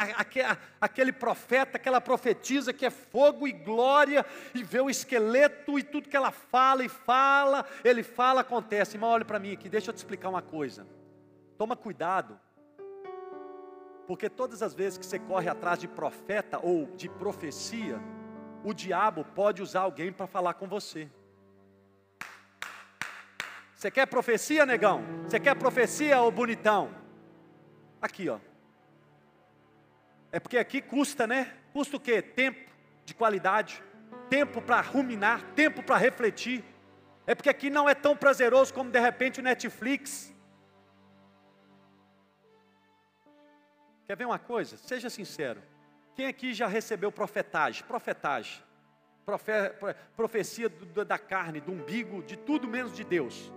aquele 0.80 1.12
profeta, 1.12 1.76
aquela 1.76 2.00
profetisa 2.00 2.72
que 2.72 2.84
é 2.84 2.90
fogo 2.90 3.48
e 3.48 3.52
glória, 3.52 4.24
e 4.54 4.62
vê 4.62 4.80
o 4.80 4.90
esqueleto 4.90 5.78
e 5.78 5.82
tudo 5.82 6.08
que 6.08 6.16
ela 6.16 6.30
fala 6.30 6.84
e 6.84 6.88
fala, 6.88 7.64
ele 7.82 8.02
fala, 8.02 8.42
acontece. 8.42 8.96
Irmão, 8.96 9.10
olha 9.10 9.24
para 9.24 9.38
mim 9.38 9.52
aqui, 9.52 9.68
deixa 9.68 9.90
eu 9.90 9.94
te 9.94 9.98
explicar 9.98 10.28
uma 10.28 10.42
coisa. 10.42 10.86
Toma 11.56 11.74
cuidado, 11.74 12.38
porque 14.06 14.28
todas 14.28 14.62
as 14.62 14.74
vezes 14.74 14.98
que 14.98 15.06
você 15.06 15.18
corre 15.18 15.48
atrás 15.48 15.78
de 15.78 15.88
profeta 15.88 16.58
ou 16.62 16.86
de 16.96 17.08
profecia, 17.08 17.98
o 18.62 18.74
diabo 18.74 19.24
pode 19.34 19.62
usar 19.62 19.80
alguém 19.80 20.12
para 20.12 20.26
falar 20.26 20.54
com 20.54 20.66
você. 20.66 21.08
Você 23.84 23.90
quer 23.90 24.06
profecia, 24.06 24.64
negão? 24.64 25.04
Você 25.24 25.38
quer 25.38 25.54
profecia, 25.54 26.18
ô 26.18 26.30
bonitão? 26.30 26.90
Aqui, 28.00 28.30
ó. 28.30 28.38
É 30.32 30.40
porque 30.40 30.56
aqui 30.56 30.80
custa, 30.80 31.26
né? 31.26 31.52
Custa 31.70 31.98
o 31.98 32.00
quê? 32.00 32.22
Tempo 32.22 32.72
de 33.04 33.12
qualidade, 33.12 33.84
tempo 34.30 34.62
para 34.62 34.80
ruminar, 34.80 35.42
tempo 35.54 35.82
para 35.82 35.98
refletir. 35.98 36.64
É 37.26 37.34
porque 37.34 37.50
aqui 37.50 37.68
não 37.68 37.86
é 37.86 37.94
tão 37.94 38.16
prazeroso 38.16 38.72
como 38.72 38.90
de 38.90 38.98
repente 38.98 39.40
o 39.40 39.42
Netflix. 39.42 40.32
Quer 44.06 44.16
ver 44.16 44.24
uma 44.24 44.38
coisa? 44.38 44.78
Seja 44.78 45.10
sincero. 45.10 45.62
Quem 46.14 46.26
aqui 46.26 46.54
já 46.54 46.66
recebeu 46.66 47.12
profetagem? 47.12 47.84
Profetagem. 47.84 48.62
Profe, 49.26 49.52
profecia 50.16 50.70
do, 50.70 51.04
da 51.04 51.18
carne, 51.18 51.60
do 51.60 51.70
umbigo, 51.70 52.22
de 52.22 52.38
tudo 52.38 52.66
menos 52.66 52.96
de 52.96 53.04
Deus. 53.04 53.52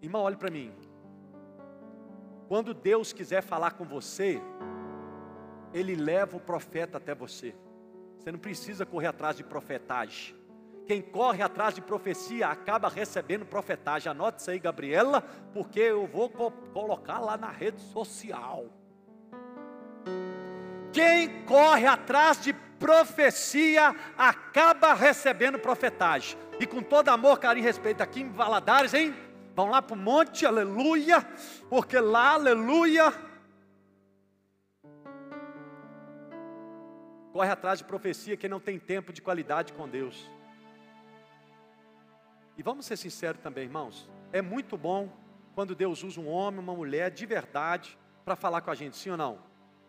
Irmão, 0.00 0.22
olhe 0.22 0.36
para 0.36 0.50
mim. 0.50 0.72
Quando 2.48 2.72
Deus 2.72 3.12
quiser 3.12 3.42
falar 3.42 3.72
com 3.72 3.84
você, 3.84 4.40
ele 5.72 5.94
leva 5.94 6.36
o 6.36 6.40
profeta 6.40 6.98
até 6.98 7.14
você. 7.14 7.54
Você 8.18 8.32
não 8.32 8.38
precisa 8.38 8.86
correr 8.86 9.08
atrás 9.08 9.36
de 9.36 9.44
profetagem. 9.44 10.34
Quem 10.86 11.02
corre 11.02 11.42
atrás 11.42 11.74
de 11.74 11.82
profecia 11.82 12.48
acaba 12.48 12.88
recebendo 12.88 13.44
profetagem. 13.44 14.10
Anote 14.10 14.40
isso 14.40 14.50
aí, 14.50 14.58
Gabriela, 14.58 15.20
porque 15.52 15.80
eu 15.80 16.06
vou 16.06 16.30
co 16.30 16.50
colocar 16.72 17.18
lá 17.18 17.36
na 17.36 17.50
rede 17.50 17.80
social. 17.80 18.64
Quem 20.92 21.44
corre 21.44 21.86
atrás 21.86 22.40
de 22.40 22.54
profecia 22.54 23.94
acaba 24.16 24.94
recebendo 24.94 25.58
profetagem. 25.58 26.38
E 26.58 26.66
com 26.66 26.82
todo 26.82 27.10
amor, 27.10 27.38
carinho 27.38 27.64
e 27.64 27.66
respeito 27.66 28.00
aqui 28.00 28.22
em 28.22 28.30
Valadares, 28.30 28.94
hein? 28.94 29.14
Vão 29.58 29.70
lá 29.70 29.82
para 29.82 29.96
o 29.96 29.98
monte, 29.98 30.46
aleluia, 30.46 31.20
porque 31.68 31.98
lá, 31.98 32.34
aleluia, 32.34 33.12
corre 37.32 37.50
atrás 37.50 37.80
de 37.80 37.84
profecia 37.84 38.36
que 38.36 38.48
não 38.48 38.60
tem 38.60 38.78
tempo 38.78 39.12
de 39.12 39.20
qualidade 39.20 39.72
com 39.72 39.88
Deus. 39.88 40.30
E 42.56 42.62
vamos 42.62 42.86
ser 42.86 42.96
sinceros 42.96 43.40
também, 43.40 43.64
irmãos. 43.64 44.08
É 44.32 44.40
muito 44.40 44.78
bom 44.78 45.12
quando 45.56 45.74
Deus 45.74 46.04
usa 46.04 46.20
um 46.20 46.28
homem, 46.28 46.60
uma 46.60 46.76
mulher 46.76 47.10
de 47.10 47.26
verdade 47.26 47.98
para 48.24 48.36
falar 48.36 48.60
com 48.60 48.70
a 48.70 48.76
gente, 48.76 48.96
sim 48.96 49.10
ou 49.10 49.16
não? 49.16 49.40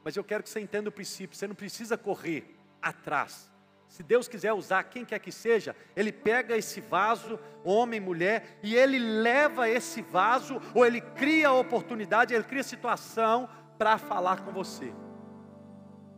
Mas 0.04 0.16
eu 0.16 0.24
quero 0.24 0.42
que 0.42 0.50
você 0.50 0.60
entenda 0.60 0.90
o 0.90 0.92
princípio. 0.92 1.38
Você 1.38 1.46
não 1.46 1.54
precisa 1.54 1.96
correr 1.96 2.58
atrás. 2.82 3.52
Se 3.90 4.04
Deus 4.04 4.28
quiser 4.28 4.54
usar 4.54 4.84
quem 4.84 5.04
quer 5.04 5.18
que 5.18 5.32
seja, 5.32 5.76
Ele 5.96 6.12
pega 6.12 6.56
esse 6.56 6.80
vaso, 6.80 7.40
homem, 7.64 8.00
mulher, 8.00 8.60
e 8.62 8.76
Ele 8.76 9.00
leva 9.00 9.68
esse 9.68 10.04
vaso, 10.04 10.62
ou 10.76 10.86
Ele 10.86 11.02
cria 11.02 11.50
a 11.50 11.54
oportunidade, 11.54 12.34
Ele 12.34 12.44
cria 12.44 12.62
a 12.62 12.64
situação 12.64 13.50
para 13.80 13.98
falar 13.98 14.46
com 14.46 14.52
você. 14.52 14.94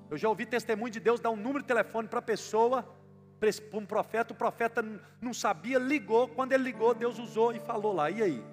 Eu 0.10 0.18
já 0.18 0.28
ouvi 0.28 0.46
testemunho 0.46 0.92
de 0.92 1.00
Deus 1.00 1.22
dar 1.22 1.30
um 1.30 1.38
número 1.38 1.62
de 1.62 1.68
telefone 1.68 2.10
para 2.10 2.20
a 2.20 2.22
pessoa, 2.22 2.86
para 3.40 3.80
um 3.80 3.86
profeta, 3.86 4.34
o 4.34 4.38
profeta 4.38 4.86
não 5.22 5.34
sabia, 5.34 5.80
ligou, 5.80 6.28
quando 6.28 6.52
ele 6.52 6.66
ligou, 6.66 6.94
Deus 6.94 7.18
usou 7.18 7.54
e 7.54 7.60
falou 7.60 7.94
lá, 7.94 8.12
e 8.12 8.22
aí? 8.22 8.44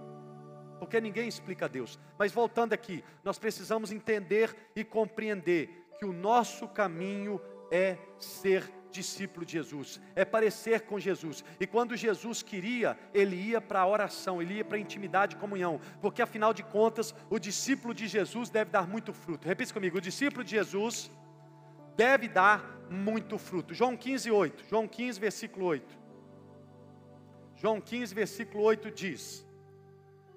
Porque 0.79 1.01
ninguém 1.01 1.27
explica 1.27 1.65
a 1.65 1.69
Deus. 1.69 1.99
Mas 2.17 2.31
voltando 2.31 2.73
aqui, 2.73 3.05
nós 3.25 3.37
precisamos 3.37 3.91
entender 3.91 4.55
e 4.77 4.85
compreender 4.85 5.69
que 5.99 6.07
o 6.07 6.13
nosso 6.13 6.69
caminho 6.69 7.41
é 7.71 7.99
ser 8.19 8.78
discípulo 8.91 9.45
de 9.45 9.53
Jesus, 9.53 10.01
é 10.15 10.25
parecer 10.25 10.83
com 10.83 10.99
Jesus. 10.99 11.45
E 11.61 11.67
quando 11.67 11.97
Jesus 11.97 12.43
queria, 12.43 12.99
ele 13.13 13.37
ia 13.37 13.61
para 13.61 13.81
a 13.81 13.87
oração, 13.87 14.41
ele 14.41 14.55
ia 14.55 14.65
para 14.65 14.77
a 14.77 14.81
intimidade 14.81 15.37
e 15.37 15.39
comunhão, 15.39 15.81
porque 16.01 16.23
afinal 16.23 16.53
de 16.53 16.63
contas, 16.63 17.15
o 17.31 17.39
discípulo 17.39 17.95
de 17.95 18.07
Jesus 18.07 18.51
deve 18.51 18.71
dar 18.71 18.89
muito 18.89 19.13
fruto. 19.13 19.47
Repita 19.47 19.73
comigo: 19.73 19.99
o 19.99 20.01
discípulo 20.01 20.45
de 20.45 20.51
Jesus 20.53 21.11
deve 21.97 22.29
dar 22.29 22.79
muito 22.91 23.39
fruto. 23.39 23.75
João 23.75 23.97
15, 23.97 24.31
8. 24.31 24.65
João 24.69 24.89
15, 24.89 25.21
versículo 25.21 25.67
8. 25.67 25.99
João 27.57 27.81
15, 27.81 28.15
versículo 28.15 28.63
8 28.65 28.91
diz: 28.91 29.47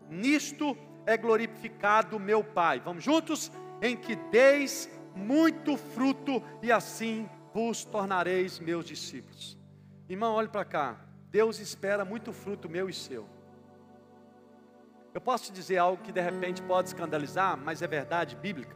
Nisto 0.10 0.78
é 1.06 1.16
glorificado 1.16 2.20
meu 2.20 2.44
Pai. 2.44 2.80
Vamos 2.80 3.04
juntos? 3.04 3.52
Em 3.82 3.96
que 3.96 4.16
deis 4.16 4.90
muito 5.16 5.78
fruto 5.78 6.42
e 6.62 6.72
assim 6.72 7.30
vos 7.54 7.84
tornareis 7.84 8.60
meus 8.60 8.86
discípulos. 8.86 9.58
Irmão, 10.08 10.34
olhe 10.34 10.48
para 10.48 10.66
cá. 10.66 11.00
Deus 11.30 11.60
espera 11.60 12.04
muito 12.04 12.34
fruto 12.34 12.70
meu 12.70 12.90
e 12.90 12.94
seu. 12.94 13.28
Eu 15.14 15.22
posso 15.22 15.46
te 15.46 15.52
dizer 15.52 15.78
algo 15.78 16.02
que 16.04 16.12
de 16.12 16.22
repente 16.22 16.62
pode 16.62 16.90
escandalizar, 16.90 17.58
mas 17.58 17.82
é 17.82 17.88
verdade 17.88 18.36
bíblica. 18.36 18.76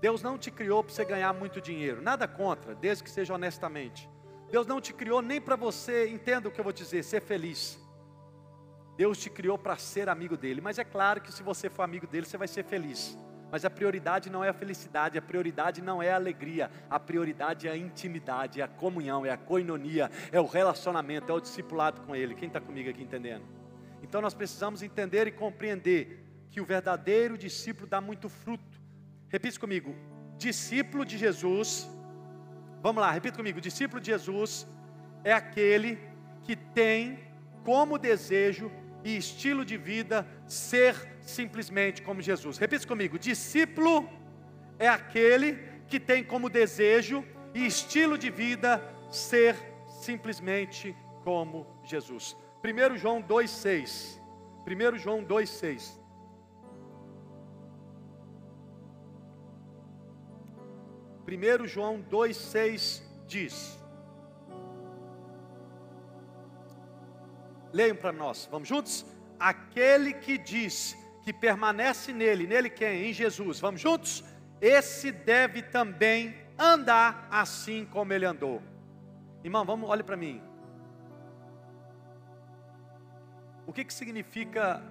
Deus 0.00 0.22
não 0.22 0.38
te 0.38 0.50
criou 0.50 0.82
para 0.82 0.92
você 0.92 1.04
ganhar 1.04 1.32
muito 1.32 1.60
dinheiro, 1.60 2.00
nada 2.00 2.26
contra, 2.28 2.74
desde 2.74 3.02
que 3.02 3.10
seja 3.10 3.34
honestamente. 3.34 4.08
Deus 4.50 4.66
não 4.66 4.80
te 4.80 4.92
criou 4.92 5.20
nem 5.20 5.40
para 5.40 5.56
você, 5.56 6.08
entenda 6.08 6.48
o 6.48 6.52
que 6.52 6.60
eu 6.60 6.64
vou 6.64 6.72
dizer, 6.72 7.02
ser 7.02 7.20
feliz. 7.20 7.78
Deus 8.96 9.18
te 9.18 9.30
criou 9.30 9.58
para 9.58 9.76
ser 9.76 10.08
amigo 10.08 10.36
dele, 10.36 10.60
mas 10.60 10.78
é 10.78 10.84
claro 10.84 11.20
que 11.20 11.32
se 11.32 11.42
você 11.42 11.68
for 11.68 11.82
amigo 11.82 12.06
dele, 12.06 12.26
você 12.26 12.36
vai 12.36 12.48
ser 12.48 12.64
feliz. 12.64 13.16
Mas 13.50 13.64
a 13.64 13.70
prioridade 13.70 14.28
não 14.28 14.44
é 14.44 14.50
a 14.50 14.52
felicidade, 14.52 15.16
a 15.16 15.22
prioridade 15.22 15.80
não 15.80 16.02
é 16.02 16.12
a 16.12 16.16
alegria, 16.16 16.70
a 16.90 17.00
prioridade 17.00 17.66
é 17.66 17.70
a 17.70 17.76
intimidade, 17.76 18.60
é 18.60 18.64
a 18.64 18.68
comunhão, 18.68 19.24
é 19.24 19.30
a 19.30 19.36
coinonia, 19.36 20.10
é 20.30 20.40
o 20.40 20.46
relacionamento, 20.46 21.32
é 21.32 21.34
o 21.34 21.40
discipulado 21.40 22.02
com 22.02 22.14
Ele. 22.14 22.34
Quem 22.34 22.48
está 22.48 22.60
comigo 22.60 22.90
aqui 22.90 23.02
entendendo? 23.02 23.44
Então 24.02 24.20
nós 24.20 24.34
precisamos 24.34 24.82
entender 24.82 25.26
e 25.26 25.32
compreender 25.32 26.24
que 26.50 26.60
o 26.60 26.64
verdadeiro 26.64 27.38
discípulo 27.38 27.86
dá 27.86 28.00
muito 28.00 28.28
fruto. 28.28 28.80
Repita 29.28 29.58
comigo: 29.58 29.94
discípulo 30.36 31.04
de 31.04 31.16
Jesus. 31.16 31.88
Vamos 32.82 33.00
lá, 33.00 33.10
repita 33.10 33.36
comigo: 33.36 33.60
discípulo 33.60 34.00
de 34.00 34.08
Jesus 34.08 34.66
é 35.24 35.32
aquele 35.32 35.98
que 36.42 36.54
tem 36.54 37.18
como 37.64 37.98
desejo 37.98 38.70
e 39.04 39.16
estilo 39.16 39.64
de 39.64 39.76
vida 39.76 40.26
ser 40.46 40.94
simplesmente 41.22 42.02
como 42.02 42.20
Jesus. 42.20 42.58
Repita 42.58 42.86
comigo: 42.86 43.18
discípulo 43.18 44.08
é 44.78 44.88
aquele 44.88 45.58
que 45.86 45.98
tem 45.98 46.22
como 46.22 46.48
desejo 46.48 47.24
e 47.54 47.66
estilo 47.66 48.18
de 48.18 48.30
vida 48.30 48.82
ser 49.10 49.56
simplesmente 50.02 50.94
como 51.24 51.66
Jesus. 51.84 52.36
1 52.64 52.96
João 52.96 53.22
2,6. 53.22 54.20
1 54.66 54.98
João 54.98 55.24
2,6. 55.24 55.98
1 61.26 61.66
João 61.66 62.02
2,6 62.02 63.02
diz. 63.26 63.77
Leiam 67.72 67.96
para 67.96 68.12
nós, 68.12 68.48
vamos 68.50 68.68
juntos? 68.68 69.04
Aquele 69.38 70.12
que 70.12 70.38
diz 70.38 70.96
que 71.22 71.32
permanece 71.32 72.12
nele, 72.12 72.46
nele 72.46 72.70
quem? 72.70 73.08
Em 73.08 73.12
Jesus, 73.12 73.60
vamos 73.60 73.80
juntos? 73.80 74.24
Esse 74.60 75.12
deve 75.12 75.62
também 75.62 76.34
andar 76.58 77.28
assim 77.30 77.84
como 77.84 78.12
ele 78.12 78.24
andou. 78.24 78.62
Irmão, 79.44 79.64
vamos, 79.64 79.88
olhe 79.88 80.02
para 80.02 80.16
mim. 80.16 80.42
O 83.66 83.72
que, 83.72 83.84
que 83.84 83.92
significa 83.92 84.82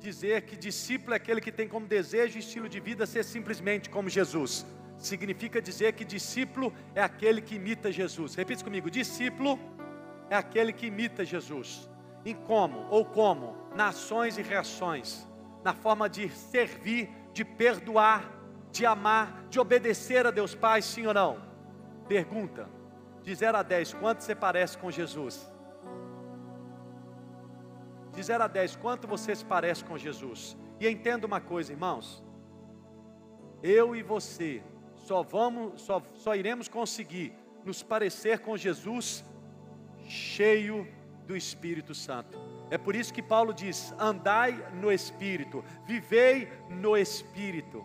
dizer 0.00 0.42
que 0.42 0.56
discípulo 0.56 1.12
é 1.12 1.16
aquele 1.16 1.40
que 1.40 1.52
tem 1.52 1.68
como 1.68 1.86
desejo 1.86 2.36
e 2.36 2.40
estilo 2.40 2.68
de 2.68 2.80
vida 2.80 3.06
ser 3.06 3.24
simplesmente 3.24 3.90
como 3.90 4.08
Jesus? 4.08 4.66
significa 4.98 5.60
dizer 5.60 5.92
que 5.92 6.04
discípulo 6.04 6.72
é 6.94 7.02
aquele 7.02 7.40
que 7.40 7.56
imita 7.56 7.92
Jesus. 7.92 8.34
Repita 8.34 8.64
comigo: 8.64 8.90
discípulo 8.90 9.58
é 10.28 10.36
aquele 10.36 10.72
que 10.72 10.86
imita 10.86 11.24
Jesus. 11.24 11.88
Em 12.24 12.34
como 12.34 12.86
ou 12.90 13.04
como? 13.04 13.56
Nações 13.74 14.38
e 14.38 14.42
reações. 14.42 15.26
Na 15.62 15.74
forma 15.74 16.08
de 16.08 16.28
servir, 16.28 17.10
de 17.32 17.44
perdoar, 17.44 18.32
de 18.70 18.84
amar, 18.84 19.46
de 19.48 19.60
obedecer 19.60 20.26
a 20.26 20.30
Deus 20.30 20.54
Pai, 20.54 20.82
sim 20.82 21.06
ou 21.06 21.14
não? 21.14 21.40
Pergunta: 22.08 22.68
de 23.22 23.34
0 23.34 23.58
a 23.58 23.62
10, 23.62 23.94
quanto 23.94 24.22
você 24.22 24.34
parece 24.34 24.78
com 24.78 24.90
Jesus? 24.90 25.50
De 28.12 28.22
0 28.22 28.44
a 28.44 28.46
10, 28.46 28.76
quanto 28.76 29.06
você 29.06 29.34
se 29.34 29.44
parece 29.44 29.84
com 29.84 29.98
Jesus? 29.98 30.56
E 30.80 30.88
entenda 30.88 31.26
uma 31.26 31.40
coisa, 31.40 31.72
irmãos. 31.72 32.24
Eu 33.62 33.96
e 33.96 34.02
você 34.02 34.62
só 34.94 35.22
vamos, 35.22 35.82
só, 35.82 36.02
só 36.14 36.34
iremos 36.34 36.68
conseguir 36.68 37.32
nos 37.64 37.82
parecer 37.82 38.40
com 38.40 38.56
Jesus 38.56 39.24
cheio 40.06 40.86
do 41.26 41.36
Espírito 41.36 41.94
Santo. 41.94 42.38
É 42.70 42.78
por 42.78 42.94
isso 42.94 43.12
que 43.12 43.22
Paulo 43.22 43.52
diz: 43.52 43.92
andai 43.98 44.52
no 44.74 44.90
Espírito, 44.90 45.64
vivei 45.84 46.48
no 46.68 46.96
Espírito. 46.96 47.84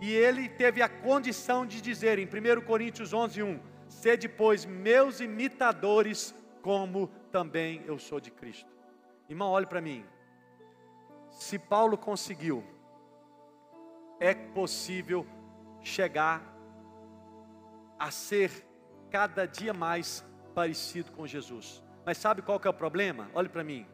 E 0.00 0.12
ele 0.12 0.48
teve 0.48 0.80
a 0.80 0.88
condição 0.88 1.66
de 1.66 1.80
dizer 1.80 2.18
em 2.18 2.26
1 2.26 2.60
Coríntios 2.62 3.12
11, 3.12 3.42
1: 3.42 3.60
Sede, 3.88 4.28
pois, 4.28 4.64
meus 4.64 5.20
imitadores, 5.20 6.34
como 6.62 7.08
também 7.32 7.82
eu 7.86 7.98
sou 7.98 8.20
de 8.20 8.30
Cristo. 8.30 8.70
Irmão, 9.28 9.50
olhe 9.50 9.66
para 9.66 9.80
mim. 9.80 10.04
Se 11.30 11.58
Paulo 11.58 11.96
conseguiu, 11.98 12.64
é 14.20 14.34
possível 14.34 15.26
chegar 15.82 16.42
a 17.98 18.10
ser 18.10 18.50
cada 19.10 19.46
dia 19.46 19.72
mais 19.72 20.24
parecido 20.58 21.12
com 21.12 21.24
Jesus. 21.24 21.80
Mas 22.04 22.18
sabe 22.18 22.42
qual 22.42 22.58
que 22.58 22.66
é 22.66 22.70
o 22.70 22.74
problema? 22.74 23.30
Olhe 23.32 23.48
para 23.48 23.62
mim. 23.62 23.86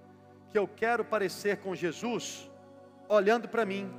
Que 0.50 0.58
eu 0.58 0.66
quero 0.66 1.04
parecer 1.04 1.58
com 1.58 1.74
Jesus 1.74 2.50
olhando 3.06 3.46
para 3.46 3.66
mim, 3.66 3.92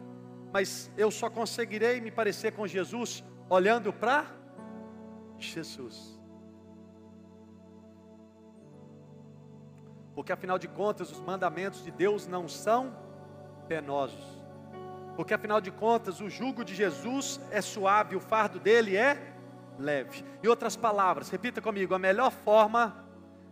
mas 0.51 0.89
eu 0.97 1.11
só 1.11 1.30
conseguirei 1.30 2.01
me 2.01 2.09
parecer 2.09 2.53
com 2.53 2.66
Jesus 2.66 3.24
olhando 3.47 3.93
para 3.93 4.26
Jesus. 5.38 6.20
Porque 10.16 10.32
afinal 10.32 10.57
de 10.57 10.68
contas, 10.68 11.11
os 11.11 11.22
mandamentos 11.22 11.84
de 11.84 11.91
Deus 11.91 12.26
não 12.26 12.47
são 12.47 12.97
penosos. 13.68 14.26
Porque 15.16 15.36
afinal 15.36 15.61
de 15.61 15.70
contas, 15.70 16.20
o 16.20 16.32
jugo 16.32 16.66
de 16.66 16.74
Jesus 16.74 17.39
é 17.51 17.61
suave, 17.61 18.16
o 18.16 18.20
fardo 18.20 18.59
dele 18.59 18.97
é 18.97 19.35
leve. 19.78 20.24
Em 20.44 20.48
outras 20.48 20.76
palavras, 20.76 21.30
repita 21.30 21.62
comigo: 21.62 21.94
a 21.94 22.00
melhor 22.00 22.32
forma 22.32 23.06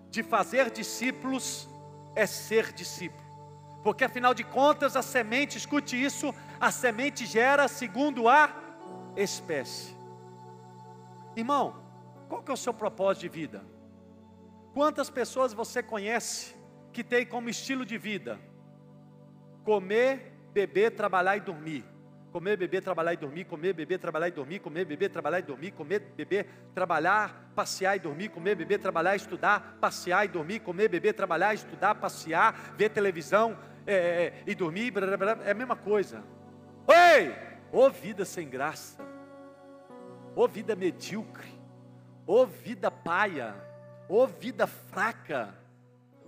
de 0.09 0.23
fazer 0.23 0.69
discípulos 0.69 1.67
é 2.15 2.25
ser 2.25 2.71
discípulo. 2.71 3.23
Porque 3.83 4.03
afinal 4.03 4.33
de 4.33 4.43
contas, 4.43 4.95
a 4.95 5.01
semente, 5.01 5.57
escute 5.57 6.01
isso, 6.01 6.33
a 6.59 6.71
semente 6.71 7.25
gera 7.25 7.67
segundo 7.67 8.29
a 8.29 8.49
espécie. 9.17 9.95
Irmão, 11.35 11.75
qual 12.29 12.41
que 12.41 12.51
é 12.51 12.53
o 12.53 12.57
seu 12.57 12.73
propósito 12.73 13.21
de 13.21 13.29
vida? 13.29 13.65
Quantas 14.73 15.09
pessoas 15.09 15.53
você 15.53 15.83
conhece 15.83 16.55
que 16.91 17.03
tem 17.03 17.25
como 17.25 17.49
estilo 17.49 17.85
de 17.85 17.97
vida 17.97 18.39
comer, 19.63 20.33
beber, 20.53 20.91
trabalhar 20.91 21.37
e 21.37 21.41
dormir? 21.41 21.92
Comer, 22.33 22.57
beber, 22.57 22.81
trabalhar 22.81 23.13
e 23.13 23.17
dormir, 23.17 23.43
comer, 23.45 23.73
beber, 23.73 23.99
trabalhar 23.99 24.27
e 24.27 24.31
dormir, 24.31 24.57
comer, 24.57 24.85
beber, 24.85 25.07
trabalhar 25.07 25.37
e 25.37 25.43
dormir, 25.43 25.69
comer, 25.69 25.99
beber, 26.17 26.47
trabalhar, 26.73 27.51
passear 27.53 27.95
e 27.95 27.99
dormir, 27.99 28.29
comer, 28.29 28.55
beber, 28.55 28.79
trabalhar, 28.79 29.15
estudar, 29.15 29.77
passear 29.79 30.25
e 30.25 30.27
dormir, 30.29 30.59
comer, 30.61 30.89
beber, 30.89 31.13
trabalhar, 31.13 31.53
estudar, 31.53 31.93
passear, 31.93 32.73
ver 32.75 32.89
televisão 32.89 33.55
é, 33.85 33.93
é, 33.93 34.43
e 34.47 34.55
dormir, 34.55 34.89
blá, 34.89 35.05
blá, 35.05 35.35
blá, 35.35 35.45
é 35.45 35.51
a 35.51 35.53
mesma 35.53 35.75
coisa. 35.75 36.23
Oi! 36.87 37.35
Ô 37.71 37.87
vida 37.91 38.25
sem 38.25 38.49
graça, 38.49 39.05
ô 40.35 40.47
vida 40.47 40.75
medíocre, 40.75 41.53
ô 42.25 42.47
vida 42.47 42.89
paia, 42.89 43.53
ô 44.09 44.25
vida 44.25 44.65
fraca, 44.65 45.53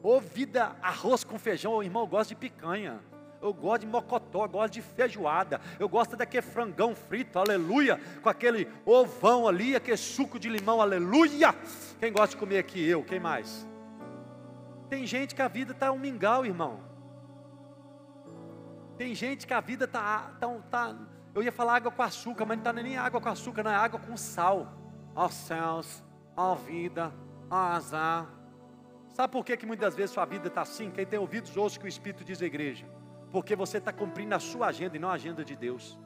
ô 0.03 0.20
vida 0.20 0.76
arroz 0.84 1.24
com 1.24 1.39
feijão, 1.39 1.74
o 1.74 1.82
irmão 1.82 2.06
gosta 2.06 2.36
de 2.36 2.39
picanha 2.39 3.01
eu 3.46 3.54
gosto 3.54 3.82
de 3.82 3.88
mocotó, 3.88 4.46
eu 4.46 4.50
gosto 4.50 4.74
de 4.74 4.82
feijoada, 4.82 5.62
eu 5.80 5.88
gosto 5.88 6.16
daquele 6.16 6.41
frangão 6.41 6.96
frito, 6.96 7.38
aleluia, 7.38 8.00
com 8.22 8.28
aquele 8.28 8.68
ovão 8.84 9.48
ali, 9.48 9.76
aquele 9.76 9.98
suco 9.98 10.39
de 10.39 10.50
limão, 10.50 10.82
aleluia. 10.82 11.54
Quem 12.00 12.12
gosta 12.12 12.30
de 12.30 12.38
comer 12.38 12.58
aqui? 12.58 12.84
Eu, 12.84 13.04
quem 13.04 13.20
mais? 13.20 13.68
Tem 14.89 15.06
gente 15.06 15.36
que 15.36 15.41
a 15.41 15.48
vida 15.48 15.74
está 15.74 15.91
um 15.91 16.00
mingau, 16.00 16.46
irmão. 16.46 16.80
Tem 18.98 19.14
gente 19.14 19.46
que 19.46 19.54
a 19.54 19.62
vida 19.62 19.86
está. 19.86 20.32
Tá, 20.39 20.48
tá, 20.72 20.96
eu 21.34 21.43
ia 21.43 21.52
falar 21.52 21.76
água 21.76 21.91
com 21.91 22.02
açúcar, 22.02 22.46
mas 22.46 22.58
não 22.58 22.62
está 22.62 22.74
nem 22.74 22.98
água 22.98 23.22
com 23.22 23.30
açúcar, 23.30 23.62
não 23.62 23.72
é 23.72 23.76
água 23.76 24.00
com 24.00 24.18
sal. 24.18 24.74
Ó 25.14 25.30
céus, 25.30 26.04
ó 26.36 26.56
vida, 26.56 27.14
ó 27.50 27.56
azar. 27.56 28.28
Sabe 29.14 29.32
por 29.32 29.46
que, 29.46 29.56
que 29.56 29.66
muitas 29.66 29.96
vezes 29.96 30.12
sua 30.12 30.26
vida 30.26 30.48
está 30.48 30.62
assim? 30.62 30.89
Quem 30.89 31.06
tem 31.06 31.20
ouvidos 31.20 31.56
ouça 31.56 31.80
que 31.80 31.86
o 31.86 31.88
Espírito 31.88 32.24
diz 32.24 32.41
à 32.41 32.46
igreja 32.46 32.95
porque 33.36 33.53
você 33.53 33.79
está 33.79 33.91
cumprindo 33.91 34.33
a 34.33 34.39
sua 34.39 34.67
agenda 34.67 34.95
e 34.95 34.99
não 34.99 35.09
a 35.09 35.15
agenda 35.15 35.43
de 35.43 35.57
Deus. 35.57 35.99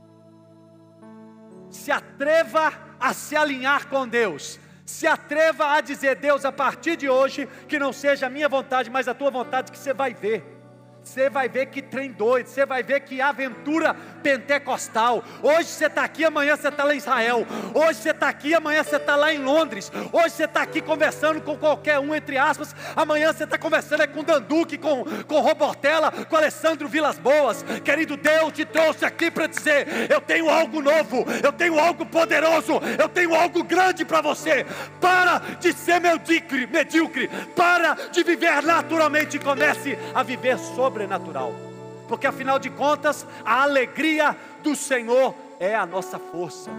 Se 1.70 1.92
atreva 1.92 2.74
a 3.00 3.14
se 3.14 3.36
alinhar 3.36 3.88
com 3.88 4.08
Deus. 4.08 4.60
Se 4.84 5.06
atreva 5.06 5.74
a 5.74 5.80
dizer, 5.80 6.16
Deus, 6.16 6.44
a 6.44 6.52
partir 6.52 6.98
de 6.98 7.08
hoje, 7.08 7.48
que 7.68 7.78
não 7.78 7.94
seja 7.94 8.26
a 8.26 8.32
minha 8.32 8.50
vontade, 8.50 8.90
mas 8.90 9.08
a 9.08 9.14
tua 9.14 9.30
vontade, 9.30 9.72
que 9.72 9.78
você 9.78 9.94
vai 9.94 10.12
ver 10.12 10.60
você 11.04 11.30
vai 11.30 11.48
ver 11.48 11.68
que 11.68 11.79
trem 11.90 12.12
doido, 12.12 12.48
você 12.48 12.66
vai 12.66 12.84
ver 12.84 13.02
que 13.02 13.20
aventura 13.22 13.96
pentecostal. 14.22 15.24
Hoje 15.42 15.66
você 15.66 15.88
está 15.88 16.04
aqui, 16.04 16.24
amanhã 16.24 16.56
você 16.56 16.68
está 16.68 16.84
lá 16.84 16.94
em 16.94 16.98
Israel. 16.98 17.48
Hoje 17.74 18.00
você 18.00 18.12
está 18.12 18.30
aqui, 18.30 18.54
amanhã 18.54 18.84
você 18.84 18.98
está 18.98 19.16
lá 19.16 19.34
em 19.34 19.40
Londres. 19.40 19.92
Hoje 20.12 20.30
você 20.30 20.44
está 20.44 20.62
aqui 20.62 20.82
conversando 20.82 21.42
com 21.42 21.58
qualquer 21.58 22.00
um, 22.00 22.14
entre 22.14 22.38
aspas. 22.38 22.76
Amanhã 22.96 23.34
você 23.34 23.46
está 23.46 23.58
conversando 23.58 24.08
com 24.10 24.24
Danduque, 24.24 24.78
com, 24.78 25.04
com 25.28 25.40
Robortella, 25.40 26.12
com 26.12 26.36
Alessandro 26.36 26.88
Vilas 26.88 27.18
Boas. 27.18 27.64
Querido 27.84 28.16
Deus, 28.16 28.54
te 28.54 28.66
trouxe 28.66 29.06
aqui 29.06 29.32
para 29.32 29.48
dizer: 29.48 29.88
eu 30.10 30.22
tenho 30.22 30.50
algo 30.50 30.82
novo, 30.82 31.26
eu 31.44 31.52
tenho 31.52 31.80
algo 31.80 32.06
poderoso, 32.06 32.74
eu 33.00 33.10
tenho 33.10 33.34
algo 33.34 33.64
grande 33.64 34.06
para 34.06 34.22
você. 34.22 34.66
Para 35.02 35.40
de 35.60 35.74
ser 35.74 36.00
medíocre, 36.00 36.68
medíocre, 36.68 37.30
para 37.56 37.94
de 38.12 38.24
viver 38.24 38.62
naturalmente 38.62 39.38
e 39.38 39.40
comece 39.40 39.98
a 40.14 40.22
viver 40.22 40.58
sobre 40.58 41.00
sobrenatural. 41.00 41.79
Porque 42.10 42.26
afinal 42.26 42.58
de 42.58 42.72
contas, 42.72 43.26
a 43.46 43.62
alegria 43.62 44.36
do 44.64 44.76
Senhor 44.76 45.36
é 45.60 45.76
a 45.76 45.86
nossa 45.86 46.18
força. 46.18 46.72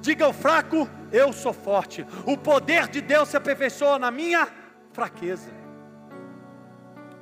Diga 0.00 0.24
ao 0.24 0.32
fraco, 0.32 0.88
eu 1.12 1.30
sou 1.30 1.52
forte. 1.52 2.06
O 2.24 2.36
poder 2.36 2.88
de 2.88 3.02
Deus 3.02 3.28
se 3.28 3.36
aperfeiçoa 3.36 3.98
na 3.98 4.10
minha 4.10 4.48
fraqueza. 4.92 5.50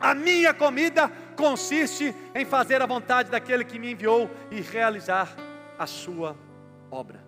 A 0.01 0.15
minha 0.15 0.55
comida 0.55 1.11
consiste 1.37 2.15
em 2.35 2.45
fazer 2.45 2.81
a 2.81 2.87
vontade 2.87 3.31
daquele 3.31 3.65
que 3.65 3.81
me 3.81 3.91
enviou 3.93 4.31
e 4.51 4.61
realizar 4.61 5.35
a 5.77 5.87
sua 5.87 6.37
obra. 6.89 7.21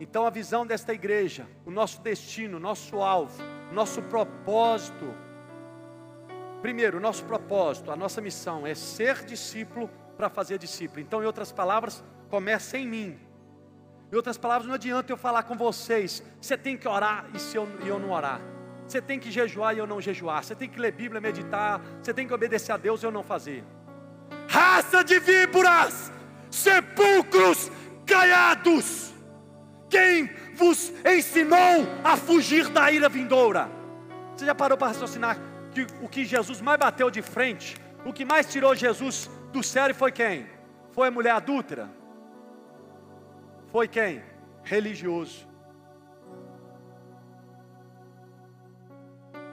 Então, 0.00 0.26
a 0.26 0.30
visão 0.30 0.66
desta 0.66 0.94
igreja, 0.94 1.46
o 1.66 1.70
nosso 1.70 2.00
destino, 2.00 2.56
o 2.56 2.60
nosso 2.60 3.02
alvo, 3.02 3.42
o 3.70 3.74
nosso 3.74 4.00
propósito, 4.02 5.14
Primeiro, 6.64 6.98
nosso 6.98 7.26
propósito, 7.26 7.90
a 7.90 7.96
nossa 7.96 8.22
missão 8.22 8.66
é 8.66 8.74
ser 8.74 9.22
discípulo 9.26 9.90
para 10.16 10.30
fazer 10.30 10.56
discípulo. 10.56 10.98
Então, 10.98 11.22
em 11.22 11.26
outras 11.26 11.52
palavras, 11.52 12.02
começa 12.30 12.78
em 12.78 12.88
mim. 12.88 13.18
Em 14.10 14.16
outras 14.16 14.38
palavras, 14.38 14.66
não 14.66 14.74
adianta 14.74 15.12
eu 15.12 15.16
falar 15.18 15.42
com 15.42 15.58
vocês, 15.58 16.22
você 16.40 16.56
tem 16.56 16.74
que 16.74 16.88
orar 16.88 17.26
e 17.34 17.38
se 17.38 17.54
eu, 17.54 17.68
e 17.84 17.88
eu 17.88 17.98
não 17.98 18.12
orar. 18.12 18.40
Você 18.88 19.02
tem 19.02 19.20
que 19.20 19.30
jejuar 19.30 19.74
e 19.74 19.78
eu 19.78 19.86
não 19.86 20.00
jejuar. 20.00 20.42
Você 20.42 20.54
tem 20.54 20.66
que 20.66 20.80
ler 20.80 20.92
Bíblia, 20.92 21.20
meditar. 21.20 21.82
Você 22.02 22.14
tem 22.14 22.26
que 22.26 22.32
obedecer 22.32 22.72
a 22.72 22.78
Deus 22.78 23.02
e 23.02 23.04
eu 23.04 23.12
não 23.12 23.22
fazer. 23.22 23.62
Raça 24.48 25.04
de 25.04 25.20
víboras, 25.20 26.10
sepulcros 26.50 27.70
caiados. 28.06 29.12
Quem 29.90 30.30
vos 30.54 30.94
ensinou 31.04 31.86
a 32.02 32.16
fugir 32.16 32.70
da 32.70 32.90
ira 32.90 33.10
vindoura? 33.10 33.70
Você 34.34 34.46
já 34.46 34.54
parou 34.54 34.78
para 34.78 34.88
raciocinar? 34.88 35.52
Que 35.74 35.86
o 36.00 36.08
que 36.08 36.24
Jesus 36.24 36.60
mais 36.60 36.78
bateu 36.78 37.10
de 37.10 37.20
frente, 37.20 37.76
o 38.04 38.12
que 38.12 38.24
mais 38.24 38.50
tirou 38.50 38.74
Jesus 38.74 39.28
do 39.52 39.62
sério 39.62 39.94
foi 39.94 40.12
quem? 40.12 40.46
Foi 40.92 41.08
a 41.08 41.10
mulher 41.10 41.32
adúltera? 41.32 41.90
Foi 43.72 43.88
quem? 43.88 44.22
Religioso. 44.62 45.48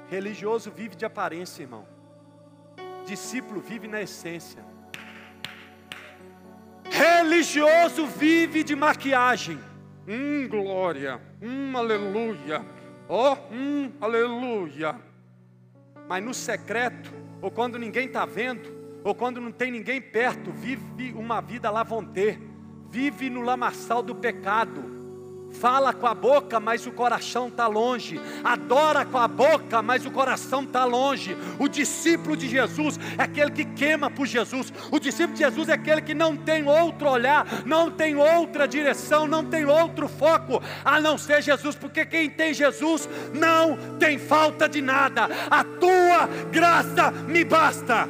Religioso 0.07 0.69
vive 0.69 0.95
de 0.95 1.05
aparência, 1.05 1.63
irmão. 1.63 1.87
Discípulo 3.05 3.59
vive 3.59 3.87
na 3.87 4.01
essência. 4.01 4.63
Religioso 6.83 8.05
vive 8.05 8.63
de 8.63 8.75
maquiagem. 8.75 9.57
Hum, 10.07 10.47
glória. 10.47 11.19
Hum, 11.41 11.75
aleluia. 11.75 12.63
Oh, 13.07 13.35
hum, 13.51 13.91
aleluia 13.99 15.10
mas 16.07 16.23
no 16.23 16.33
secreto, 16.33 17.11
ou 17.41 17.49
quando 17.49 17.79
ninguém 17.79 18.07
está 18.07 18.25
vendo, 18.25 18.81
ou 19.03 19.15
quando 19.15 19.41
não 19.41 19.51
tem 19.51 19.71
ninguém 19.71 20.01
perto, 20.01 20.51
vive 20.51 21.13
uma 21.13 21.41
vida 21.41 21.69
lá 21.71 21.83
vão 21.83 22.05
ter, 22.05 22.39
vive 22.89 23.29
no 23.29 23.41
lamaçal 23.41 24.03
do 24.03 24.13
pecado, 24.13 25.00
Fala 25.51 25.93
com 25.93 26.07
a 26.07 26.13
boca, 26.13 26.59
mas 26.59 26.85
o 26.87 26.91
coração 26.91 27.47
está 27.47 27.67
longe. 27.67 28.19
Adora 28.43 29.05
com 29.05 29.17
a 29.17 29.27
boca, 29.27 29.81
mas 29.81 30.05
o 30.05 30.11
coração 30.11 30.63
está 30.63 30.85
longe. 30.85 31.37
O 31.59 31.67
discípulo 31.67 32.35
de 32.35 32.47
Jesus 32.47 32.99
é 33.17 33.23
aquele 33.23 33.51
que 33.51 33.65
queima 33.65 34.09
por 34.09 34.25
Jesus. 34.25 34.73
O 34.91 34.99
discípulo 34.99 35.33
de 35.33 35.43
Jesus 35.43 35.69
é 35.69 35.73
aquele 35.73 36.01
que 36.01 36.13
não 36.13 36.35
tem 36.35 36.67
outro 36.67 37.09
olhar, 37.09 37.45
não 37.65 37.91
tem 37.91 38.15
outra 38.15 38.67
direção, 38.67 39.27
não 39.27 39.45
tem 39.45 39.65
outro 39.65 40.07
foco 40.07 40.61
a 40.83 40.99
não 40.99 41.17
ser 41.17 41.41
Jesus, 41.41 41.75
porque 41.75 42.05
quem 42.05 42.29
tem 42.29 42.53
Jesus 42.53 43.07
não 43.33 43.77
tem 43.99 44.17
falta 44.17 44.67
de 44.67 44.81
nada. 44.81 45.29
A 45.49 45.63
tua 45.63 46.27
graça 46.51 47.11
me 47.11 47.43
basta 47.43 48.09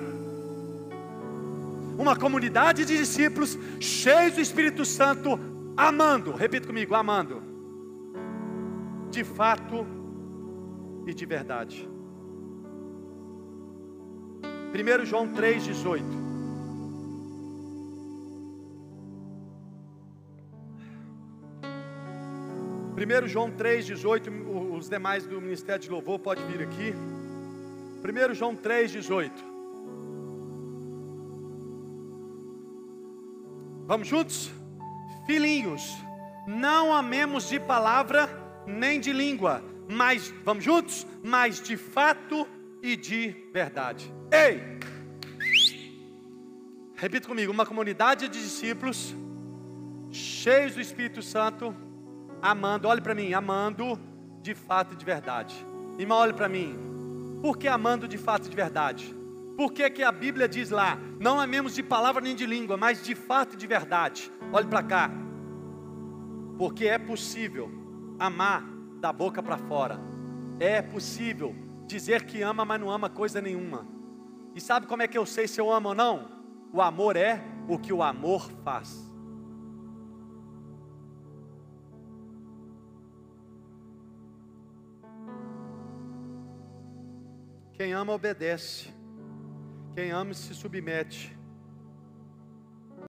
uma 2.02 2.16
comunidade 2.16 2.84
de 2.84 2.98
discípulos 2.98 3.58
cheios 3.80 4.34
do 4.34 4.42
Espírito 4.42 4.84
Santo, 4.84 5.40
amando, 5.76 6.32
repita 6.32 6.68
comigo, 6.68 6.94
amando, 6.96 7.42
de 9.10 9.24
fato 9.24 9.86
e 11.06 11.14
de 11.14 11.26
verdade. 11.26 11.90
1 14.74 15.06
João 15.06 15.28
3,18. 15.28 16.02
Primeiro 22.96 23.28
João 23.28 23.52
3,18, 23.52 24.78
os 24.78 24.88
demais 24.88 25.26
do 25.26 25.42
Ministério 25.42 25.82
de 25.82 25.90
Louvor 25.90 26.20
pode 26.20 26.44
vir 26.46 26.62
aqui. 26.62 26.94
1 28.04 28.34
João 28.34 28.56
3,18. 28.56 29.32
Vamos 33.88 34.08
juntos? 34.08 34.61
Filhinhos, 35.26 35.98
não 36.48 36.94
amemos 36.94 37.48
de 37.48 37.60
palavra 37.60 38.30
nem 38.66 39.00
de 39.00 39.14
língua, 39.14 39.64
mas, 39.90 40.34
vamos 40.44 40.64
juntos? 40.64 41.06
Mas 41.24 41.62
de 41.62 41.76
fato 41.78 42.48
e 42.82 42.96
de 42.96 43.50
verdade. 43.54 44.12
Ei! 44.32 44.80
Repita 46.96 47.28
comigo: 47.28 47.52
uma 47.52 47.66
comunidade 47.66 48.28
de 48.28 48.42
discípulos 48.42 49.16
cheios 50.12 50.76
do 50.76 50.82
Espírito 50.82 51.22
Santo, 51.22 51.76
amando, 52.42 52.88
olhe 52.88 53.02
para 53.02 53.16
mim, 53.16 53.34
amando 53.34 54.00
de 54.42 54.54
fato 54.54 54.94
e 54.94 54.98
de 54.98 55.06
verdade. 55.06 55.56
Irmão, 55.98 56.18
olhe 56.18 56.34
para 56.34 56.50
mim. 56.50 56.78
Por 57.42 57.58
que 57.58 57.68
amando 57.68 58.08
de 58.08 58.18
fato 58.18 58.48
e 58.48 58.50
de 58.50 58.56
verdade? 58.56 59.21
Por 59.62 59.72
que, 59.74 59.88
que 59.92 60.02
a 60.02 60.12
Bíblia 60.12 60.48
diz 60.48 60.72
lá, 60.72 60.98
não 61.20 61.40
amemos 61.40 61.76
de 61.76 61.84
palavra 61.84 62.20
nem 62.20 62.36
de 62.36 62.48
língua, 62.48 62.78
mas 62.78 63.04
de 63.04 63.14
fato 63.14 63.54
e 63.54 63.56
de 63.56 63.68
verdade? 63.68 64.32
Olhe 64.52 64.66
para 64.66 64.82
cá. 64.82 65.12
Porque 66.58 66.88
é 66.88 66.98
possível 66.98 67.70
amar 68.18 68.64
da 69.00 69.14
boca 69.14 69.44
para 69.44 69.60
fora. 69.60 70.00
É 70.60 70.82
possível 70.82 71.56
dizer 71.86 72.26
que 72.26 72.42
ama, 72.42 72.66
mas 72.66 72.82
não 72.82 72.90
ama 72.90 73.08
coisa 73.08 73.40
nenhuma. 73.40 73.88
E 74.56 74.60
sabe 74.60 74.88
como 74.88 75.04
é 75.04 75.08
que 75.08 75.16
eu 75.16 75.28
sei 75.28 75.48
se 75.48 75.62
eu 75.62 75.72
amo 75.72 75.90
ou 75.90 75.94
não? 75.94 76.32
O 76.74 76.82
amor 76.82 77.16
é 77.16 77.40
o 77.68 77.78
que 77.78 77.94
o 77.94 78.02
amor 78.02 78.52
faz. 78.64 79.14
Quem 87.74 87.94
ama, 87.94 88.12
obedece. 88.12 89.01
Quem 89.94 90.12
ama, 90.12 90.34
se 90.34 90.54
submete. 90.54 91.41